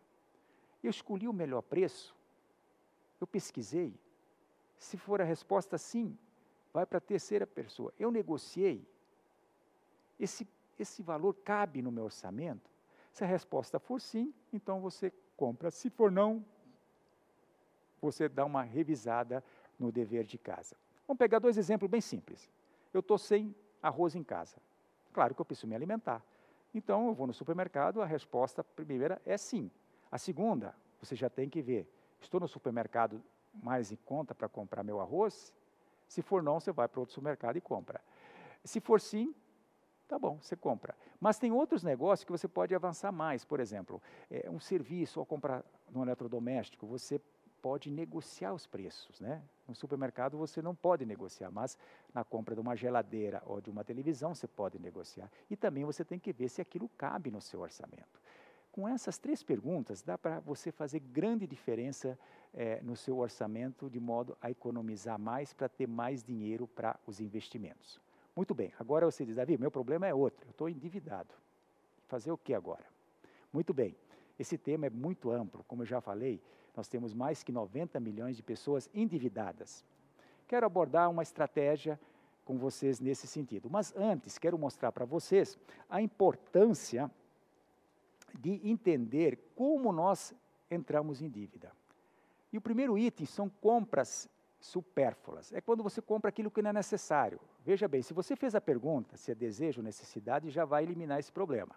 Eu 0.83 0.89
escolhi 0.89 1.27
o 1.27 1.33
melhor 1.33 1.61
preço? 1.61 2.15
Eu 3.19 3.27
pesquisei? 3.27 3.93
Se 4.79 4.97
for 4.97 5.21
a 5.21 5.25
resposta 5.25 5.77
sim, 5.77 6.17
vai 6.73 6.85
para 6.85 6.97
a 6.97 7.01
terceira 7.01 7.45
pessoa. 7.45 7.93
Eu 7.99 8.11
negociei? 8.11 8.85
Esse, 10.19 10.47
esse 10.79 11.01
valor 11.01 11.33
cabe 11.43 11.81
no 11.81 11.91
meu 11.91 12.05
orçamento? 12.05 12.69
Se 13.11 13.23
a 13.23 13.27
resposta 13.27 13.79
for 13.79 13.99
sim, 13.99 14.33
então 14.53 14.79
você 14.79 15.11
compra. 15.35 15.69
Se 15.71 15.89
for 15.89 16.11
não, 16.11 16.45
você 18.01 18.29
dá 18.29 18.45
uma 18.45 18.63
revisada 18.63 19.43
no 19.77 19.91
dever 19.91 20.23
de 20.23 20.37
casa. 20.37 20.75
Vamos 21.07 21.19
pegar 21.19 21.39
dois 21.39 21.57
exemplos 21.57 21.89
bem 21.89 22.01
simples. 22.01 22.49
Eu 22.93 23.01
estou 23.01 23.17
sem 23.17 23.53
arroz 23.81 24.15
em 24.15 24.23
casa. 24.23 24.57
Claro 25.11 25.35
que 25.35 25.41
eu 25.41 25.45
preciso 25.45 25.67
me 25.67 25.75
alimentar. 25.75 26.23
Então, 26.73 27.07
eu 27.07 27.13
vou 27.13 27.27
no 27.27 27.33
supermercado, 27.33 28.01
a 28.01 28.05
resposta 28.05 28.63
primeira 28.63 29.21
é 29.25 29.37
sim. 29.37 29.69
A 30.09 30.17
segunda, 30.17 30.73
você 31.01 31.15
já 31.15 31.29
tem 31.29 31.49
que 31.49 31.61
ver. 31.61 31.85
Estou 32.21 32.39
no 32.39 32.47
supermercado 32.47 33.21
mais 33.53 33.91
em 33.91 33.97
conta 33.97 34.33
para 34.33 34.47
comprar 34.47 34.83
meu 34.83 35.01
arroz? 35.01 35.53
Se 36.11 36.21
for 36.21 36.43
não, 36.43 36.59
você 36.59 36.73
vai 36.73 36.89
para 36.89 36.99
outro 36.99 37.15
supermercado 37.15 37.55
e 37.55 37.61
compra. 37.61 38.01
Se 38.65 38.81
for 38.81 38.99
sim, 38.99 39.33
tá 40.09 40.19
bom, 40.19 40.37
você 40.41 40.57
compra. 40.57 40.93
Mas 41.21 41.39
tem 41.39 41.53
outros 41.53 41.83
negócios 41.83 42.25
que 42.25 42.31
você 42.33 42.49
pode 42.49 42.75
avançar 42.75 43.13
mais. 43.13 43.45
Por 43.45 43.61
exemplo, 43.61 44.01
é, 44.29 44.49
um 44.49 44.59
serviço 44.59 45.21
ou 45.21 45.25
comprar 45.25 45.63
no 45.89 46.01
eletrodoméstico, 46.01 46.85
você 46.85 47.21
pode 47.61 47.89
negociar 47.89 48.53
os 48.53 48.67
preços, 48.67 49.21
né? 49.21 49.41
No 49.65 49.73
supermercado 49.73 50.37
você 50.37 50.61
não 50.61 50.75
pode 50.75 51.05
negociar, 51.05 51.49
mas 51.49 51.77
na 52.13 52.25
compra 52.25 52.55
de 52.55 52.59
uma 52.59 52.75
geladeira 52.75 53.41
ou 53.45 53.61
de 53.61 53.69
uma 53.69 53.85
televisão 53.85 54.35
você 54.35 54.49
pode 54.49 54.77
negociar. 54.79 55.31
E 55.49 55.55
também 55.55 55.85
você 55.85 56.03
tem 56.03 56.19
que 56.19 56.33
ver 56.33 56.49
se 56.49 56.59
aquilo 56.61 56.89
cabe 56.97 57.31
no 57.31 57.39
seu 57.39 57.61
orçamento. 57.61 58.19
Com 58.69 58.85
essas 58.85 59.17
três 59.17 59.43
perguntas, 59.43 60.01
dá 60.01 60.17
para 60.17 60.41
você 60.41 60.73
fazer 60.73 60.99
grande 60.99 61.47
diferença 61.47 62.19
eh, 62.53 62.79
no 62.83 62.95
seu 62.95 63.17
orçamento, 63.17 63.89
de 63.89 63.99
modo 63.99 64.37
a 64.41 64.49
economizar 64.49 65.19
mais 65.19 65.53
para 65.53 65.69
ter 65.69 65.87
mais 65.87 66.23
dinheiro 66.23 66.67
para 66.67 66.99
os 67.05 67.19
investimentos. 67.19 67.99
Muito 68.35 68.53
bem, 68.53 68.71
agora 68.79 69.05
você 69.05 69.25
diz, 69.25 69.35
Davi, 69.35 69.57
meu 69.57 69.71
problema 69.71 70.07
é 70.07 70.13
outro, 70.13 70.45
eu 70.45 70.51
estou 70.51 70.69
endividado. 70.69 71.33
Fazer 72.07 72.31
o 72.31 72.37
que 72.37 72.53
agora? 72.53 72.85
Muito 73.51 73.73
bem, 73.73 73.95
esse 74.39 74.57
tema 74.57 74.87
é 74.87 74.89
muito 74.89 75.31
amplo, 75.31 75.63
como 75.67 75.81
eu 75.81 75.85
já 75.85 76.01
falei, 76.01 76.41
nós 76.75 76.87
temos 76.87 77.13
mais 77.13 77.43
que 77.43 77.51
90 77.51 77.99
milhões 77.99 78.37
de 78.37 78.43
pessoas 78.43 78.89
endividadas. 78.93 79.85
Quero 80.47 80.65
abordar 80.65 81.09
uma 81.09 81.23
estratégia 81.23 81.99
com 82.43 82.57
vocês 82.57 82.99
nesse 82.99 83.27
sentido. 83.27 83.69
Mas 83.69 83.95
antes, 83.95 84.37
quero 84.37 84.57
mostrar 84.57 84.91
para 84.91 85.05
vocês 85.05 85.57
a 85.89 86.01
importância 86.01 87.09
de 88.39 88.61
entender 88.67 89.37
como 89.55 89.91
nós 89.91 90.33
entramos 90.69 91.21
em 91.21 91.29
dívida. 91.29 91.71
E 92.51 92.57
o 92.57 92.61
primeiro 92.61 92.97
item 92.97 93.25
são 93.25 93.49
compras 93.49 94.29
supérfluas. 94.59 95.51
É 95.51 95.61
quando 95.61 95.83
você 95.83 96.01
compra 96.01 96.29
aquilo 96.29 96.51
que 96.51 96.61
não 96.61 96.69
é 96.69 96.73
necessário. 96.73 97.39
Veja 97.65 97.87
bem, 97.87 98.01
se 98.01 98.13
você 98.13 98.35
fez 98.35 98.53
a 98.55 98.61
pergunta 98.61 99.17
se 99.17 99.31
é 99.31 99.35
desejo 99.35 99.81
ou 99.81 99.83
necessidade, 99.83 100.49
já 100.49 100.65
vai 100.65 100.83
eliminar 100.83 101.19
esse 101.19 101.31
problema. 101.31 101.75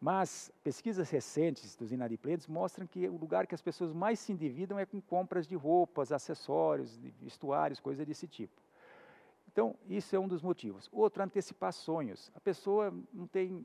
Mas 0.00 0.52
pesquisas 0.62 1.08
recentes 1.08 1.76
dos 1.76 1.92
inadimplentes 1.92 2.46
mostram 2.46 2.86
que 2.86 3.08
o 3.08 3.16
lugar 3.16 3.46
que 3.46 3.54
as 3.54 3.62
pessoas 3.62 3.92
mais 3.92 4.18
se 4.18 4.32
endividam 4.32 4.78
é 4.78 4.84
com 4.84 5.00
compras 5.00 5.46
de 5.46 5.54
roupas, 5.54 6.12
acessórios, 6.12 6.96
vestuários, 7.20 7.80
coisas 7.80 8.06
desse 8.06 8.26
tipo. 8.26 8.60
Então, 9.50 9.76
isso 9.88 10.16
é 10.16 10.18
um 10.18 10.26
dos 10.26 10.42
motivos. 10.42 10.90
Outro, 10.92 11.22
antecipar 11.22 11.72
sonhos. 11.72 12.30
A 12.34 12.40
pessoa 12.40 12.92
não 13.12 13.26
tem 13.26 13.64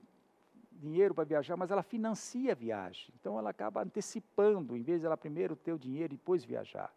dinheiro 0.79 1.13
para 1.13 1.23
viajar, 1.23 1.55
mas 1.57 1.69
ela 1.69 1.83
financia 1.83 2.53
a 2.53 2.55
viagem. 2.55 3.13
Então, 3.19 3.37
ela 3.37 3.49
acaba 3.49 3.83
antecipando, 3.83 4.75
em 4.75 4.81
vez 4.81 5.01
de 5.01 5.05
ela 5.05 5.17
primeiro 5.17 5.55
ter 5.55 5.73
o 5.73 5.79
dinheiro 5.79 6.13
e 6.13 6.17
depois 6.17 6.43
viajar 6.43 6.93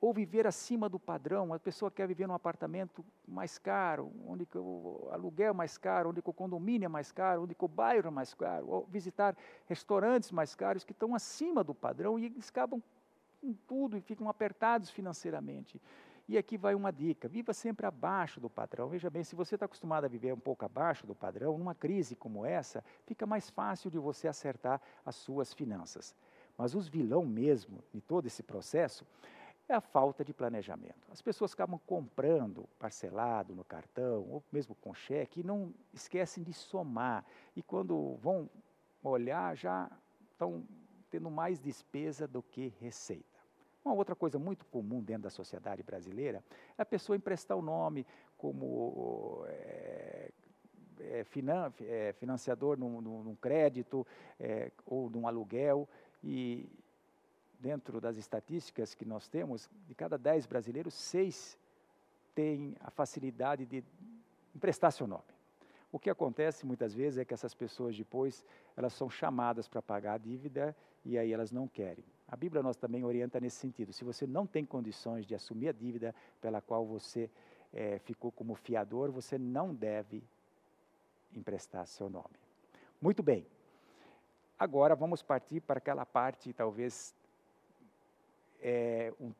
ou 0.00 0.12
viver 0.12 0.46
acima 0.46 0.86
do 0.86 0.98
padrão. 0.98 1.54
A 1.54 1.58
pessoa 1.58 1.90
quer 1.90 2.06
viver 2.06 2.26
num 2.26 2.34
apartamento 2.34 3.02
mais 3.26 3.58
caro, 3.58 4.12
onde 4.26 4.46
o 4.54 5.08
aluguel 5.10 5.50
é 5.50 5.52
mais 5.54 5.78
caro, 5.78 6.10
onde 6.10 6.20
o 6.20 6.32
condomínio 6.32 6.84
é 6.84 6.88
mais 6.88 7.10
caro, 7.10 7.44
onde 7.44 7.56
o 7.58 7.68
bairro 7.68 8.08
é 8.08 8.10
mais 8.10 8.34
caro, 8.34 8.68
ou 8.68 8.86
visitar 8.86 9.34
restaurantes 9.66 10.30
mais 10.30 10.54
caros 10.54 10.84
que 10.84 10.92
estão 10.92 11.14
acima 11.14 11.64
do 11.64 11.74
padrão 11.74 12.18
e 12.18 12.26
eles 12.26 12.50
acabam 12.50 12.82
com 13.40 13.54
tudo 13.66 13.96
e 13.96 14.00
ficam 14.00 14.28
apertados 14.28 14.90
financeiramente. 14.90 15.80
E 16.26 16.38
aqui 16.38 16.56
vai 16.56 16.74
uma 16.74 16.90
dica: 16.90 17.28
viva 17.28 17.52
sempre 17.52 17.86
abaixo 17.86 18.40
do 18.40 18.48
padrão. 18.48 18.88
Veja 18.88 19.10
bem, 19.10 19.24
se 19.24 19.34
você 19.34 19.56
está 19.56 19.66
acostumado 19.66 20.04
a 20.04 20.08
viver 20.08 20.32
um 20.32 20.40
pouco 20.40 20.64
abaixo 20.64 21.06
do 21.06 21.14
padrão, 21.14 21.58
numa 21.58 21.74
crise 21.74 22.16
como 22.16 22.46
essa, 22.46 22.82
fica 23.06 23.26
mais 23.26 23.50
fácil 23.50 23.90
de 23.90 23.98
você 23.98 24.28
acertar 24.28 24.80
as 25.04 25.16
suas 25.16 25.52
finanças. 25.52 26.14
Mas 26.56 26.74
os 26.74 26.88
vilão 26.88 27.24
mesmo 27.24 27.82
de 27.92 28.00
todo 28.00 28.26
esse 28.26 28.42
processo 28.42 29.04
é 29.68 29.74
a 29.74 29.80
falta 29.80 30.24
de 30.24 30.32
planejamento. 30.32 31.10
As 31.10 31.22
pessoas 31.22 31.52
acabam 31.52 31.80
comprando 31.86 32.68
parcelado 32.78 33.54
no 33.54 33.64
cartão, 33.64 34.26
ou 34.30 34.42
mesmo 34.52 34.74
com 34.74 34.94
cheque, 34.94 35.40
e 35.40 35.44
não 35.44 35.74
esquecem 35.92 36.44
de 36.44 36.52
somar. 36.52 37.24
E 37.56 37.62
quando 37.62 38.16
vão 38.16 38.48
olhar, 39.02 39.56
já 39.56 39.90
estão 40.30 40.64
tendo 41.10 41.30
mais 41.30 41.60
despesa 41.60 42.26
do 42.26 42.42
que 42.42 42.72
receita. 42.80 43.33
Uma 43.84 43.94
outra 43.94 44.14
coisa 44.14 44.38
muito 44.38 44.64
comum 44.66 45.02
dentro 45.02 45.24
da 45.24 45.30
sociedade 45.30 45.82
brasileira 45.82 46.42
é 46.78 46.82
a 46.82 46.86
pessoa 46.86 47.16
emprestar 47.16 47.56
o 47.56 47.62
nome 47.62 48.06
como 48.38 49.44
é, 49.46 50.30
é, 51.00 51.24
finan, 51.24 51.70
é, 51.82 52.14
financiador 52.14 52.78
num, 52.78 53.00
num 53.00 53.36
crédito 53.36 54.06
ou 54.86 55.10
num 55.10 55.28
aluguel 55.28 55.86
e, 56.22 56.66
dentro 57.60 58.00
das 58.00 58.16
estatísticas 58.16 58.94
que 58.94 59.04
nós 59.04 59.28
temos, 59.28 59.70
de 59.86 59.94
cada 59.94 60.18
dez 60.18 60.46
brasileiros, 60.46 60.94
seis 60.94 61.58
têm 62.34 62.76
a 62.80 62.90
facilidade 62.90 63.64
de 63.64 63.84
emprestar 64.54 64.92
seu 64.92 65.06
nome. 65.06 65.34
O 65.92 65.98
que 65.98 66.10
acontece 66.10 66.66
muitas 66.66 66.92
vezes 66.92 67.18
é 67.18 67.24
que 67.24 67.32
essas 67.32 67.54
pessoas 67.54 67.96
depois, 67.96 68.44
elas 68.76 68.92
são 68.92 69.08
chamadas 69.08 69.68
para 69.68 69.80
pagar 69.80 70.14
a 70.14 70.18
dívida 70.18 70.76
e 71.04 71.16
aí 71.16 71.32
elas 71.32 71.52
não 71.52 71.68
querem. 71.68 72.04
A 72.28 72.36
Bíblia 72.36 72.62
nós 72.62 72.76
também 72.76 73.04
orienta 73.04 73.38
nesse 73.38 73.56
sentido. 73.56 73.92
Se 73.92 74.04
você 74.04 74.26
não 74.26 74.46
tem 74.46 74.64
condições 74.64 75.26
de 75.26 75.34
assumir 75.34 75.68
a 75.68 75.72
dívida 75.72 76.14
pela 76.40 76.60
qual 76.60 76.84
você 76.84 77.30
é, 77.72 77.98
ficou 77.98 78.32
como 78.32 78.54
fiador, 78.54 79.10
você 79.10 79.36
não 79.36 79.74
deve 79.74 80.22
emprestar 81.34 81.86
seu 81.86 82.08
nome. 82.08 82.34
Muito 83.00 83.22
bem. 83.22 83.46
Agora 84.58 84.94
vamos 84.94 85.22
partir 85.22 85.60
para 85.60 85.78
aquela 85.78 86.06
parte 86.06 86.52
talvez 86.52 87.14
é, 88.62 89.12
um, 89.20 89.32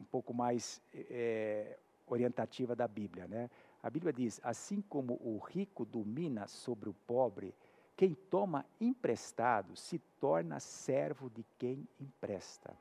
um, 0.00 0.04
pouco 0.10 0.34
mais 0.34 0.80
é, 0.92 1.76
orientativa 2.06 2.74
da 2.74 2.88
Bíblia. 2.88 3.26
Né? 3.28 3.50
A 3.82 3.90
Bíblia 3.90 4.12
diz: 4.12 4.40
assim 4.42 4.80
como 4.82 5.14
o 5.22 5.38
rico 5.38 5.84
domina 5.84 6.48
sobre 6.48 6.88
o 6.88 6.94
pobre, 7.06 7.54
quem 7.96 8.14
toma 8.14 8.64
emprestado 8.80 9.76
se 9.76 9.98
torna 10.20 10.58
servo 10.58 11.30
de 11.30 11.44
quem 11.58 11.86
empresta. 12.00 12.76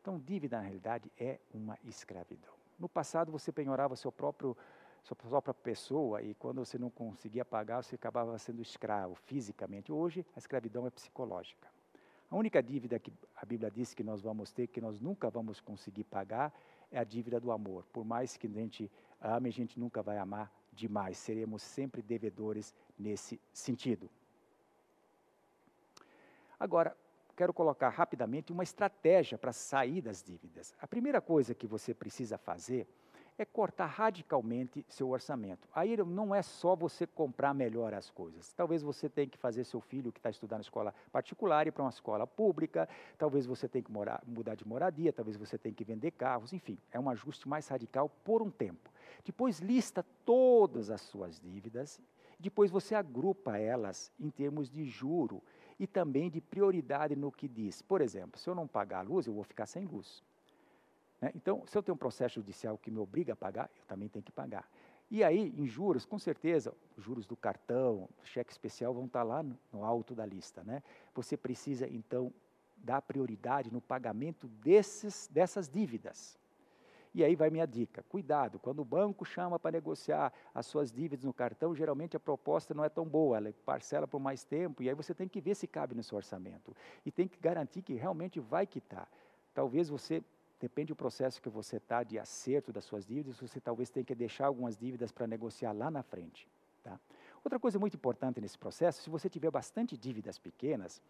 Então, 0.00 0.18
dívida, 0.18 0.56
na 0.58 0.62
realidade, 0.62 1.10
é 1.18 1.38
uma 1.52 1.78
escravidão. 1.84 2.52
No 2.78 2.88
passado, 2.88 3.30
você 3.30 3.52
penhorava 3.52 3.96
seu 3.96 4.10
próprio, 4.10 4.56
sua 5.02 5.16
própria 5.16 5.54
pessoa 5.54 6.22
e 6.22 6.34
quando 6.34 6.64
você 6.64 6.78
não 6.78 6.90
conseguia 6.90 7.44
pagar, 7.44 7.82
você 7.82 7.94
acabava 7.94 8.36
sendo 8.38 8.60
escravo 8.60 9.14
fisicamente. 9.14 9.92
Hoje, 9.92 10.26
a 10.34 10.38
escravidão 10.38 10.86
é 10.86 10.90
psicológica. 10.90 11.68
A 12.30 12.36
única 12.36 12.62
dívida 12.62 12.98
que 12.98 13.12
a 13.36 13.46
Bíblia 13.46 13.70
diz 13.70 13.94
que 13.94 14.02
nós 14.02 14.20
vamos 14.20 14.50
ter, 14.50 14.66
que 14.66 14.80
nós 14.80 14.98
nunca 14.98 15.30
vamos 15.30 15.60
conseguir 15.60 16.04
pagar, 16.04 16.52
é 16.90 16.98
a 16.98 17.04
dívida 17.04 17.38
do 17.38 17.52
amor. 17.52 17.84
Por 17.92 18.04
mais 18.04 18.36
que 18.36 18.46
a 18.46 18.50
gente 18.50 18.90
ame, 19.20 19.48
a 19.48 19.52
gente 19.52 19.78
nunca 19.78 20.02
vai 20.02 20.18
amar 20.18 20.50
demais, 20.72 21.16
seremos 21.16 21.62
sempre 21.62 22.02
devedores 22.02 22.74
nesse 22.98 23.40
sentido. 23.52 24.10
Agora, 26.58 26.96
quero 27.36 27.52
colocar 27.52 27.88
rapidamente 27.88 28.52
uma 28.52 28.62
estratégia 28.62 29.36
para 29.36 29.52
sair 29.52 30.00
das 30.00 30.22
dívidas. 30.22 30.74
A 30.80 30.86
primeira 30.86 31.20
coisa 31.20 31.54
que 31.54 31.66
você 31.66 31.92
precisa 31.92 32.38
fazer 32.38 32.86
é 33.36 33.44
cortar 33.44 33.86
radicalmente 33.86 34.84
seu 34.88 35.10
orçamento. 35.10 35.68
Aí 35.74 35.96
não 35.96 36.34
é 36.34 36.40
só 36.40 36.76
você 36.76 37.06
comprar 37.06 37.52
melhor 37.52 37.92
as 37.92 38.08
coisas. 38.08 38.52
Talvez 38.52 38.82
você 38.82 39.08
tenha 39.08 39.26
que 39.26 39.36
fazer 39.36 39.64
seu 39.64 39.80
filho 39.80 40.12
que 40.12 40.18
está 40.18 40.30
estudando 40.30 40.62
escola 40.62 40.94
particular 41.10 41.66
ir 41.66 41.72
para 41.72 41.82
uma 41.82 41.90
escola 41.90 42.26
pública, 42.26 42.88
talvez 43.18 43.44
você 43.44 43.68
tenha 43.68 43.82
que 43.82 43.90
morar, 43.90 44.22
mudar 44.26 44.54
de 44.54 44.66
moradia, 44.66 45.12
talvez 45.12 45.36
você 45.36 45.58
tenha 45.58 45.74
que 45.74 45.84
vender 45.84 46.12
carros, 46.12 46.52
enfim, 46.52 46.78
é 46.92 47.00
um 47.00 47.10
ajuste 47.10 47.48
mais 47.48 47.66
radical 47.66 48.08
por 48.08 48.40
um 48.40 48.50
tempo. 48.50 48.90
Depois 49.24 49.58
lista 49.58 50.04
todas 50.24 50.90
as 50.90 51.00
suas 51.00 51.40
dívidas, 51.40 52.00
depois 52.38 52.70
você 52.70 52.94
agrupa 52.94 53.58
elas 53.58 54.12
em 54.18 54.30
termos 54.30 54.70
de 54.70 54.84
juro 54.84 55.42
e 55.78 55.86
também 55.86 56.30
de 56.30 56.40
prioridade 56.40 57.16
no 57.16 57.30
que 57.30 57.48
diz. 57.48 57.82
Por 57.82 58.00
exemplo, 58.00 58.38
se 58.38 58.48
eu 58.48 58.54
não 58.54 58.66
pagar 58.66 59.00
a 59.00 59.02
luz, 59.02 59.26
eu 59.26 59.34
vou 59.34 59.44
ficar 59.44 59.66
sem 59.66 59.84
luz. 59.84 60.22
Né? 61.20 61.32
Então, 61.34 61.62
se 61.66 61.76
eu 61.76 61.82
tenho 61.82 61.94
um 61.94 61.98
processo 61.98 62.36
judicial 62.36 62.78
que 62.78 62.90
me 62.90 62.98
obriga 62.98 63.32
a 63.32 63.36
pagar, 63.36 63.70
eu 63.76 63.84
também 63.86 64.08
tenho 64.08 64.22
que 64.22 64.32
pagar. 64.32 64.68
E 65.10 65.22
aí, 65.22 65.52
em 65.56 65.66
juros, 65.66 66.04
com 66.04 66.18
certeza, 66.18 66.74
os 66.96 67.04
juros 67.04 67.26
do 67.26 67.36
cartão, 67.36 68.08
cheque 68.22 68.50
especial 68.50 68.92
vão 68.94 69.06
estar 69.06 69.22
lá 69.22 69.42
no, 69.42 69.58
no 69.72 69.84
alto 69.84 70.14
da 70.14 70.24
lista. 70.24 70.62
Né? 70.64 70.82
Você 71.14 71.36
precisa, 71.36 71.86
então, 71.86 72.32
dar 72.76 73.00
prioridade 73.02 73.72
no 73.72 73.80
pagamento 73.80 74.46
desses, 74.46 75.28
dessas 75.32 75.68
dívidas. 75.68 76.38
E 77.14 77.22
aí 77.22 77.36
vai 77.36 77.48
minha 77.48 77.66
dica: 77.66 78.02
cuidado, 78.08 78.58
quando 78.58 78.80
o 78.80 78.84
banco 78.84 79.24
chama 79.24 79.58
para 79.58 79.70
negociar 79.70 80.32
as 80.52 80.66
suas 80.66 80.90
dívidas 80.90 81.24
no 81.24 81.32
cartão, 81.32 81.74
geralmente 81.74 82.16
a 82.16 82.20
proposta 82.20 82.74
não 82.74 82.84
é 82.84 82.88
tão 82.88 83.06
boa, 83.06 83.36
ela 83.36 83.52
parcela 83.64 84.08
por 84.08 84.18
mais 84.18 84.42
tempo, 84.42 84.82
e 84.82 84.88
aí 84.88 84.94
você 84.94 85.14
tem 85.14 85.28
que 85.28 85.40
ver 85.40 85.54
se 85.54 85.66
cabe 85.68 85.94
no 85.94 86.02
seu 86.02 86.16
orçamento. 86.16 86.74
E 87.06 87.12
tem 87.12 87.28
que 87.28 87.38
garantir 87.38 87.82
que 87.82 87.94
realmente 87.94 88.40
vai 88.40 88.66
quitar. 88.66 89.08
Talvez 89.54 89.88
você, 89.88 90.22
depende 90.58 90.88
do 90.88 90.96
processo 90.96 91.40
que 91.40 91.48
você 91.48 91.76
está 91.76 92.02
de 92.02 92.18
acerto 92.18 92.72
das 92.72 92.84
suas 92.84 93.06
dívidas, 93.06 93.38
você 93.38 93.60
talvez 93.60 93.90
tenha 93.90 94.04
que 94.04 94.14
deixar 94.14 94.46
algumas 94.46 94.76
dívidas 94.76 95.12
para 95.12 95.26
negociar 95.26 95.72
lá 95.72 95.90
na 95.90 96.02
frente. 96.02 96.48
Tá? 96.82 96.98
Outra 97.44 97.60
coisa 97.60 97.78
muito 97.78 97.94
importante 97.94 98.40
nesse 98.40 98.58
processo, 98.58 99.02
se 99.02 99.08
você 99.08 99.28
tiver 99.28 99.50
bastante 99.50 99.96
dívidas 99.96 100.38
pequenas, 100.38 101.00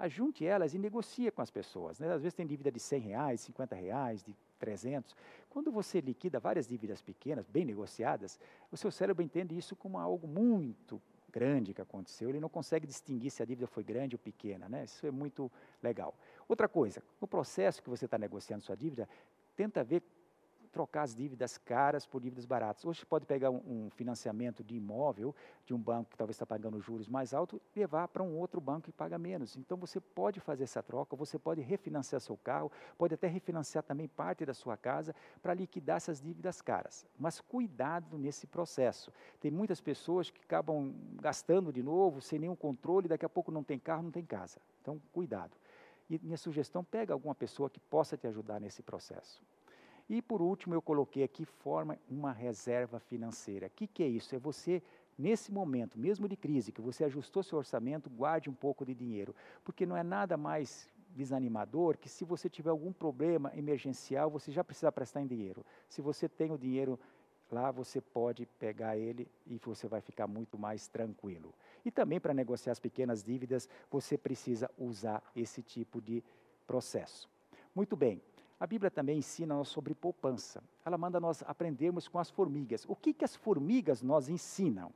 ajunte 0.00 0.44
elas 0.44 0.74
e 0.74 0.78
negocie 0.78 1.30
com 1.30 1.42
as 1.42 1.50
pessoas. 1.50 1.98
Né? 1.98 2.12
Às 2.12 2.22
vezes 2.22 2.34
tem 2.34 2.46
dívida 2.46 2.72
de 2.72 2.80
100 2.80 3.00
reais, 3.00 3.40
50 3.42 3.74
reais, 3.76 4.22
de 4.22 4.34
300. 4.58 5.14
Quando 5.48 5.70
você 5.70 6.00
liquida 6.00 6.40
várias 6.40 6.66
dívidas 6.66 7.02
pequenas, 7.02 7.46
bem 7.46 7.64
negociadas, 7.64 8.38
o 8.70 8.76
seu 8.76 8.90
cérebro 8.90 9.22
entende 9.22 9.56
isso 9.56 9.76
como 9.76 9.98
algo 9.98 10.26
muito 10.26 11.00
grande 11.30 11.74
que 11.74 11.80
aconteceu. 11.80 12.28
Ele 12.28 12.40
não 12.40 12.48
consegue 12.48 12.86
distinguir 12.86 13.30
se 13.30 13.42
a 13.42 13.46
dívida 13.46 13.66
foi 13.66 13.84
grande 13.84 14.14
ou 14.14 14.18
pequena. 14.18 14.68
Né? 14.68 14.84
Isso 14.84 15.06
é 15.06 15.10
muito 15.10 15.50
legal. 15.82 16.14
Outra 16.48 16.68
coisa, 16.68 17.02
no 17.20 17.28
processo 17.28 17.82
que 17.82 17.90
você 17.90 18.06
está 18.06 18.18
negociando 18.18 18.64
sua 18.64 18.76
dívida, 18.76 19.08
tenta 19.54 19.84
ver 19.84 20.02
trocar 20.70 21.02
as 21.02 21.14
dívidas 21.14 21.58
caras 21.58 22.06
por 22.06 22.20
dívidas 22.20 22.44
baratas. 22.44 22.84
Hoje 22.84 23.00
você 23.00 23.06
pode 23.06 23.26
pegar 23.26 23.50
um, 23.50 23.60
um 23.66 23.90
financiamento 23.90 24.62
de 24.62 24.76
imóvel 24.76 25.34
de 25.64 25.74
um 25.74 25.78
banco 25.78 26.10
que 26.10 26.16
talvez 26.16 26.36
está 26.36 26.46
pagando 26.46 26.80
juros 26.80 27.08
mais 27.08 27.34
altos 27.34 27.60
e 27.74 27.78
levar 27.78 28.08
para 28.08 28.22
um 28.22 28.36
outro 28.36 28.60
banco 28.60 28.82
que 28.82 28.92
paga 28.92 29.18
menos. 29.18 29.56
Então 29.56 29.76
você 29.76 30.00
pode 30.00 30.40
fazer 30.40 30.64
essa 30.64 30.82
troca, 30.82 31.16
você 31.16 31.38
pode 31.38 31.60
refinanciar 31.60 32.20
seu 32.20 32.36
carro, 32.36 32.70
pode 32.96 33.14
até 33.14 33.26
refinanciar 33.26 33.84
também 33.84 34.08
parte 34.08 34.46
da 34.46 34.54
sua 34.54 34.76
casa 34.76 35.14
para 35.42 35.54
liquidar 35.54 35.96
essas 35.96 36.20
dívidas 36.20 36.62
caras. 36.62 37.06
Mas 37.18 37.40
cuidado 37.40 38.16
nesse 38.16 38.46
processo. 38.46 39.12
Tem 39.40 39.50
muitas 39.50 39.80
pessoas 39.80 40.30
que 40.30 40.40
acabam 40.42 40.94
gastando 41.20 41.72
de 41.72 41.82
novo, 41.82 42.20
sem 42.20 42.38
nenhum 42.38 42.56
controle, 42.56 43.08
daqui 43.08 43.24
a 43.24 43.28
pouco 43.28 43.50
não 43.50 43.62
tem 43.62 43.78
carro, 43.78 44.02
não 44.02 44.10
tem 44.10 44.24
casa. 44.24 44.60
Então, 44.80 45.00
cuidado. 45.12 45.56
E 46.08 46.18
minha 46.18 46.36
sugestão, 46.36 46.82
pega 46.82 47.12
alguma 47.12 47.34
pessoa 47.34 47.70
que 47.70 47.78
possa 47.78 48.16
te 48.16 48.26
ajudar 48.26 48.60
nesse 48.60 48.82
processo. 48.82 49.40
E 50.10 50.20
por 50.20 50.42
último, 50.42 50.74
eu 50.74 50.82
coloquei 50.82 51.22
aqui, 51.22 51.44
forma 51.44 51.96
uma 52.10 52.32
reserva 52.32 52.98
financeira. 52.98 53.68
O 53.68 53.70
que, 53.70 53.86
que 53.86 54.02
é 54.02 54.08
isso? 54.08 54.34
É 54.34 54.40
você, 54.40 54.82
nesse 55.16 55.52
momento, 55.52 55.96
mesmo 55.96 56.28
de 56.28 56.36
crise, 56.36 56.72
que 56.72 56.80
você 56.80 57.04
ajustou 57.04 57.44
seu 57.44 57.56
orçamento, 57.56 58.10
guarde 58.10 58.50
um 58.50 58.52
pouco 58.52 58.84
de 58.84 58.92
dinheiro. 58.92 59.32
Porque 59.64 59.86
não 59.86 59.96
é 59.96 60.02
nada 60.02 60.36
mais 60.36 60.88
desanimador 61.14 61.96
que 61.96 62.08
se 62.08 62.24
você 62.24 62.50
tiver 62.50 62.70
algum 62.70 62.92
problema 62.92 63.52
emergencial, 63.54 64.28
você 64.28 64.50
já 64.50 64.64
precisa 64.64 64.90
prestar 64.90 65.20
em 65.20 65.28
dinheiro. 65.28 65.64
Se 65.88 66.02
você 66.02 66.28
tem 66.28 66.50
o 66.50 66.58
dinheiro 66.58 66.98
lá, 67.48 67.70
você 67.70 68.00
pode 68.00 68.46
pegar 68.58 68.96
ele 68.96 69.28
e 69.46 69.60
você 69.64 69.86
vai 69.86 70.00
ficar 70.00 70.26
muito 70.26 70.58
mais 70.58 70.88
tranquilo. 70.88 71.54
E 71.84 71.90
também 71.90 72.18
para 72.18 72.34
negociar 72.34 72.72
as 72.72 72.80
pequenas 72.80 73.22
dívidas, 73.22 73.68
você 73.88 74.18
precisa 74.18 74.68
usar 74.76 75.22
esse 75.36 75.62
tipo 75.62 76.00
de 76.00 76.20
processo. 76.66 77.28
Muito 77.72 77.94
bem, 77.94 78.20
a 78.60 78.66
Bíblia 78.66 78.90
também 78.90 79.16
ensina-nos 79.16 79.70
sobre 79.70 79.94
poupança. 79.94 80.62
Ela 80.84 80.98
manda 80.98 81.18
nós 81.18 81.42
aprendermos 81.46 82.06
com 82.06 82.18
as 82.18 82.28
formigas. 82.28 82.84
O 82.86 82.94
que, 82.94 83.14
que 83.14 83.24
as 83.24 83.34
formigas 83.34 84.02
nos 84.02 84.28
ensinam? 84.28 84.92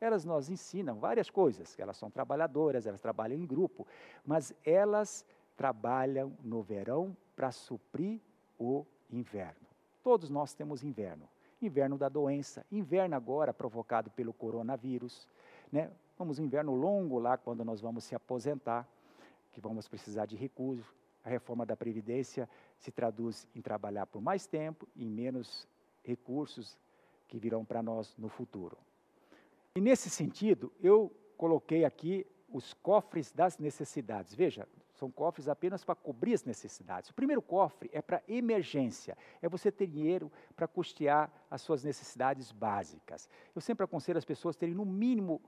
Elas 0.00 0.24
nos 0.24 0.48
ensinam 0.48 0.98
várias 0.98 1.28
coisas. 1.28 1.78
Elas 1.78 1.98
são 1.98 2.10
trabalhadoras, 2.10 2.86
elas 2.86 3.02
trabalham 3.02 3.38
em 3.38 3.44
grupo, 3.44 3.86
mas 4.24 4.54
elas 4.64 5.26
trabalham 5.58 6.32
no 6.42 6.62
verão 6.62 7.14
para 7.36 7.52
suprir 7.52 8.18
o 8.58 8.86
inverno. 9.10 9.66
Todos 10.02 10.30
nós 10.30 10.54
temos 10.54 10.82
inverno. 10.82 11.28
Inverno 11.60 11.98
da 11.98 12.08
doença, 12.08 12.64
inverno 12.72 13.14
agora 13.14 13.52
provocado 13.52 14.10
pelo 14.10 14.32
coronavírus. 14.32 15.28
Né? 15.70 15.90
Vamos 16.18 16.38
um 16.38 16.44
inverno 16.44 16.74
longo 16.74 17.18
lá 17.18 17.36
quando 17.36 17.62
nós 17.62 17.78
vamos 17.78 18.04
se 18.04 18.14
aposentar, 18.14 18.88
que 19.52 19.60
vamos 19.60 19.86
precisar 19.86 20.24
de 20.24 20.34
recursos. 20.34 21.01
A 21.24 21.28
reforma 21.28 21.64
da 21.64 21.76
Previdência 21.76 22.48
se 22.78 22.90
traduz 22.90 23.46
em 23.54 23.60
trabalhar 23.60 24.06
por 24.06 24.20
mais 24.20 24.46
tempo 24.46 24.88
e 24.96 25.04
menos 25.04 25.68
recursos 26.02 26.78
que 27.28 27.38
virão 27.38 27.64
para 27.64 27.82
nós 27.82 28.14
no 28.18 28.28
futuro. 28.28 28.76
E 29.74 29.80
nesse 29.80 30.10
sentido, 30.10 30.72
eu 30.80 31.14
coloquei 31.36 31.84
aqui 31.84 32.26
os 32.52 32.74
cofres 32.74 33.32
das 33.32 33.56
necessidades. 33.58 34.34
Veja, 34.34 34.68
são 34.92 35.10
cofres 35.10 35.48
apenas 35.48 35.82
para 35.82 35.94
cobrir 35.94 36.34
as 36.34 36.44
necessidades. 36.44 37.10
O 37.10 37.14
primeiro 37.14 37.40
cofre 37.40 37.88
é 37.92 38.02
para 38.02 38.22
emergência, 38.28 39.16
é 39.40 39.48
você 39.48 39.72
ter 39.72 39.86
dinheiro 39.86 40.30
para 40.54 40.68
custear 40.68 41.32
as 41.50 41.62
suas 41.62 41.82
necessidades 41.82 42.52
básicas. 42.52 43.28
Eu 43.54 43.60
sempre 43.60 43.84
aconselho 43.84 44.18
as 44.18 44.24
pessoas 44.24 44.56
terem 44.56 44.74
no 44.74 44.84
mínimo 44.84 45.40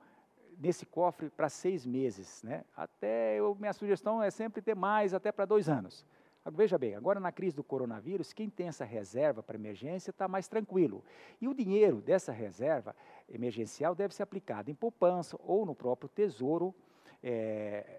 nesse 0.58 0.86
cofre 0.86 1.30
para 1.30 1.48
seis 1.48 1.86
meses, 1.86 2.42
né? 2.42 2.64
Até 2.76 3.38
eu, 3.38 3.54
minha 3.58 3.72
sugestão 3.72 4.22
é 4.22 4.30
sempre 4.30 4.62
ter 4.62 4.74
mais, 4.74 5.14
até 5.14 5.30
para 5.30 5.44
dois 5.44 5.68
anos. 5.68 6.04
Veja 6.52 6.76
bem, 6.76 6.94
agora 6.94 7.18
na 7.18 7.32
crise 7.32 7.56
do 7.56 7.64
coronavírus, 7.64 8.34
quem 8.34 8.50
tem 8.50 8.68
essa 8.68 8.84
reserva 8.84 9.42
para 9.42 9.56
emergência 9.56 10.10
está 10.10 10.28
mais 10.28 10.46
tranquilo. 10.46 11.02
E 11.40 11.48
o 11.48 11.54
dinheiro 11.54 12.02
dessa 12.02 12.32
reserva 12.32 12.94
emergencial 13.28 13.94
deve 13.94 14.14
ser 14.14 14.24
aplicado 14.24 14.70
em 14.70 14.74
poupança 14.74 15.38
ou 15.42 15.64
no 15.64 15.74
próprio 15.74 16.08
tesouro 16.08 16.74
é, 17.22 17.98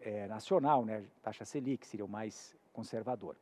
é, 0.00 0.26
nacional, 0.26 0.84
né? 0.84 1.04
taxa 1.22 1.44
Selic 1.44 1.86
seria 1.86 2.04
o 2.04 2.08
mais 2.08 2.56
conservador. 2.72 3.36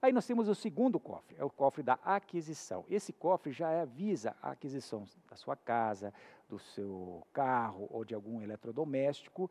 Aí 0.00 0.12
nós 0.12 0.26
temos 0.26 0.48
o 0.48 0.54
segundo 0.54 1.00
cofre, 1.00 1.36
é 1.38 1.44
o 1.44 1.50
cofre 1.50 1.82
da 1.82 1.94
aquisição. 2.04 2.84
Esse 2.88 3.12
cofre 3.12 3.52
já 3.52 3.82
avisa 3.82 4.36
a 4.42 4.50
aquisição 4.50 5.04
da 5.28 5.36
sua 5.36 5.56
casa, 5.56 6.12
do 6.48 6.58
seu 6.58 7.26
carro 7.32 7.88
ou 7.90 8.04
de 8.04 8.14
algum 8.14 8.40
eletrodoméstico 8.40 9.50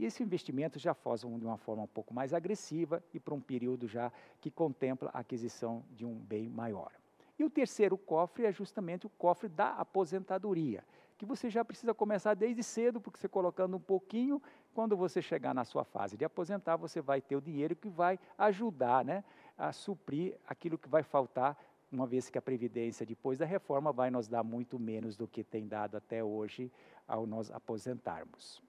esse 0.00 0.22
investimento 0.22 0.78
já 0.78 0.94
faz 0.94 1.20
de 1.20 1.26
uma 1.26 1.56
forma 1.56 1.82
um 1.82 1.88
pouco 1.88 2.14
mais 2.14 2.32
agressiva 2.32 3.02
e 3.12 3.20
para 3.20 3.34
um 3.34 3.40
período 3.40 3.86
já 3.86 4.10
que 4.40 4.50
contempla 4.50 5.10
a 5.12 5.20
aquisição 5.20 5.84
de 5.90 6.04
um 6.04 6.14
bem 6.14 6.48
maior. 6.48 6.90
E 7.38 7.44
o 7.44 7.50
terceiro 7.50 7.98
cofre 7.98 8.46
é 8.46 8.52
justamente 8.52 9.06
o 9.06 9.10
cofre 9.10 9.48
da 9.48 9.70
aposentadoria, 9.72 10.84
que 11.18 11.26
você 11.26 11.50
já 11.50 11.64
precisa 11.64 11.94
começar 11.94 12.34
desde 12.34 12.62
cedo, 12.62 13.00
porque 13.00 13.18
você 13.18 13.28
colocando 13.28 13.76
um 13.76 13.80
pouquinho, 13.80 14.40
quando 14.74 14.96
você 14.96 15.20
chegar 15.20 15.54
na 15.54 15.64
sua 15.64 15.84
fase 15.84 16.16
de 16.16 16.24
aposentar, 16.24 16.76
você 16.76 17.00
vai 17.00 17.20
ter 17.20 17.36
o 17.36 17.40
dinheiro 17.40 17.76
que 17.76 17.88
vai 17.88 18.18
ajudar 18.38 19.04
né, 19.04 19.24
a 19.56 19.72
suprir 19.72 20.38
aquilo 20.46 20.78
que 20.78 20.88
vai 20.88 21.02
faltar, 21.02 21.56
uma 21.90 22.06
vez 22.06 22.30
que 22.30 22.38
a 22.38 22.42
Previdência, 22.42 23.04
depois 23.04 23.38
da 23.38 23.44
reforma, 23.44 23.92
vai 23.92 24.10
nos 24.10 24.26
dar 24.26 24.42
muito 24.42 24.78
menos 24.78 25.16
do 25.16 25.28
que 25.28 25.44
tem 25.44 25.66
dado 25.66 25.96
até 25.96 26.24
hoje 26.24 26.72
ao 27.06 27.26
nós 27.26 27.50
aposentarmos. 27.50 28.62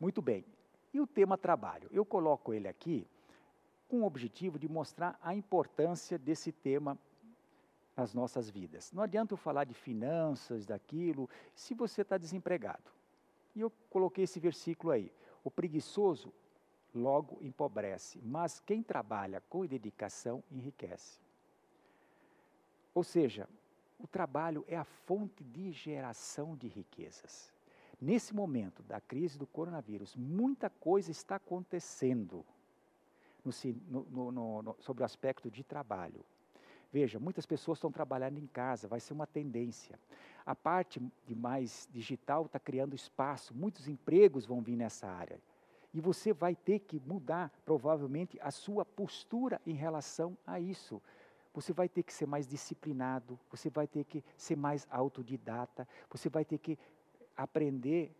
Muito 0.00 0.20
bem. 0.20 0.44
E 0.92 1.00
o 1.00 1.06
tema 1.06 1.38
trabalho? 1.38 1.88
Eu 1.92 2.04
coloco 2.04 2.52
ele 2.52 2.66
aqui 2.68 3.06
com 3.88 4.02
o 4.02 4.06
objetivo 4.06 4.58
de 4.58 4.68
mostrar 4.68 5.18
a 5.22 5.34
importância 5.34 6.18
desse 6.18 6.50
tema 6.50 6.98
nas 7.96 8.12
nossas 8.12 8.50
vidas. 8.50 8.92
Não 8.92 9.02
adianta 9.02 9.32
eu 9.32 9.38
falar 9.38 9.64
de 9.64 9.72
finanças, 9.72 10.66
daquilo, 10.66 11.30
se 11.54 11.74
você 11.74 12.02
está 12.02 12.18
desempregado. 12.18 12.90
E 13.54 13.60
eu 13.60 13.72
coloquei 13.88 14.24
esse 14.24 14.38
versículo 14.38 14.92
aí. 14.92 15.10
O 15.42 15.50
preguiçoso 15.50 16.32
logo 16.96 17.38
empobrece, 17.42 18.18
mas 18.24 18.58
quem 18.60 18.82
trabalha 18.82 19.40
com 19.48 19.64
dedicação 19.66 20.42
enriquece. 20.50 21.20
Ou 22.94 23.04
seja, 23.04 23.48
O 23.98 24.06
trabalho 24.06 24.62
é 24.68 24.76
a 24.76 24.84
fonte 24.84 25.42
de 25.42 25.72
geração 25.72 26.54
de 26.54 26.68
riquezas. 26.68 27.50
Nesse 27.98 28.34
momento 28.34 28.82
da 28.82 29.00
crise 29.00 29.38
do 29.38 29.46
coronavírus, 29.46 30.14
muita 30.14 30.68
coisa 30.68 31.10
está 31.10 31.36
acontecendo 31.36 32.44
no 33.42 33.52
no- 34.10 34.30
no- 34.62 34.76
sobre 34.80 35.02
o 35.02 35.06
aspecto 35.06 35.50
de 35.50 35.64
trabalho. 35.64 36.22
Veja, 36.92 37.18
muitas 37.18 37.46
pessoas 37.46 37.78
estão 37.78 37.90
trabalhando 37.90 38.36
em 38.38 38.46
casa, 38.46 38.86
vai 38.86 39.00
ser 39.00 39.14
uma 39.14 39.26
tendência. 39.26 39.98
A 40.44 40.54
parte 40.54 41.00
de 41.26 41.34
mais 41.34 41.88
digital 41.90 42.44
está 42.44 42.60
criando 42.60 42.94
espaço, 42.94 43.54
muitos 43.54 43.88
empregos 43.88 44.44
vão 44.44 44.60
vir 44.60 44.76
nessa 44.76 45.06
área. 45.08 45.40
E 45.96 46.00
você 46.02 46.30
vai 46.30 46.54
ter 46.54 46.80
que 46.80 47.00
mudar, 47.00 47.50
provavelmente, 47.64 48.38
a 48.42 48.50
sua 48.50 48.84
postura 48.84 49.58
em 49.66 49.72
relação 49.72 50.36
a 50.46 50.60
isso. 50.60 51.00
Você 51.54 51.72
vai 51.72 51.88
ter 51.88 52.02
que 52.02 52.12
ser 52.12 52.26
mais 52.26 52.46
disciplinado, 52.46 53.40
você 53.50 53.70
vai 53.70 53.86
ter 53.86 54.04
que 54.04 54.22
ser 54.36 54.56
mais 54.56 54.86
autodidata, 54.90 55.88
você 56.10 56.28
vai 56.28 56.44
ter 56.44 56.58
que 56.58 56.78
aprender 57.34 58.14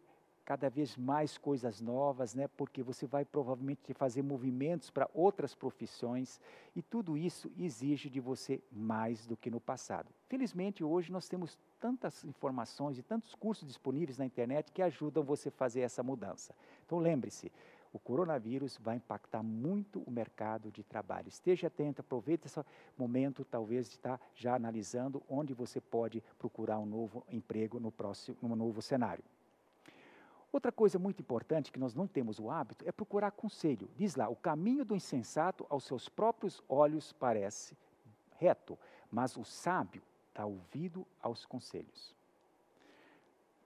cada 0.47 0.71
vez 0.71 0.97
mais 0.97 1.37
coisas 1.37 1.81
novas, 1.81 2.33
né? 2.33 2.47
Porque 2.57 2.81
você 2.81 3.05
vai 3.05 3.25
provavelmente 3.25 3.93
fazer 3.93 4.23
movimentos 4.23 4.91
para 4.91 5.11
outras 5.13 5.57
profissões 5.57 6.41
e 6.75 6.81
tudo 6.81 7.19
isso 7.19 7.51
exige 7.59 8.09
de 8.09 8.21
você 8.21 8.63
mais 8.71 9.27
do 9.27 9.37
que 9.37 9.51
no 9.51 9.61
passado. 9.61 10.09
Felizmente 10.29 10.85
hoje 10.85 11.11
nós 11.11 11.29
temos 11.29 11.59
tantas 11.81 12.25
informações 12.25 12.97
e 12.97 13.03
tantos 13.03 13.35
cursos 13.35 13.67
disponíveis 13.67 14.19
na 14.19 14.25
internet 14.25 14.71
que 14.71 14.83
ajudam 14.83 15.25
você 15.25 15.49
a 15.49 15.53
fazer 15.53 15.81
essa 15.81 16.01
mudança. 16.01 16.55
Então 16.87 17.01
lembre-se, 17.01 17.51
o 17.93 17.99
coronavírus 17.99 18.79
vai 18.81 18.97
impactar 18.97 19.43
muito 19.43 20.01
o 20.07 20.11
mercado 20.13 20.71
de 20.71 20.85
trabalho. 20.85 21.29
Esteja 21.29 21.67
atento, 21.67 22.03
aproveite 22.03 22.47
esse 22.47 22.61
momento, 22.97 23.45
talvez, 23.45 23.89
de 23.89 23.97
estar 23.97 24.21
já 24.33 24.55
analisando 24.55 25.21
onde 25.29 25.53
você 25.53 25.81
pode 25.81 26.23
procurar 26.39 26.79
um 26.79 26.87
novo 26.87 27.25
emprego 27.29 27.81
no 27.81 27.91
próximo, 27.91 28.37
no 28.41 28.55
novo 28.55 28.81
cenário. 28.81 29.25
Outra 30.57 30.73
coisa 30.73 30.99
muito 30.99 31.21
importante 31.21 31.71
que 31.71 31.79
nós 31.79 31.95
não 31.95 32.07
temos 32.07 32.41
o 32.41 32.51
hábito 32.51 32.83
é 32.89 32.91
procurar 32.91 33.31
conselho. 33.31 33.91
Diz 33.95 34.15
lá: 34.17 34.27
o 34.31 34.35
caminho 34.35 34.87
do 34.87 34.97
insensato 34.97 35.67
aos 35.69 35.85
seus 35.85 36.09
próprios 36.09 36.63
olhos 36.67 37.13
parece 37.13 37.77
reto, 38.39 38.79
mas 39.13 39.37
o 39.37 39.45
sábio 39.45 40.01
dá 40.35 40.47
ouvido 40.47 41.07
aos 41.21 41.45
conselhos. 41.45 42.17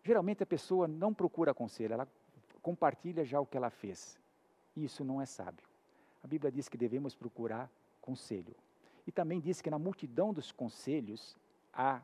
Geralmente 0.03 0.43
a 0.43 0.47
pessoa 0.47 0.89
não 0.89 1.15
procura 1.15 1.55
conselho, 1.55 1.93
ela 1.93 2.09
compartilha 2.61 3.25
já 3.25 3.41
o 3.41 3.47
que 3.47 3.57
ela 3.57 3.71
fez. 3.71 4.19
Isso 4.77 5.05
não 5.05 5.23
é 5.23 5.27
sábio. 5.27 5.65
A 6.25 6.27
Bíblia 6.27 6.51
diz 6.51 6.69
que 6.69 6.77
devemos 6.77 7.15
procurar 7.15 7.71
conselho. 8.01 8.57
E 9.07 9.13
também 9.13 9.39
diz 9.39 9.63
que 9.63 9.71
na 9.71 9.79
multidão 9.79 10.33
dos 10.33 10.51
conselhos 10.51 11.37
há 11.73 12.03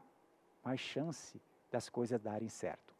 mais 0.64 0.78
chance 0.78 1.42
das 1.72 1.88
coisas 1.88 2.20
darem 2.20 2.48
certo. 2.48 2.95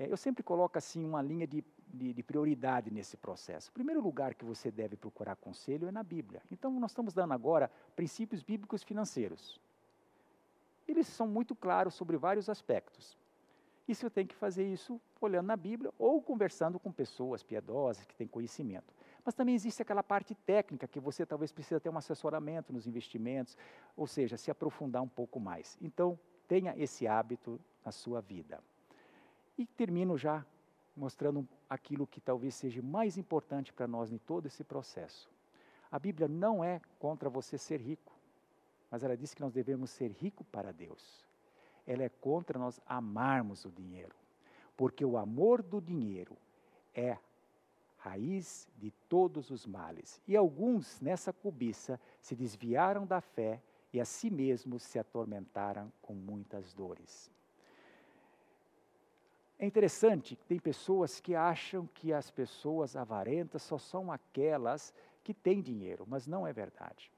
É, 0.00 0.10
eu 0.10 0.16
sempre 0.16 0.42
coloco 0.42 0.78
assim 0.78 1.04
uma 1.04 1.20
linha 1.20 1.46
de, 1.46 1.62
de, 1.86 2.14
de, 2.14 2.22
prioridade 2.22 2.90
nesse 2.90 3.18
processo. 3.18 3.68
O 3.68 3.72
primeiro 3.74 4.00
lugar 4.00 4.34
que 4.34 4.46
você 4.46 4.70
deve 4.70 4.96
procurar 4.96 5.36
conselho 5.36 5.86
é 5.86 5.92
na 5.92 6.02
Bíblia. 6.02 6.40
Então, 6.50 6.72
nós 6.80 6.92
estamos 6.92 7.12
dando 7.12 7.34
agora 7.34 7.70
princípios 7.94 8.42
bíblicos 8.42 8.82
financeiros. 8.82 9.60
Eles 10.88 11.06
são 11.06 11.28
muito 11.28 11.54
claros 11.54 11.92
sobre 11.92 12.16
vários 12.16 12.48
aspectos. 12.48 13.14
E 13.86 13.94
você 13.94 14.08
tem 14.08 14.26
que 14.26 14.34
fazer 14.34 14.66
isso 14.66 14.98
olhando 15.20 15.48
na 15.48 15.56
Bíblia 15.56 15.92
ou 15.98 16.22
conversando 16.22 16.80
com 16.80 16.90
pessoas 16.90 17.42
piedosas 17.42 18.02
que 18.06 18.16
têm 18.16 18.26
conhecimento. 18.26 18.94
Mas 19.22 19.34
também 19.34 19.54
existe 19.54 19.82
aquela 19.82 20.02
parte 20.02 20.34
técnica 20.34 20.88
que 20.88 20.98
você 20.98 21.26
talvez 21.26 21.52
precisa 21.52 21.78
ter 21.78 21.90
um 21.90 21.98
assessoramento 21.98 22.72
nos 22.72 22.86
investimentos, 22.86 23.54
ou 23.94 24.06
seja, 24.06 24.38
se 24.38 24.50
aprofundar 24.50 25.02
um 25.02 25.08
pouco 25.08 25.38
mais. 25.38 25.76
Então, 25.78 26.18
tenha 26.48 26.74
esse 26.78 27.06
hábito 27.06 27.60
na 27.84 27.92
sua 27.92 28.22
vida. 28.22 28.62
E 29.60 29.66
termino 29.66 30.16
já 30.16 30.42
mostrando 30.96 31.46
aquilo 31.68 32.06
que 32.06 32.18
talvez 32.18 32.54
seja 32.54 32.80
mais 32.80 33.18
importante 33.18 33.74
para 33.74 33.86
nós 33.86 34.10
em 34.10 34.16
todo 34.16 34.46
esse 34.46 34.64
processo. 34.64 35.30
A 35.92 35.98
Bíblia 35.98 36.26
não 36.26 36.64
é 36.64 36.80
contra 36.98 37.28
você 37.28 37.58
ser 37.58 37.78
rico, 37.78 38.10
mas 38.90 39.04
ela 39.04 39.14
diz 39.14 39.34
que 39.34 39.42
nós 39.42 39.52
devemos 39.52 39.90
ser 39.90 40.12
ricos 40.12 40.46
para 40.50 40.72
Deus. 40.72 41.26
Ela 41.86 42.04
é 42.04 42.08
contra 42.08 42.58
nós 42.58 42.80
amarmos 42.86 43.66
o 43.66 43.70
dinheiro, 43.70 44.16
porque 44.78 45.04
o 45.04 45.18
amor 45.18 45.62
do 45.62 45.78
dinheiro 45.78 46.38
é 46.94 47.18
raiz 47.98 48.66
de 48.78 48.90
todos 49.10 49.50
os 49.50 49.66
males. 49.66 50.22
E 50.26 50.34
alguns 50.34 50.98
nessa 51.02 51.34
cobiça 51.34 52.00
se 52.18 52.34
desviaram 52.34 53.04
da 53.04 53.20
fé 53.20 53.60
e 53.92 54.00
a 54.00 54.06
si 54.06 54.30
mesmos 54.30 54.82
se 54.82 54.98
atormentaram 54.98 55.92
com 56.00 56.14
muitas 56.14 56.72
dores. 56.72 57.30
É 59.62 59.66
interessante 59.66 60.36
que 60.36 60.44
tem 60.46 60.58
pessoas 60.58 61.20
que 61.20 61.34
acham 61.34 61.86
que 61.86 62.14
as 62.14 62.30
pessoas 62.30 62.96
avarentas 62.96 63.60
só 63.60 63.76
são 63.76 64.10
aquelas 64.10 64.94
que 65.22 65.34
têm 65.34 65.60
dinheiro, 65.60 66.06
mas 66.08 66.26
não 66.26 66.46
é 66.46 66.52
verdade. 66.52 67.12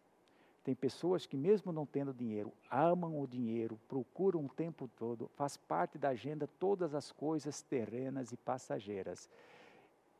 Tem 0.64 0.74
pessoas 0.74 1.24
que, 1.24 1.36
mesmo 1.36 1.70
não 1.70 1.86
tendo 1.86 2.12
dinheiro, 2.12 2.52
amam 2.68 3.20
o 3.20 3.28
dinheiro, 3.28 3.78
procuram 3.88 4.44
o 4.44 4.48
tempo 4.48 4.90
todo, 4.96 5.30
faz 5.36 5.56
parte 5.56 5.98
da 5.98 6.08
agenda 6.08 6.48
todas 6.58 6.96
as 6.96 7.12
coisas 7.12 7.62
terrenas 7.62 8.32
e 8.32 8.36
passageiras. 8.36 9.30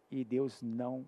E 0.09 0.25
Deus 0.25 0.63
não 0.63 1.05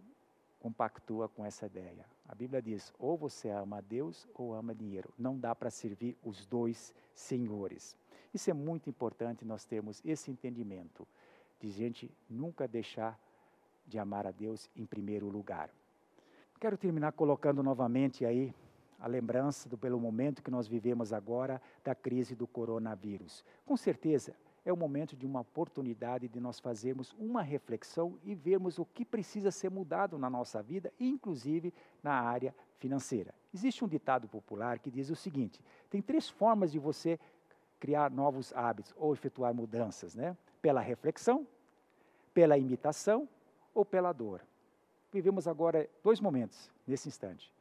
compactua 0.59 1.29
com 1.29 1.47
essa 1.47 1.67
ideia. 1.67 2.05
A 2.29 2.35
Bíblia 2.35 2.61
diz: 2.61 2.93
ou 2.99 3.17
você 3.17 3.51
ama 3.51 3.79
a 3.79 3.81
Deus 3.81 4.27
ou 4.35 4.53
ama 4.53 4.75
dinheiro. 4.75 5.15
Não 5.17 5.39
dá 5.39 5.55
para 5.55 5.71
servir 5.71 6.17
os 6.25 6.45
dois 6.45 6.93
senhores. 7.15 7.97
Isso 8.35 8.51
é 8.51 8.53
muito 8.53 8.91
importante 8.91 9.45
nós 9.45 9.65
termos 9.65 10.03
esse 10.05 10.29
entendimento 10.29 11.07
de 11.61 11.71
gente 11.71 12.11
nunca 12.29 12.67
deixar 12.67 13.19
de 13.87 13.97
amar 13.97 14.27
a 14.27 14.33
Deus 14.33 14.69
em 14.75 14.85
primeiro 14.85 15.29
lugar. 15.29 15.71
Quero 16.59 16.77
terminar 16.77 17.13
colocando 17.13 17.63
novamente 17.63 18.27
aí 18.27 18.53
a 18.99 19.07
lembrança 19.07 19.69
do 19.69 19.79
pelo 19.79 20.01
momento 20.01 20.43
que 20.43 20.51
nós 20.51 20.67
vivemos 20.67 21.13
agora 21.13 21.63
da 21.85 21.95
crise 21.95 22.35
do 22.35 22.47
coronavírus. 22.47 23.45
Com 23.65 23.77
certeza 23.77 24.35
é 24.65 24.73
o 24.73 24.77
momento 24.77 25.15
de 25.15 25.27
uma 25.27 25.41
oportunidade 25.41 26.27
de 26.27 26.41
nós 26.41 26.59
fazermos 26.59 27.15
uma 27.19 27.43
reflexão 27.43 28.19
e 28.25 28.35
vermos 28.35 28.79
o 28.79 28.85
que 28.85 29.05
precisa 29.05 29.51
ser 29.51 29.71
mudado 29.71 30.19
na 30.19 30.31
nossa 30.31 30.63
vida, 30.63 30.93
inclusive 30.99 31.73
na 32.03 32.15
área 32.15 32.55
financeira. 32.79 33.35
Existe 33.53 33.85
um 33.85 33.89
ditado 33.89 34.27
popular 34.27 34.79
que 34.79 34.91
diz 34.91 35.11
o 35.11 35.17
seguinte: 35.17 35.61
tem 35.91 36.01
três 36.01 36.29
formas 36.29 36.73
de 36.73 36.79
você 36.79 37.21
criar 37.85 38.11
novos 38.11 38.51
hábitos 38.55 38.95
ou 38.97 39.13
efetuar 39.13 39.53
mudanças, 39.53 40.15
né? 40.15 40.35
Pela 40.63 40.81
reflexão, 40.81 41.47
pela 42.33 42.57
imitação 42.57 43.29
ou 43.75 43.85
pela 43.85 44.11
dor. 44.11 44.41
Vivemos 45.13 45.47
agora 45.47 45.87
dois 46.03 46.19
momentos 46.19 46.71
nesse 46.87 47.09
instante. 47.09 47.53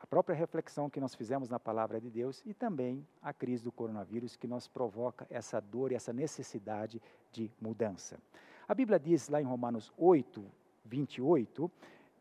A 0.00 0.06
própria 0.06 0.34
reflexão 0.34 0.88
que 0.88 0.98
nós 0.98 1.14
fizemos 1.14 1.50
na 1.50 1.60
palavra 1.60 2.00
de 2.00 2.08
Deus 2.08 2.42
e 2.46 2.54
também 2.54 3.06
a 3.20 3.30
crise 3.30 3.62
do 3.62 3.70
coronavírus 3.70 4.36
que 4.36 4.46
nos 4.46 4.66
provoca 4.66 5.26
essa 5.28 5.60
dor 5.60 5.92
e 5.92 5.96
essa 5.96 6.14
necessidade 6.14 6.98
de 7.30 7.52
mudança. 7.60 8.18
A 8.66 8.74
Bíblia 8.74 8.98
diz 8.98 9.28
lá 9.28 9.38
em 9.38 9.44
Romanos 9.44 9.92
8, 9.98 10.42
28, 10.86 11.70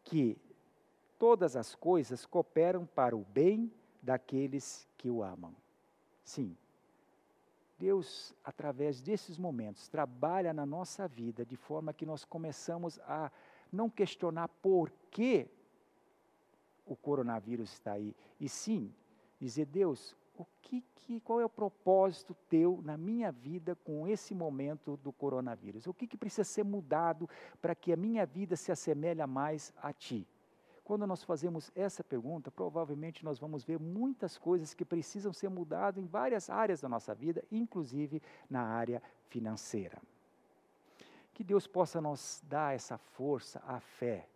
que 0.04 0.38
todas 1.18 1.56
as 1.56 1.74
coisas 1.76 2.26
cooperam 2.26 2.86
para 2.86 3.16
o 3.16 3.24
bem 3.24 3.72
daqueles 4.04 4.86
que 4.98 5.10
o 5.10 5.24
amam. 5.24 5.56
Sim, 6.26 6.58
Deus, 7.80 8.36
através 8.44 9.02
desses 9.02 9.38
momentos, 9.38 9.88
trabalha 9.88 10.54
na 10.54 10.66
nossa 10.66 11.08
vida 11.08 11.46
de 11.46 11.56
forma 11.56 11.94
que 11.94 12.06
nós 12.06 12.26
começamos 12.26 13.00
a 13.00 13.32
não 13.72 13.90
questionar 13.90 14.50
por 14.62 14.92
que 15.10 15.48
o 16.86 16.96
coronavírus 16.96 17.72
está 17.72 17.94
aí, 17.94 18.14
e 18.40 18.50
sim 18.50 18.94
dizer, 19.40 19.66
Deus, 19.66 20.16
o 20.38 20.46
que, 20.62 20.84
que, 20.96 21.22
qual 21.22 21.40
é 21.40 21.46
o 21.46 21.50
propósito 21.50 22.36
teu 22.50 22.82
na 22.84 22.98
minha 22.98 23.32
vida 23.32 23.76
com 23.76 24.08
esse 24.08 24.34
momento 24.36 24.98
do 24.98 25.14
coronavírus? 25.14 25.88
O 25.88 25.94
que, 25.94 26.08
que 26.08 26.18
precisa 26.18 26.44
ser 26.44 26.64
mudado 26.64 27.30
para 27.62 27.76
que 27.76 27.94
a 27.94 27.98
minha 27.98 28.26
vida 28.26 28.58
se 28.58 28.72
assemelhe 28.72 29.26
mais 29.26 29.74
a 29.82 29.94
ti? 29.94 30.28
Quando 30.90 31.06
nós 31.06 31.24
fazemos 31.24 31.72
essa 31.76 32.04
pergunta, 32.04 32.50
provavelmente 32.50 33.24
nós 33.24 33.38
vamos 33.38 33.64
ver 33.64 33.80
muitas 33.80 34.40
coisas 34.40 34.74
que 34.74 34.84
precisam 34.84 35.32
ser 35.32 35.48
mudadas 35.48 36.04
em 36.04 36.08
várias 36.08 36.50
áreas 36.50 36.82
da 36.82 36.90
nossa 36.90 37.14
vida, 37.14 37.44
inclusive 37.52 38.20
na 38.50 38.64
área 38.64 39.00
financeira. 39.28 40.02
Que 41.32 41.44
Deus 41.44 41.68
possa 41.68 42.02
nos 42.02 42.42
dar 42.50 42.74
essa 42.74 42.98
força, 42.98 43.62
a 43.68 43.80
fé, 43.80 44.28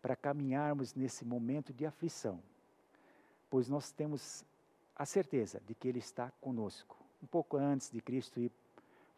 para 0.00 0.16
caminharmos 0.16 0.94
nesse 0.94 1.22
momento 1.22 1.70
de 1.70 1.84
aflição, 1.84 2.40
pois 3.50 3.68
nós 3.68 3.92
temos 3.92 4.42
a 4.96 5.04
certeza 5.04 5.60
de 5.66 5.74
que 5.74 5.86
Ele 5.86 5.98
está 5.98 6.32
conosco. 6.40 6.96
Um 7.22 7.26
pouco 7.26 7.58
antes 7.58 7.90
de 7.90 8.00
Cristo 8.00 8.40
ir 8.40 8.50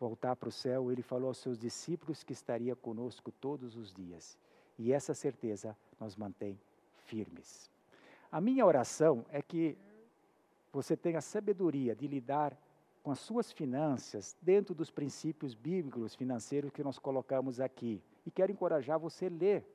voltar 0.00 0.34
para 0.34 0.48
o 0.48 0.52
céu, 0.52 0.90
Ele 0.90 1.00
falou 1.00 1.28
aos 1.28 1.38
seus 1.38 1.56
discípulos 1.56 2.24
que 2.24 2.32
estaria 2.32 2.74
conosco 2.74 3.30
todos 3.30 3.76
os 3.76 3.92
dias. 3.92 4.36
E 4.76 4.92
essa 4.92 5.14
certeza 5.14 5.76
nos 6.00 6.16
mantém 6.16 6.58
firmes. 7.12 7.70
A 8.30 8.40
minha 8.40 8.64
oração 8.64 9.26
é 9.30 9.42
que 9.42 9.76
você 10.72 10.96
tenha 10.96 11.20
sabedoria 11.20 11.94
de 11.94 12.06
lidar 12.06 12.56
com 13.02 13.10
as 13.10 13.18
suas 13.18 13.52
finanças 13.52 14.34
dentro 14.40 14.74
dos 14.74 14.90
princípios 14.90 15.54
bíblicos 15.54 16.14
financeiros 16.14 16.70
que 16.70 16.82
nós 16.82 16.98
colocamos 16.98 17.60
aqui. 17.60 18.02
E 18.24 18.30
quero 18.30 18.50
encorajar 18.50 18.98
você 18.98 19.26
a 19.26 19.28
ler. 19.30 19.66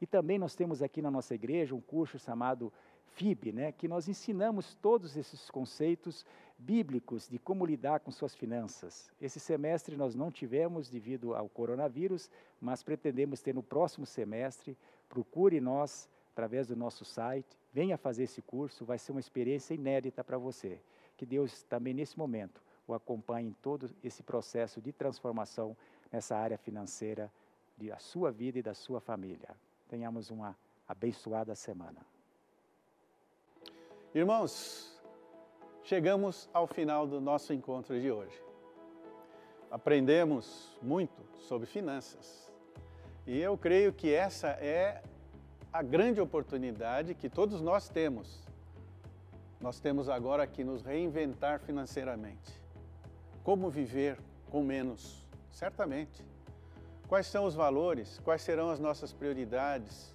E 0.00 0.06
também 0.06 0.38
nós 0.38 0.54
temos 0.54 0.80
aqui 0.80 1.02
na 1.02 1.10
nossa 1.10 1.34
igreja 1.34 1.74
um 1.74 1.80
curso 1.80 2.20
chamado 2.20 2.72
FIB, 3.16 3.50
né, 3.50 3.72
que 3.72 3.88
nós 3.88 4.08
ensinamos 4.08 4.74
todos 4.74 5.16
esses 5.16 5.50
conceitos 5.50 6.24
bíblicos 6.56 7.28
de 7.28 7.38
como 7.38 7.66
lidar 7.66 7.98
com 8.00 8.12
suas 8.12 8.34
finanças. 8.34 9.10
Esse 9.20 9.40
semestre 9.40 9.96
nós 9.96 10.14
não 10.14 10.30
tivemos 10.30 10.88
devido 10.88 11.34
ao 11.34 11.48
coronavírus, 11.48 12.30
mas 12.60 12.84
pretendemos 12.84 13.40
ter 13.40 13.54
no 13.54 13.62
próximo 13.62 14.06
semestre. 14.06 14.76
Procure 15.08 15.60
nós 15.60 16.08
através 16.36 16.66
do 16.66 16.76
nosso 16.76 17.02
site, 17.02 17.56
venha 17.72 17.96
fazer 17.96 18.24
esse 18.24 18.42
curso, 18.42 18.84
vai 18.84 18.98
ser 18.98 19.12
uma 19.12 19.20
experiência 19.20 19.72
inédita 19.72 20.22
para 20.22 20.36
você. 20.36 20.78
Que 21.16 21.24
Deus 21.24 21.62
também 21.62 21.94
nesse 21.94 22.18
momento 22.18 22.60
o 22.86 22.92
acompanhe 22.92 23.48
em 23.48 23.52
todo 23.54 23.90
esse 24.04 24.22
processo 24.22 24.78
de 24.78 24.92
transformação 24.92 25.74
nessa 26.12 26.36
área 26.36 26.58
financeira 26.58 27.32
da 27.78 27.98
sua 27.98 28.30
vida 28.30 28.58
e 28.58 28.62
da 28.62 28.74
sua 28.74 29.00
família. 29.00 29.48
Tenhamos 29.88 30.30
uma 30.30 30.54
abençoada 30.86 31.54
semana. 31.54 32.04
Irmãos, 34.14 34.94
chegamos 35.82 36.50
ao 36.52 36.66
final 36.66 37.06
do 37.06 37.18
nosso 37.18 37.54
encontro 37.54 37.98
de 37.98 38.12
hoje. 38.12 38.38
Aprendemos 39.70 40.76
muito 40.82 41.22
sobre 41.38 41.66
finanças. 41.66 42.52
E 43.26 43.38
eu 43.38 43.56
creio 43.56 43.90
que 43.90 44.12
essa 44.12 44.48
é 44.48 45.02
a 45.76 45.82
grande 45.82 46.22
oportunidade 46.22 47.14
que 47.14 47.28
todos 47.28 47.60
nós 47.60 47.86
temos. 47.86 48.40
Nós 49.60 49.78
temos 49.78 50.08
agora 50.08 50.46
que 50.46 50.64
nos 50.64 50.82
reinventar 50.82 51.60
financeiramente. 51.60 52.50
Como 53.44 53.68
viver 53.68 54.16
com 54.50 54.62
menos? 54.62 55.22
Certamente. 55.50 56.24
Quais 57.06 57.26
são 57.26 57.44
os 57.44 57.54
valores? 57.54 58.18
Quais 58.24 58.40
serão 58.40 58.70
as 58.70 58.80
nossas 58.80 59.12
prioridades? 59.12 60.14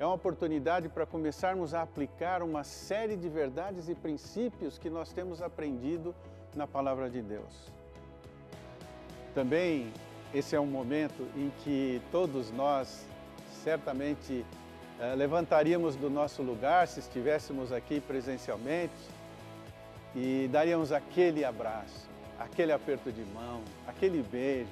É 0.00 0.06
uma 0.06 0.14
oportunidade 0.14 0.88
para 0.88 1.04
começarmos 1.04 1.74
a 1.74 1.82
aplicar 1.82 2.42
uma 2.42 2.64
série 2.64 3.18
de 3.18 3.28
verdades 3.28 3.90
e 3.90 3.94
princípios 3.94 4.78
que 4.78 4.88
nós 4.88 5.12
temos 5.12 5.42
aprendido 5.42 6.14
na 6.54 6.66
palavra 6.66 7.10
de 7.10 7.20
Deus. 7.20 7.70
Também 9.34 9.92
esse 10.32 10.56
é 10.56 10.60
um 10.60 10.66
momento 10.66 11.28
em 11.36 11.52
que 11.62 12.00
todos 12.10 12.50
nós 12.50 13.06
certamente 13.62 14.42
levantaríamos 15.16 15.94
do 15.96 16.08
nosso 16.08 16.42
lugar 16.42 16.88
se 16.88 17.00
estivéssemos 17.00 17.72
aqui 17.72 18.00
presencialmente 18.00 18.94
e 20.14 20.48
daríamos 20.50 20.92
aquele 20.92 21.44
abraço, 21.44 22.08
aquele 22.38 22.72
aperto 22.72 23.12
de 23.12 23.22
mão, 23.26 23.62
aquele 23.86 24.22
beijo. 24.22 24.70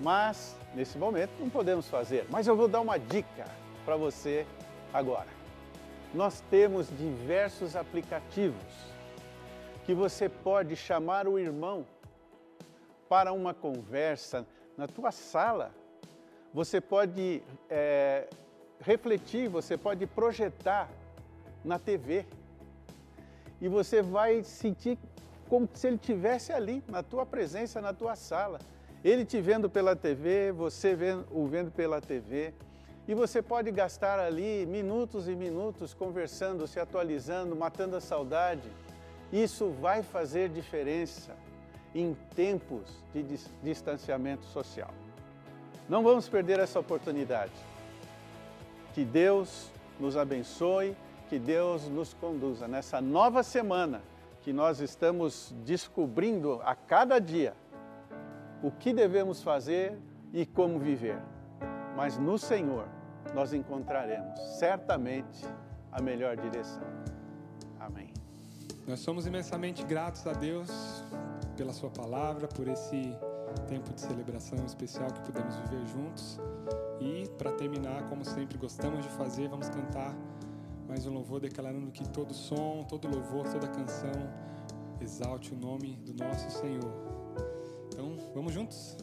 Mas 0.00 0.56
nesse 0.74 0.96
momento 0.96 1.30
não 1.38 1.50
podemos 1.50 1.88
fazer. 1.88 2.26
Mas 2.30 2.46
eu 2.46 2.56
vou 2.56 2.66
dar 2.66 2.80
uma 2.80 2.98
dica 2.98 3.44
para 3.84 3.96
você 3.96 4.46
agora. 4.92 5.28
Nós 6.14 6.42
temos 6.50 6.88
diversos 6.96 7.76
aplicativos 7.76 8.62
que 9.84 9.92
você 9.92 10.28
pode 10.28 10.74
chamar 10.74 11.28
o 11.28 11.38
irmão 11.38 11.86
para 13.08 13.32
uma 13.32 13.52
conversa 13.52 14.46
na 14.76 14.86
tua 14.88 15.12
sala. 15.12 15.72
Você 16.52 16.80
pode 16.80 17.42
é, 17.68 18.28
refletir, 18.84 19.48
você 19.48 19.76
pode 19.76 20.06
projetar 20.06 20.88
na 21.64 21.78
TV. 21.78 22.26
E 23.60 23.68
você 23.68 24.02
vai 24.02 24.42
sentir 24.42 24.98
como 25.48 25.68
se 25.72 25.86
ele 25.86 25.96
estivesse 25.96 26.52
ali, 26.52 26.82
na 26.88 27.02
tua 27.02 27.24
presença, 27.24 27.80
na 27.80 27.92
tua 27.92 28.14
sala. 28.14 28.58
Ele 29.02 29.24
te 29.24 29.40
vendo 29.40 29.68
pela 29.68 29.96
TV, 29.96 30.52
você 30.52 30.94
vendo, 30.94 31.26
o 31.30 31.46
vendo 31.46 31.70
pela 31.70 32.00
TV. 32.00 32.52
E 33.06 33.14
você 33.14 33.42
pode 33.42 33.70
gastar 33.70 34.18
ali 34.18 34.66
minutos 34.66 35.28
e 35.28 35.34
minutos 35.34 35.92
conversando, 35.92 36.66
se 36.66 36.80
atualizando, 36.80 37.54
matando 37.54 37.96
a 37.96 38.00
saudade. 38.00 38.70
Isso 39.32 39.70
vai 39.80 40.02
fazer 40.02 40.48
diferença 40.48 41.34
em 41.94 42.16
tempos 42.34 42.82
de 43.12 43.22
distanciamento 43.62 44.44
social. 44.46 44.90
Não 45.88 46.02
vamos 46.02 46.28
perder 46.28 46.58
essa 46.58 46.80
oportunidade. 46.80 47.52
Que 48.94 49.04
Deus 49.04 49.72
nos 49.98 50.16
abençoe, 50.16 50.96
que 51.28 51.38
Deus 51.38 51.88
nos 51.88 52.14
conduza 52.14 52.68
nessa 52.68 53.00
nova 53.00 53.42
semana 53.42 54.00
que 54.40 54.52
nós 54.52 54.78
estamos 54.78 55.52
descobrindo 55.64 56.60
a 56.64 56.76
cada 56.76 57.18
dia 57.18 57.54
o 58.62 58.70
que 58.70 58.92
devemos 58.92 59.42
fazer 59.42 59.98
e 60.32 60.46
como 60.46 60.78
viver. 60.78 61.18
Mas 61.96 62.16
no 62.18 62.38
Senhor 62.38 62.86
nós 63.34 63.52
encontraremos 63.52 64.38
certamente 64.58 65.44
a 65.90 66.00
melhor 66.00 66.36
direção. 66.36 66.84
Amém. 67.80 68.12
Nós 68.86 69.00
somos 69.00 69.26
imensamente 69.26 69.82
gratos 69.82 70.26
a 70.26 70.32
Deus 70.32 70.70
pela 71.56 71.72
Sua 71.72 71.90
palavra, 71.90 72.46
por 72.46 72.68
esse 72.68 73.12
tempo 73.62 73.92
de 73.92 74.00
celebração 74.00 74.64
especial 74.64 75.10
que 75.12 75.20
pudemos 75.20 75.56
viver 75.56 75.86
juntos. 75.86 76.40
E 77.00 77.28
para 77.38 77.52
terminar, 77.52 78.08
como 78.08 78.24
sempre 78.24 78.56
gostamos 78.58 79.04
de 79.04 79.10
fazer, 79.10 79.48
vamos 79.48 79.68
cantar 79.68 80.14
mais 80.88 81.06
um 81.06 81.12
louvor 81.12 81.40
declarando 81.40 81.90
que 81.90 82.08
todo 82.08 82.32
som, 82.32 82.84
todo 82.88 83.08
louvor, 83.08 83.48
toda 83.48 83.66
canção 83.68 84.12
exalte 85.00 85.52
o 85.52 85.56
nome 85.56 85.96
do 85.96 86.14
nosso 86.14 86.50
Senhor. 86.50 86.92
Então, 87.88 88.16
vamos 88.34 88.52
juntos? 88.52 88.96